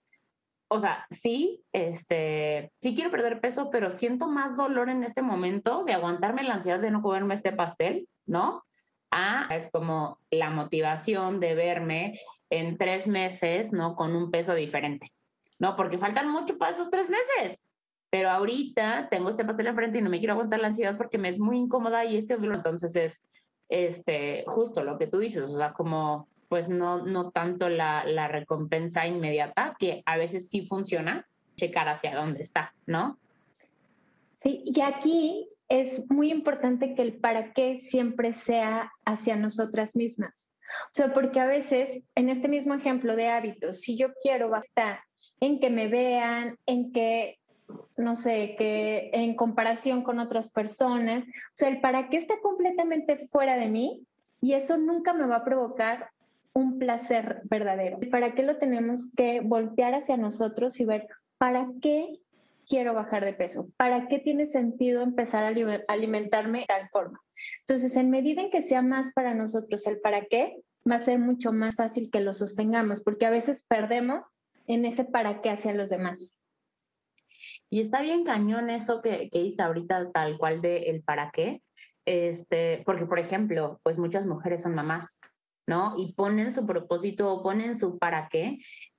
o 0.69 0.79
sea, 0.79 1.07
sí, 1.11 1.65
este, 1.73 2.73
sí 2.81 2.95
quiero 2.95 3.11
perder 3.11 3.41
peso, 3.41 3.71
pero 3.71 3.91
siento 3.91 4.29
más 4.29 4.57
dolor 4.57 4.89
en 4.89 5.05
este 5.05 5.23
momento 5.23 5.85
de 5.85 5.95
aguantarme 5.95 6.43
la 6.43 6.55
ansiedad 6.55 6.81
de 6.81 6.91
no 6.91 7.03
comerme 7.03 7.35
este 7.35 7.53
pastel, 7.53 8.09
¿no? 8.27 8.65
Ah, 9.11 9.49
es 9.51 9.71
como 9.71 10.19
la 10.31 10.51
motivación 10.51 11.41
de 11.41 11.55
verme 11.55 12.19
en 12.51 12.77
tres 12.77 13.07
meses, 13.07 13.73
¿no? 13.73 13.95
Con 13.95 14.17
un 14.17 14.31
peso 14.31 14.55
diferente, 14.55 15.09
¿no? 15.59 15.77
Porque 15.77 15.99
faltan 15.99 16.31
mucho 16.31 16.59
para 16.59 16.73
esos 16.73 16.91
tres 16.91 17.09
meses. 17.09 17.65
Pero 18.11 18.31
ahorita 18.31 19.09
tengo 19.11 19.31
este 19.31 19.45
pastel 19.45 19.67
enfrente 19.67 19.99
y 19.99 20.03
no 20.03 20.11
me 20.11 20.19
quiero 20.19 20.35
aguantar 20.35 20.61
la 20.61 20.69
ansiedad 20.69 20.97
porque 20.97 21.19
me 21.19 21.31
es 21.31 21.41
muy 21.41 21.59
incómoda 21.59 22.05
y 22.05 22.17
este 22.17 22.37
dolor. 22.37 22.57
Entonces 22.57 22.95
es, 22.97 23.27
este, 23.69 24.45
justo 24.47 24.85
lo 24.85 24.99
que 24.99 25.07
tú 25.07 25.19
dices, 25.19 25.43
o 25.43 25.57
sea, 25.57 25.73
como 25.73 26.29
pues 26.49 26.69
no, 26.69 27.05
no 27.05 27.33
tanto 27.33 27.69
la, 27.69 28.05
la 28.05 28.29
recompensa 28.29 29.07
inmediata, 29.07 29.75
que 29.79 30.03
a 30.07 30.17
veces 30.17 30.49
sí 30.49 30.65
funciona, 30.65 31.27
checar 31.57 31.89
hacia 31.89 32.15
dónde 32.15 32.41
está, 32.41 32.73
¿no? 32.87 33.19
Sí, 34.35 34.63
y 34.65 34.81
aquí 34.81 35.49
es 35.69 36.09
muy 36.09 36.31
importante 36.31 36.95
que 36.95 37.03
el 37.03 37.15
para 37.19 37.53
qué 37.53 37.79
siempre 37.79 38.33
sea 38.33 38.93
hacia 39.05 39.35
nosotras 39.35 39.97
mismas. 39.97 40.51
O 40.87 40.93
sea, 40.93 41.13
porque 41.13 41.41
a 41.41 41.47
veces, 41.47 41.99
en 42.15 42.29
este 42.29 42.49
mismo 42.49 42.75
ejemplo 42.75 43.17
de 43.17 43.29
hábitos, 43.29 43.81
si 43.81 43.97
yo 43.97 44.09
quiero 44.23 44.51
bastar 44.51 45.01
en 45.41 45.61
que 45.61 45.71
me 45.71 45.89
vean, 45.89 46.59
en 46.67 46.93
que, 46.93 47.39
no 47.97 48.17
sé, 48.17 48.55
que 48.59 49.11
en 49.13 49.35
comparación 49.35 50.03
con 50.03 50.19
otras 50.19 50.51
personas, 50.51 51.25
o 51.25 51.53
sea, 51.55 51.69
el 51.69 51.81
para 51.81 52.09
qué 52.09 52.17
está 52.17 52.41
completamente 52.41 53.27
fuera 53.29 53.57
de 53.57 53.69
mí 53.69 54.07
y 54.41 54.55
eso 54.55 54.77
nunca 54.77 55.13
me 55.13 55.27
va 55.27 55.37
a 55.37 55.45
provocar 55.45 56.11
un 56.53 56.79
placer 56.79 57.43
verdadero. 57.45 57.99
¿Para 58.11 58.35
qué 58.35 58.43
lo 58.43 58.57
tenemos 58.57 59.11
que 59.15 59.41
voltear 59.41 59.95
hacia 59.95 60.17
nosotros 60.17 60.81
y 60.81 60.87
ver 60.87 61.07
para 61.37 61.69
qué 61.83 62.19
quiero 62.67 62.95
bajar 62.95 63.25
de 63.25 63.35
peso? 63.35 63.69
¿Para 63.77 64.09
qué 64.09 64.19
tiene 64.19 64.47
sentido 64.47 65.03
empezar 65.03 65.45
a 65.45 65.55
alimentarme 65.89 66.61
de 66.61 66.67
tal 66.67 66.89
forma? 66.89 67.21
Entonces, 67.61 67.97
en 67.97 68.11
medida 68.11 68.41
en 68.43 68.51
que 68.51 68.63
sea 68.63 68.83
más 68.83 69.13
para 69.13 69.35
nosotros 69.35 69.87
el 69.87 70.01
para 70.01 70.25
qué, 70.25 70.57
va 70.91 70.97
a 70.97 71.01
ser 71.01 71.19
mucho 71.19 71.53
más 71.53 71.77
fácil 71.77 72.11
que 72.11 72.21
lo 72.21 72.33
sostengamos, 72.33 73.03
porque 73.03 73.27
a 73.27 73.31
veces 73.31 73.63
perdemos 73.63 74.25
en 74.67 74.85
ese 74.85 75.05
para 75.05 75.41
qué 75.41 75.51
hacia 75.51 75.75
los 75.75 75.91
demás. 75.91 76.43
Y 77.71 77.81
está 77.81 78.03
bien 78.03 78.25
cañón 78.25 78.71
eso 78.71 79.03
que, 79.03 79.29
que 79.31 79.41
hice 79.41 79.63
ahorita, 79.63 80.13
tal 80.13 80.39
cual 80.39 80.61
de 80.61 80.91
el 80.91 81.03
para 81.03 81.31
qué, 81.31 81.63
este, 82.05 82.83
porque 82.87 83.07
por 83.07 83.19
ejemplo, 83.19 83.81
pues 83.83 83.99
muchas 83.99 84.27
mujeres 84.27 84.63
son 84.63 84.75
mamás, 84.75 85.21
¿no? 85.67 85.95
Y 85.99 86.15
ponen 86.15 86.55
su 86.55 86.65
propósito 86.67 87.33
o 87.33 87.43
ponen 87.43 87.77
su 87.77 87.99
para 87.99 88.29
qué 88.29 88.59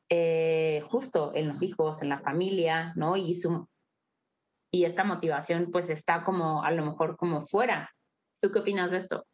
eh, 0.10 0.84
justo 0.90 1.32
en 1.36 1.48
los 1.48 1.62
hijos, 1.62 2.02
en 2.02 2.10
la 2.10 2.20
familia, 2.20 2.94
¿no? 2.96 3.18
Y, 3.18 3.36
su, 3.36 3.68
y 4.72 4.86
esta 4.86 5.04
motivación 5.04 5.70
pues 5.72 5.90
está 5.90 6.24
como 6.24 6.64
a 6.64 6.72
lo 6.72 6.86
mejor 6.86 7.18
como 7.18 7.46
fuera. 7.46 7.92
¿Tú 8.42 8.52
qué 8.52 8.60
opinas 8.60 8.92
de 8.92 8.98
esto? 8.98 9.26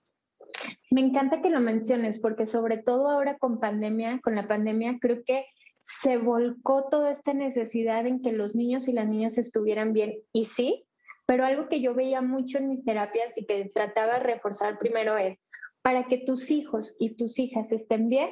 Me 0.89 1.01
encanta 1.01 1.41
que 1.41 1.49
lo 1.49 1.59
menciones 1.59 2.19
porque 2.19 2.45
sobre 2.45 2.77
todo 2.77 3.09
ahora 3.09 3.37
con 3.37 3.59
pandemia, 3.59 4.19
con 4.21 4.35
la 4.35 4.47
pandemia, 4.47 4.97
creo 4.99 5.23
que 5.25 5.45
se 5.83 6.17
volcó 6.17 6.87
toda 6.89 7.11
esta 7.11 7.33
necesidad 7.33 8.07
en 8.07 8.21
que 8.21 8.31
los 8.31 8.55
niños 8.55 8.87
y 8.87 8.93
las 8.93 9.05
niñas 9.05 9.37
estuvieran 9.37 9.91
bien. 9.91 10.15
Y 10.31 10.45
sí, 10.45 10.85
pero 11.25 11.45
algo 11.45 11.67
que 11.67 11.81
yo 11.81 11.93
veía 11.93 12.21
mucho 12.21 12.57
en 12.57 12.69
mis 12.69 12.85
terapias 12.85 13.37
y 13.37 13.45
que 13.45 13.69
trataba 13.73 14.13
de 14.13 14.19
reforzar 14.19 14.79
primero 14.79 15.17
es, 15.17 15.37
para 15.81 16.07
que 16.07 16.19
tus 16.19 16.51
hijos 16.51 16.95
y 16.99 17.15
tus 17.15 17.37
hijas 17.37 17.73
estén 17.73 18.07
bien, 18.07 18.29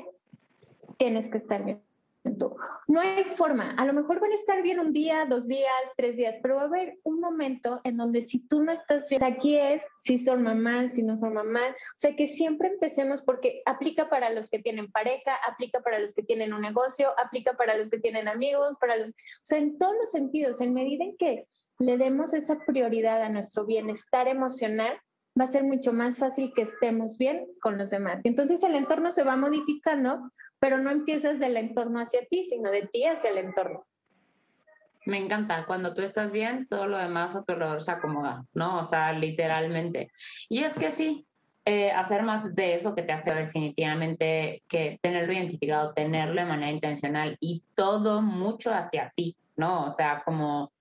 tienes 0.97 1.30
que 1.30 1.38
estar 1.38 1.66
bien. 1.66 1.82
No 2.24 3.00
hay 3.00 3.24
forma. 3.24 3.72
A 3.78 3.86
lo 3.86 3.94
mejor 3.94 4.20
van 4.20 4.32
a 4.32 4.36
estar 4.36 4.62
bien 4.62 4.80
un 4.80 4.94
día, 4.94 5.26
dos 5.26 5.48
días, 5.48 5.72
tres 5.98 6.18
días, 6.18 6.36
pero 6.42 6.56
va 6.56 6.64
a 6.64 6.66
haber 6.66 7.00
un 7.04 7.20
momento 7.20 7.82
en 7.84 7.98
donde 7.98 8.22
si 8.22 8.40
tú 8.48 8.62
no 8.64 8.72
estás 8.72 9.10
bien, 9.10 9.24
aquí 9.24 9.58
es 9.58 9.84
si 9.98 10.20
son 10.20 10.44
mamás, 10.44 10.94
si 10.94 11.04
no 11.04 11.18
son 11.18 11.34
mamás. 11.34 11.72
O 11.72 11.98
sea, 11.98 12.16
que 12.16 12.28
siempre 12.28 12.68
empecemos 12.68 13.22
porque 13.24 13.62
aplica 13.66 14.10
para 14.10 14.30
los 14.30 14.50
que 14.50 14.60
tienen 14.60 14.92
pareja, 14.92 15.36
aplica 15.48 15.82
para 15.82 16.00
los 16.00 16.14
que 16.14 16.24
tienen 16.24 16.54
un 16.54 16.62
negocio, 16.62 17.10
aplica 17.24 17.54
para 17.54 17.78
los 17.78 17.90
que 17.90 18.00
tienen 18.00 18.28
amigos, 18.28 18.78
para 18.80 18.98
los, 18.98 19.12
o 19.12 19.44
sea, 19.44 19.58
en 19.58 19.78
todos 19.78 19.94
los 20.00 20.12
sentidos, 20.12 20.62
en 20.62 20.74
medida 20.74 21.04
en 21.04 21.18
que 21.18 21.48
le 21.80 21.98
demos 21.98 22.34
esa 22.34 22.60
prioridad 22.66 23.24
a 23.24 23.30
nuestro 23.30 23.66
bienestar 23.66 24.28
emocional, 24.28 25.00
va 25.40 25.46
a 25.46 25.48
ser 25.48 25.64
mucho 25.64 25.94
más 25.94 26.18
fácil 26.18 26.52
que 26.54 26.64
estemos 26.64 27.18
bien 27.18 27.48
con 27.62 27.78
los 27.78 27.90
demás. 27.90 28.20
Y 28.24 28.28
entonces 28.28 28.62
el 28.64 28.76
entorno 28.76 29.12
se 29.12 29.24
va 29.24 29.36
modificando 29.36 30.32
pero 30.62 30.78
no 30.78 30.91
empiezas 30.91 31.39
del 31.39 31.57
entorno 31.57 31.99
hacia 31.99 32.24
ti, 32.28 32.45
sino 32.45 32.70
de 32.70 32.84
ti 32.86 33.03
hacia 33.05 33.32
el 33.32 33.39
entorno. 33.39 33.84
Me 35.07 35.18
encanta, 35.18 35.66
cuando 35.66 35.95
tú 35.95 36.03
estás 36.03 36.32
bien, 36.32 36.68
todo 36.68 36.86
lo 36.86 36.99
demás 36.99 37.36
a 37.36 37.43
tu 37.43 37.53
alrededor 37.53 37.82
se 37.82 37.89
acomoda, 37.89 38.45
¿no? 38.53 38.80
O 38.80 38.84
sea, 38.84 39.12
literalmente. 39.12 40.12
Y 40.47 40.64
es 40.64 40.76
que 40.76 40.91
sí, 40.91 41.26
eh, 41.66 41.89
hacer 41.89 42.22
más 42.22 42.53
de 42.53 42.76
eso 42.76 42.93
que 42.93 43.01
te 43.01 43.12
hace 43.12 43.34
definitivamente 43.34 44.62
que 44.68 44.99
tenerlo 45.01 45.34
identificado, 45.34 45.93
tenerlo 45.93 46.39
de 46.39 46.47
manera 46.47 46.72
intencional 46.72 47.38
y 47.39 47.64
todo 47.74 48.22
mucho 48.22 48.72
hacia 48.72 49.12
ti, 49.16 49.36
¿no? 49.55 49.86
O 49.86 49.89
sea, 49.89 50.22
como 50.24 50.72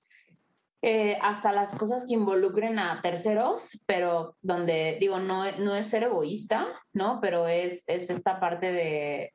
eh, 0.83 1.17
hasta 1.23 1.53
las 1.53 1.75
cosas 1.75 2.07
que 2.07 2.13
involucren 2.13 2.79
a 2.79 3.01
terceros, 3.01 3.83
pero 3.87 4.37
donde 4.43 4.99
digo, 5.01 5.19
no, 5.19 5.51
no 5.53 5.75
es 5.75 5.87
ser 5.87 6.03
egoísta, 6.03 6.67
¿no? 6.93 7.19
Pero 7.23 7.49
es, 7.49 7.83
es 7.87 8.11
esta 8.11 8.39
parte 8.39 8.71
de, 8.71 9.33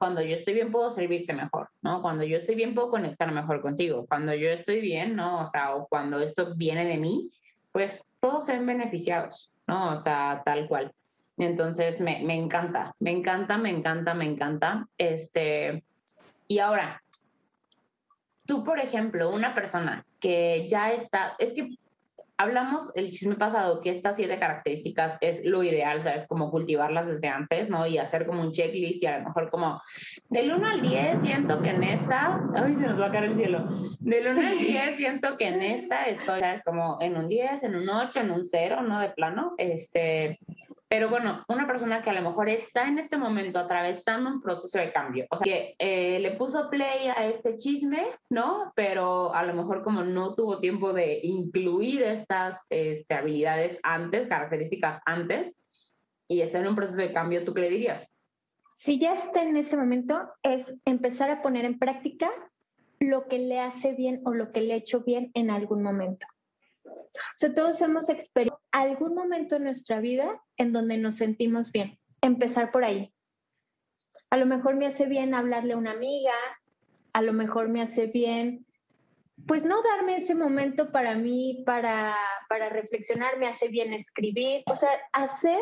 cuando 0.00 0.22
yo 0.22 0.34
estoy 0.34 0.54
bien 0.54 0.72
puedo 0.72 0.88
servirte 0.88 1.34
mejor, 1.34 1.68
¿no? 1.82 2.00
Cuando 2.00 2.24
yo 2.24 2.38
estoy 2.38 2.54
bien 2.54 2.74
puedo 2.74 2.88
conectar 2.88 3.30
mejor 3.32 3.60
contigo. 3.60 4.06
Cuando 4.08 4.32
yo 4.32 4.48
estoy 4.48 4.80
bien, 4.80 5.14
¿no? 5.14 5.42
O 5.42 5.46
sea, 5.46 5.76
o 5.76 5.86
cuando 5.88 6.20
esto 6.20 6.54
viene 6.56 6.86
de 6.86 6.96
mí, 6.96 7.30
pues 7.70 8.06
todos 8.18 8.46
se 8.46 8.54
ven 8.54 8.64
beneficiados, 8.64 9.52
¿no? 9.66 9.92
O 9.92 9.96
sea, 9.96 10.40
tal 10.42 10.68
cual. 10.68 10.90
Entonces, 11.36 12.00
me, 12.00 12.22
me 12.24 12.34
encanta, 12.34 12.94
me 12.98 13.10
encanta, 13.10 13.58
me 13.58 13.68
encanta, 13.68 14.14
me 14.14 14.24
encanta. 14.24 14.88
Este, 14.96 15.84
y 16.46 16.60
ahora, 16.60 17.02
tú, 18.46 18.64
por 18.64 18.80
ejemplo, 18.80 19.28
una 19.28 19.54
persona 19.54 20.06
que 20.18 20.66
ya 20.66 20.92
está, 20.92 21.34
es 21.38 21.52
que 21.52 21.76
hablamos 22.40 22.90
el 22.94 23.10
chisme 23.10 23.34
pasado 23.34 23.80
que 23.80 23.90
estas 23.90 24.16
siete 24.16 24.38
características 24.38 25.18
es 25.20 25.44
lo 25.44 25.62
ideal, 25.62 26.00
¿sabes? 26.00 26.26
Como 26.26 26.50
cultivarlas 26.50 27.06
desde 27.06 27.28
antes, 27.28 27.68
¿no? 27.68 27.86
Y 27.86 27.98
hacer 27.98 28.24
como 28.24 28.40
un 28.40 28.50
checklist 28.50 29.02
y 29.02 29.06
a 29.06 29.18
lo 29.18 29.26
mejor 29.26 29.50
como 29.50 29.78
del 30.30 30.50
1 30.50 30.66
al 30.66 30.80
10 30.80 31.20
siento 31.20 31.60
que 31.60 31.68
en 31.68 31.82
esta, 31.82 32.40
ay, 32.54 32.74
se 32.76 32.86
nos 32.86 32.98
va 32.98 33.08
a 33.08 33.12
caer 33.12 33.24
el 33.24 33.34
cielo. 33.34 33.68
Del 34.00 34.28
1 34.28 34.40
al 34.40 34.58
10 34.58 34.96
siento 34.96 35.28
que 35.36 35.48
en 35.48 35.60
esta 35.60 36.04
estoy, 36.04 36.40
¿sabes? 36.40 36.62
Como 36.62 36.96
en 37.02 37.18
un 37.18 37.28
10, 37.28 37.62
en 37.62 37.76
un 37.76 37.90
8, 37.90 38.20
en 38.20 38.30
un 38.30 38.46
0, 38.46 38.82
¿no? 38.84 39.00
De 39.00 39.10
plano, 39.10 39.52
este, 39.58 40.38
pero 40.90 41.08
bueno, 41.08 41.44
una 41.46 41.68
persona 41.68 42.02
que 42.02 42.10
a 42.10 42.12
lo 42.14 42.28
mejor 42.28 42.48
está 42.48 42.88
en 42.88 42.98
este 42.98 43.16
momento 43.16 43.60
atravesando 43.60 44.28
un 44.28 44.40
proceso 44.40 44.80
de 44.80 44.92
cambio, 44.92 45.24
o 45.30 45.36
sea, 45.36 45.44
que 45.44 45.76
eh, 45.78 46.18
le 46.18 46.32
puso 46.32 46.68
play 46.68 47.06
a 47.06 47.26
este 47.26 47.56
chisme, 47.56 48.08
¿no? 48.28 48.72
Pero 48.74 49.32
a 49.32 49.44
lo 49.44 49.54
mejor 49.54 49.84
como 49.84 50.02
no 50.02 50.34
tuvo 50.34 50.58
tiempo 50.58 50.92
de 50.92 51.20
incluir 51.22 52.02
estas 52.02 52.58
este, 52.70 53.14
habilidades 53.14 53.78
antes, 53.84 54.26
características 54.26 55.00
antes, 55.06 55.54
y 56.26 56.40
está 56.40 56.58
en 56.58 56.66
un 56.66 56.74
proceso 56.74 57.00
de 57.00 57.12
cambio, 57.12 57.44
¿tú 57.44 57.54
qué 57.54 57.60
le 57.60 57.70
dirías? 57.70 58.10
Si 58.78 58.98
ya 58.98 59.14
está 59.14 59.44
en 59.44 59.56
ese 59.56 59.76
momento, 59.76 60.28
es 60.42 60.74
empezar 60.84 61.30
a 61.30 61.40
poner 61.40 61.66
en 61.66 61.78
práctica 61.78 62.32
lo 62.98 63.28
que 63.28 63.38
le 63.38 63.60
hace 63.60 63.92
bien 63.94 64.22
o 64.24 64.34
lo 64.34 64.50
que 64.50 64.62
le 64.62 64.72
ha 64.72 64.78
hecho 64.78 65.04
bien 65.04 65.30
en 65.34 65.50
algún 65.50 65.84
momento. 65.84 66.26
O 67.42 67.54
todos 67.54 67.80
hemos 67.82 68.08
experimentado 68.08 68.60
algún 68.72 69.14
momento 69.14 69.56
en 69.56 69.64
nuestra 69.64 70.00
vida 70.00 70.42
en 70.56 70.72
donde 70.72 70.96
nos 70.98 71.16
sentimos 71.16 71.72
bien. 71.72 71.98
Empezar 72.20 72.70
por 72.70 72.84
ahí. 72.84 73.12
A 74.30 74.36
lo 74.36 74.46
mejor 74.46 74.76
me 74.76 74.86
hace 74.86 75.06
bien 75.06 75.34
hablarle 75.34 75.72
a 75.72 75.76
una 75.76 75.92
amiga, 75.92 76.34
a 77.12 77.22
lo 77.22 77.32
mejor 77.32 77.68
me 77.68 77.82
hace 77.82 78.06
bien, 78.06 78.66
pues 79.46 79.64
no 79.64 79.82
darme 79.82 80.16
ese 80.16 80.34
momento 80.34 80.92
para 80.92 81.14
mí, 81.14 81.62
para, 81.66 82.14
para 82.48 82.68
reflexionar, 82.68 83.38
me 83.38 83.48
hace 83.48 83.68
bien 83.68 83.92
escribir, 83.92 84.62
o 84.66 84.76
sea, 84.76 84.90
hacer, 85.12 85.60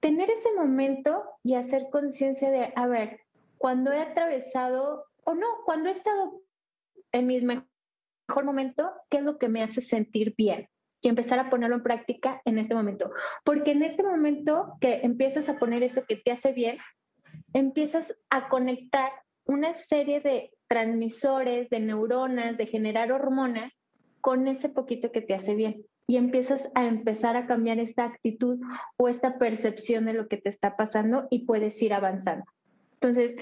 tener 0.00 0.30
ese 0.30 0.52
momento 0.52 1.24
y 1.42 1.54
hacer 1.54 1.88
conciencia 1.90 2.50
de, 2.50 2.72
a 2.74 2.86
ver, 2.86 3.20
cuando 3.58 3.92
he 3.92 4.00
atravesado, 4.00 5.06
o 5.24 5.34
no, 5.34 5.46
cuando 5.64 5.88
he 5.88 5.92
estado 5.92 6.42
en 7.12 7.26
mi 7.26 7.40
mejor 7.40 8.44
momento, 8.44 8.92
¿qué 9.08 9.18
es 9.18 9.22
lo 9.22 9.38
que 9.38 9.48
me 9.48 9.62
hace 9.62 9.80
sentir 9.80 10.34
bien? 10.36 10.68
Y 11.02 11.08
empezar 11.08 11.38
a 11.40 11.50
ponerlo 11.50 11.76
en 11.76 11.82
práctica 11.82 12.40
en 12.44 12.58
este 12.58 12.74
momento. 12.74 13.10
Porque 13.44 13.72
en 13.72 13.82
este 13.82 14.02
momento 14.02 14.74
que 14.80 15.00
empiezas 15.02 15.48
a 15.48 15.58
poner 15.58 15.82
eso 15.82 16.04
que 16.08 16.16
te 16.16 16.30
hace 16.30 16.52
bien, 16.52 16.78
empiezas 17.52 18.16
a 18.30 18.48
conectar 18.48 19.10
una 19.44 19.74
serie 19.74 20.20
de 20.20 20.52
transmisores, 20.68 21.68
de 21.68 21.80
neuronas, 21.80 22.56
de 22.56 22.66
generar 22.66 23.12
hormonas 23.12 23.72
con 24.20 24.46
ese 24.46 24.68
poquito 24.68 25.10
que 25.10 25.20
te 25.20 25.34
hace 25.34 25.54
bien. 25.54 25.84
Y 26.06 26.16
empiezas 26.16 26.70
a 26.74 26.86
empezar 26.86 27.36
a 27.36 27.46
cambiar 27.46 27.78
esta 27.78 28.04
actitud 28.04 28.60
o 28.96 29.08
esta 29.08 29.38
percepción 29.38 30.04
de 30.04 30.12
lo 30.12 30.28
que 30.28 30.36
te 30.36 30.48
está 30.48 30.76
pasando 30.76 31.26
y 31.30 31.46
puedes 31.46 31.80
ir 31.82 31.94
avanzando. 31.94 32.44
Entonces, 32.94 33.34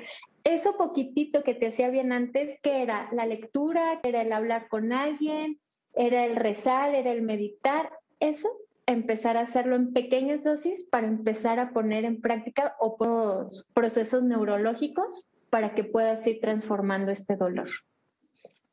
eso 0.44 0.76
poquitito 0.78 1.42
que 1.42 1.54
te 1.54 1.66
hacía 1.66 1.90
bien 1.90 2.12
antes, 2.12 2.58
que 2.62 2.82
era 2.82 3.10
la 3.12 3.26
lectura, 3.26 4.00
que 4.02 4.08
era 4.08 4.22
el 4.22 4.32
hablar 4.32 4.68
con 4.68 4.92
alguien, 4.92 5.60
era 5.94 6.24
el 6.24 6.36
rezar, 6.36 6.94
era 6.94 7.12
el 7.12 7.22
meditar, 7.22 7.90
eso 8.20 8.48
empezar 8.86 9.36
a 9.36 9.42
hacerlo 9.42 9.76
en 9.76 9.92
pequeñas 9.92 10.44
dosis 10.44 10.84
para 10.84 11.06
empezar 11.06 11.60
a 11.60 11.70
poner 11.72 12.04
en 12.04 12.20
práctica 12.20 12.74
otros 12.80 13.68
procesos 13.74 14.22
neurológicos 14.22 15.28
para 15.48 15.74
que 15.74 15.84
puedas 15.84 16.26
ir 16.26 16.40
transformando 16.40 17.12
este 17.12 17.36
dolor. 17.36 17.68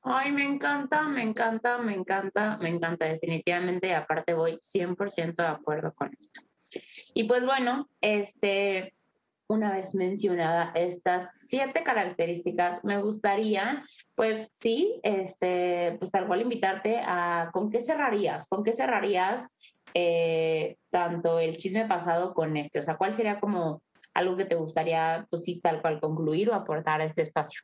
Ay, 0.02 0.32
me 0.32 0.44
encanta, 0.44 1.04
me 1.04 1.22
encanta, 1.22 1.80
me 1.80 1.94
encanta, 1.94 2.58
me 2.58 2.70
encanta 2.70 3.06
definitivamente 3.06 3.94
aparte 3.94 4.34
voy 4.34 4.58
100% 4.62 5.36
de 5.36 5.48
acuerdo 5.48 5.94
con 5.94 6.16
esto. 6.18 6.42
Y 7.14 7.26
pues 7.26 7.46
bueno, 7.46 7.90
este, 8.02 8.94
una 9.50 9.72
vez 9.72 9.96
mencionada 9.96 10.72
estas 10.76 11.32
siete 11.36 11.84
características, 11.84 12.84
me 12.84 13.02
gustaría, 13.02 13.84
pues 14.16 14.50
sí, 14.52 15.00
este, 15.04 15.96
pues 16.00 16.12
tal 16.12 16.28
cual 16.28 16.42
invitarte 16.42 17.00
a 17.00 17.50
con 17.54 17.70
qué 17.70 17.82
cerrarías, 17.82 18.48
con 18.48 18.64
qué 18.64 18.74
cerrarías 18.74 19.50
eh, 19.94 20.78
tanto 20.90 21.40
el 21.40 21.58
chisme 21.58 21.88
pasado 21.88 22.34
con 22.34 22.58
este, 22.58 22.80
o 22.80 22.84
sea, 22.84 22.98
cuál 22.98 23.14
sería 23.14 23.40
como 23.40 23.82
algo 24.14 24.36
que 24.36 24.46
te 24.46 24.56
gustaría, 24.56 25.26
pues 25.30 25.44
sí, 25.44 25.60
tal 25.62 25.82
cual 25.82 26.02
concluir 26.02 26.50
o 26.50 26.54
aportar 26.54 27.02
a 27.02 27.06
este 27.06 27.22
espacio. 27.22 27.62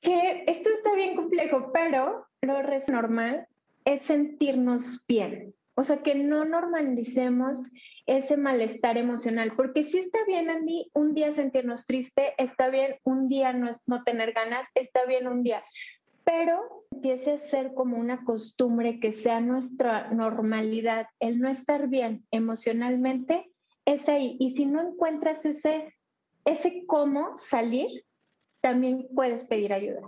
Que 0.00 0.44
esto 0.46 0.68
está 0.70 0.94
bien 0.94 1.16
complejo, 1.16 1.70
pero 1.72 2.26
lo 2.42 2.62
normal 2.88 3.46
es 3.84 4.02
sentirnos 4.02 5.04
bien. 5.06 5.54
O 5.74 5.84
sea, 5.84 6.02
que 6.02 6.14
no 6.14 6.44
normalicemos 6.44 7.62
ese 8.06 8.36
malestar 8.36 8.98
emocional, 8.98 9.54
porque 9.56 9.84
si 9.84 9.98
está 9.98 10.18
bien, 10.26 10.50
Andy, 10.50 10.90
un 10.92 11.14
día 11.14 11.32
sentirnos 11.32 11.86
triste, 11.86 12.34
está 12.36 12.68
bien 12.68 12.96
un 13.04 13.28
día 13.28 13.52
no, 13.52 13.70
no 13.86 14.02
tener 14.02 14.32
ganas, 14.32 14.68
está 14.74 15.06
bien 15.06 15.26
un 15.26 15.42
día, 15.42 15.64
pero 16.24 16.84
empiece 16.90 17.32
a 17.32 17.38
ser 17.38 17.74
como 17.74 17.96
una 17.96 18.24
costumbre 18.24 19.00
que 19.00 19.12
sea 19.12 19.40
nuestra 19.40 20.10
normalidad, 20.10 21.06
el 21.20 21.40
no 21.40 21.48
estar 21.48 21.88
bien 21.88 22.26
emocionalmente, 22.30 23.50
es 23.84 24.08
ahí. 24.08 24.36
Y 24.38 24.50
si 24.50 24.66
no 24.66 24.80
encuentras 24.80 25.44
ese, 25.46 25.94
ese 26.44 26.84
cómo 26.86 27.36
salir, 27.38 28.04
también 28.60 29.08
puedes 29.14 29.44
pedir 29.44 29.72
ayuda. 29.72 30.02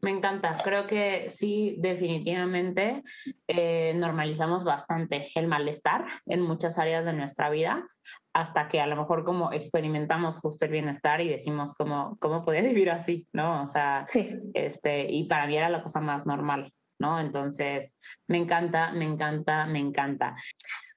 Me 0.00 0.12
encanta, 0.12 0.56
creo 0.62 0.86
que 0.86 1.28
sí, 1.30 1.74
definitivamente 1.78 3.02
eh, 3.48 3.92
normalizamos 3.96 4.62
bastante 4.62 5.28
el 5.34 5.48
malestar 5.48 6.06
en 6.26 6.40
muchas 6.40 6.78
áreas 6.78 7.04
de 7.04 7.12
nuestra 7.12 7.50
vida, 7.50 7.84
hasta 8.32 8.68
que 8.68 8.80
a 8.80 8.86
lo 8.86 8.94
mejor 8.94 9.24
como 9.24 9.52
experimentamos 9.52 10.38
justo 10.38 10.66
el 10.66 10.70
bienestar 10.70 11.20
y 11.20 11.28
decimos 11.28 11.74
cómo, 11.74 12.16
cómo 12.20 12.44
podía 12.44 12.62
vivir 12.62 12.90
así, 12.90 13.26
¿no? 13.32 13.64
O 13.64 13.66
sea, 13.66 14.04
sí. 14.06 14.38
este, 14.54 15.10
y 15.10 15.24
para 15.24 15.48
mí 15.48 15.56
era 15.56 15.68
la 15.68 15.82
cosa 15.82 16.00
más 16.00 16.26
normal, 16.26 16.72
¿no? 17.00 17.18
Entonces, 17.18 18.00
me 18.28 18.38
encanta, 18.38 18.92
me 18.92 19.04
encanta, 19.04 19.66
me 19.66 19.80
encanta. 19.80 20.36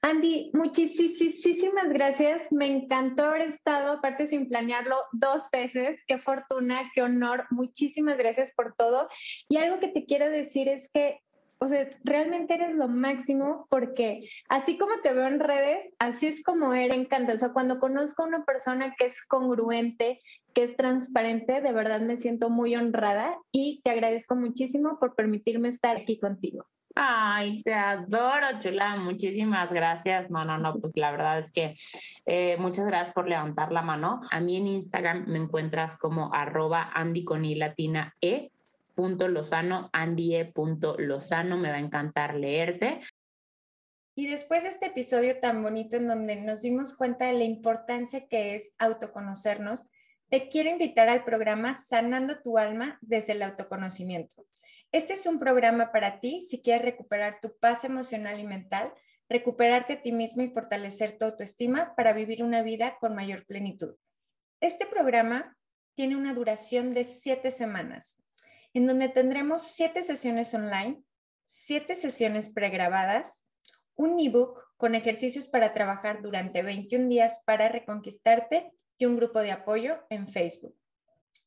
Andy, 0.04 0.50
muchísimas 0.52 1.88
gracias. 1.90 2.50
Me 2.50 2.66
encantó 2.66 3.22
haber 3.22 3.42
estado, 3.42 3.92
aparte 3.92 4.26
sin 4.26 4.48
planearlo, 4.48 4.96
dos 5.12 5.44
veces. 5.52 6.02
Qué 6.08 6.18
fortuna, 6.18 6.90
qué 6.92 7.02
honor. 7.02 7.46
Muchísimas 7.50 8.18
gracias 8.18 8.52
por 8.52 8.74
todo. 8.74 9.08
Y 9.48 9.58
algo 9.58 9.78
que 9.78 9.86
te 9.86 10.04
quiero 10.04 10.28
decir 10.28 10.68
es 10.68 10.90
que, 10.92 11.20
o 11.58 11.68
sea, 11.68 11.88
realmente 12.02 12.54
eres 12.54 12.74
lo 12.74 12.88
máximo 12.88 13.68
porque 13.70 14.28
así 14.48 14.76
como 14.76 15.00
te 15.02 15.12
veo 15.12 15.28
en 15.28 15.38
redes, 15.38 15.88
así 16.00 16.26
es 16.26 16.42
como 16.42 16.74
eres. 16.74 16.98
Encanta. 16.98 17.34
O 17.34 17.36
sea, 17.36 17.52
cuando 17.52 17.78
conozco 17.78 18.24
a 18.24 18.26
una 18.26 18.44
persona 18.44 18.96
que 18.98 19.04
es 19.04 19.24
congruente, 19.24 20.18
que 20.52 20.64
es 20.64 20.76
transparente, 20.76 21.60
de 21.60 21.72
verdad 21.72 22.00
me 22.00 22.16
siento 22.16 22.50
muy 22.50 22.74
honrada 22.74 23.38
y 23.52 23.80
te 23.84 23.90
agradezco 23.92 24.34
muchísimo 24.34 24.98
por 24.98 25.14
permitirme 25.14 25.68
estar 25.68 25.96
aquí 25.96 26.18
contigo. 26.18 26.66
Ay, 26.94 27.62
te 27.62 27.72
adoro, 27.72 28.58
chula. 28.60 28.96
Muchísimas 28.96 29.72
gracias. 29.72 30.30
No, 30.30 30.44
no, 30.44 30.58
no, 30.58 30.74
pues 30.78 30.92
la 30.96 31.10
verdad 31.10 31.38
es 31.38 31.50
que 31.50 31.74
eh, 32.26 32.56
muchas 32.58 32.86
gracias 32.86 33.14
por 33.14 33.28
levantar 33.28 33.72
la 33.72 33.82
mano. 33.82 34.20
A 34.30 34.40
mí 34.40 34.56
en 34.56 34.66
Instagram 34.66 35.26
me 35.26 35.38
encuentras 35.38 35.96
como 35.96 36.32
arroba 36.34 36.90
Andy 36.94 37.24
con 37.24 37.44
e 37.44 38.50
punto 38.94 39.28
lozano, 39.28 39.90
e 39.92 40.44
punto 40.52 40.96
lozano. 40.98 41.56
Me 41.56 41.70
va 41.70 41.76
a 41.76 41.80
encantar 41.80 42.34
leerte. 42.34 43.00
Y 44.14 44.26
después 44.26 44.62
de 44.62 44.68
este 44.68 44.86
episodio 44.86 45.40
tan 45.40 45.62
bonito 45.62 45.96
en 45.96 46.06
donde 46.06 46.36
nos 46.36 46.60
dimos 46.60 46.94
cuenta 46.94 47.26
de 47.26 47.32
la 47.32 47.44
importancia 47.44 48.26
que 48.28 48.54
es 48.54 48.74
autoconocernos, 48.78 49.88
te 50.28 50.50
quiero 50.50 50.68
invitar 50.68 51.08
al 51.08 51.24
programa 51.24 51.72
Sanando 51.72 52.40
tu 52.40 52.58
alma 52.58 52.98
desde 53.00 53.32
el 53.32 53.42
autoconocimiento. 53.42 54.46
Este 54.92 55.14
es 55.14 55.24
un 55.24 55.38
programa 55.38 55.90
para 55.90 56.20
ti 56.20 56.42
si 56.42 56.60
quieres 56.60 56.82
recuperar 56.82 57.40
tu 57.40 57.56
paz 57.58 57.82
emocional 57.84 58.38
y 58.38 58.44
mental, 58.44 58.92
recuperarte 59.26 59.94
a 59.94 60.02
ti 60.02 60.12
mismo 60.12 60.42
y 60.42 60.50
fortalecer 60.50 61.16
tu 61.16 61.24
autoestima 61.24 61.94
para 61.96 62.12
vivir 62.12 62.42
una 62.42 62.60
vida 62.62 62.98
con 63.00 63.14
mayor 63.14 63.46
plenitud. 63.46 63.96
Este 64.60 64.84
programa 64.84 65.56
tiene 65.94 66.14
una 66.14 66.34
duración 66.34 66.92
de 66.92 67.04
siete 67.04 67.50
semanas, 67.50 68.18
en 68.74 68.86
donde 68.86 69.08
tendremos 69.08 69.62
siete 69.62 70.02
sesiones 70.02 70.52
online, 70.52 71.02
siete 71.46 71.96
sesiones 71.96 72.50
pregrabadas, 72.50 73.46
un 73.94 74.20
ebook 74.20 74.62
con 74.76 74.94
ejercicios 74.94 75.48
para 75.48 75.72
trabajar 75.72 76.20
durante 76.20 76.62
21 76.62 77.08
días 77.08 77.40
para 77.46 77.70
reconquistarte 77.70 78.70
y 78.98 79.06
un 79.06 79.16
grupo 79.16 79.40
de 79.40 79.52
apoyo 79.52 80.00
en 80.10 80.28
Facebook. 80.28 80.76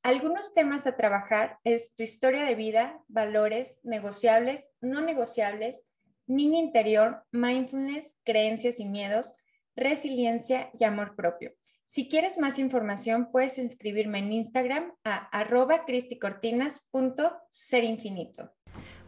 Algunos 0.04 0.54
temas 0.54 0.86
a 0.86 0.96
trabajar 0.96 1.58
es 1.64 1.96
tu 1.96 2.04
historia 2.04 2.44
de 2.44 2.54
vida, 2.54 3.02
valores, 3.08 3.80
negociables, 3.84 4.72
no 4.80 5.02
negociables, 5.02 5.86
niño 6.28 6.60
interior, 6.60 7.24
mindfulness, 7.32 8.20
creencias 8.24 8.80
y 8.80 8.86
miedos, 8.86 9.34
resiliencia 9.76 10.70
y 10.78 10.84
amor 10.84 11.16
propio. 11.16 11.54
Si 11.88 12.10
quieres 12.10 12.38
más 12.38 12.60
información, 12.60 13.30
puedes 13.32 13.58
inscribirme 13.58 14.20
en 14.20 14.34
Instagram 14.34 14.94
a 15.04 15.28
arroba. 15.38 15.86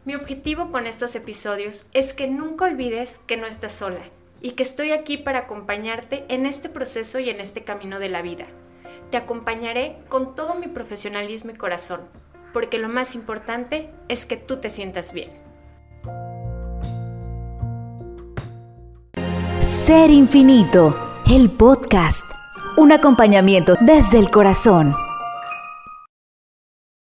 Mi 0.04 0.14
objetivo 0.14 0.70
con 0.70 0.86
estos 0.86 1.14
episodios 1.16 1.86
es 1.92 2.14
que 2.14 2.28
nunca 2.28 2.64
olvides 2.64 3.18
que 3.20 3.36
no 3.36 3.46
estás 3.46 3.72
sola 3.72 4.08
y 4.40 4.52
que 4.52 4.62
estoy 4.62 4.92
aquí 4.92 5.18
para 5.18 5.40
acompañarte 5.40 6.24
en 6.28 6.46
este 6.46 6.68
proceso 6.68 7.18
y 7.18 7.30
en 7.30 7.40
este 7.40 7.64
camino 7.64 7.98
de 7.98 8.08
la 8.08 8.22
vida. 8.22 8.46
Te 9.10 9.16
acompañaré 9.16 9.96
con 10.08 10.34
todo 10.34 10.54
mi 10.54 10.66
profesionalismo 10.66 11.50
y 11.50 11.54
corazón, 11.54 12.00
porque 12.52 12.78
lo 12.78 12.88
más 12.88 13.14
importante 13.14 13.90
es 14.08 14.26
que 14.26 14.36
tú 14.36 14.60
te 14.60 14.68
sientas 14.68 15.12
bien. 15.12 15.30
Ser 19.60 20.10
Infinito, 20.10 20.94
el 21.30 21.50
podcast, 21.50 22.22
un 22.76 22.92
acompañamiento 22.92 23.76
desde 23.80 24.18
el 24.18 24.30
corazón. 24.30 24.94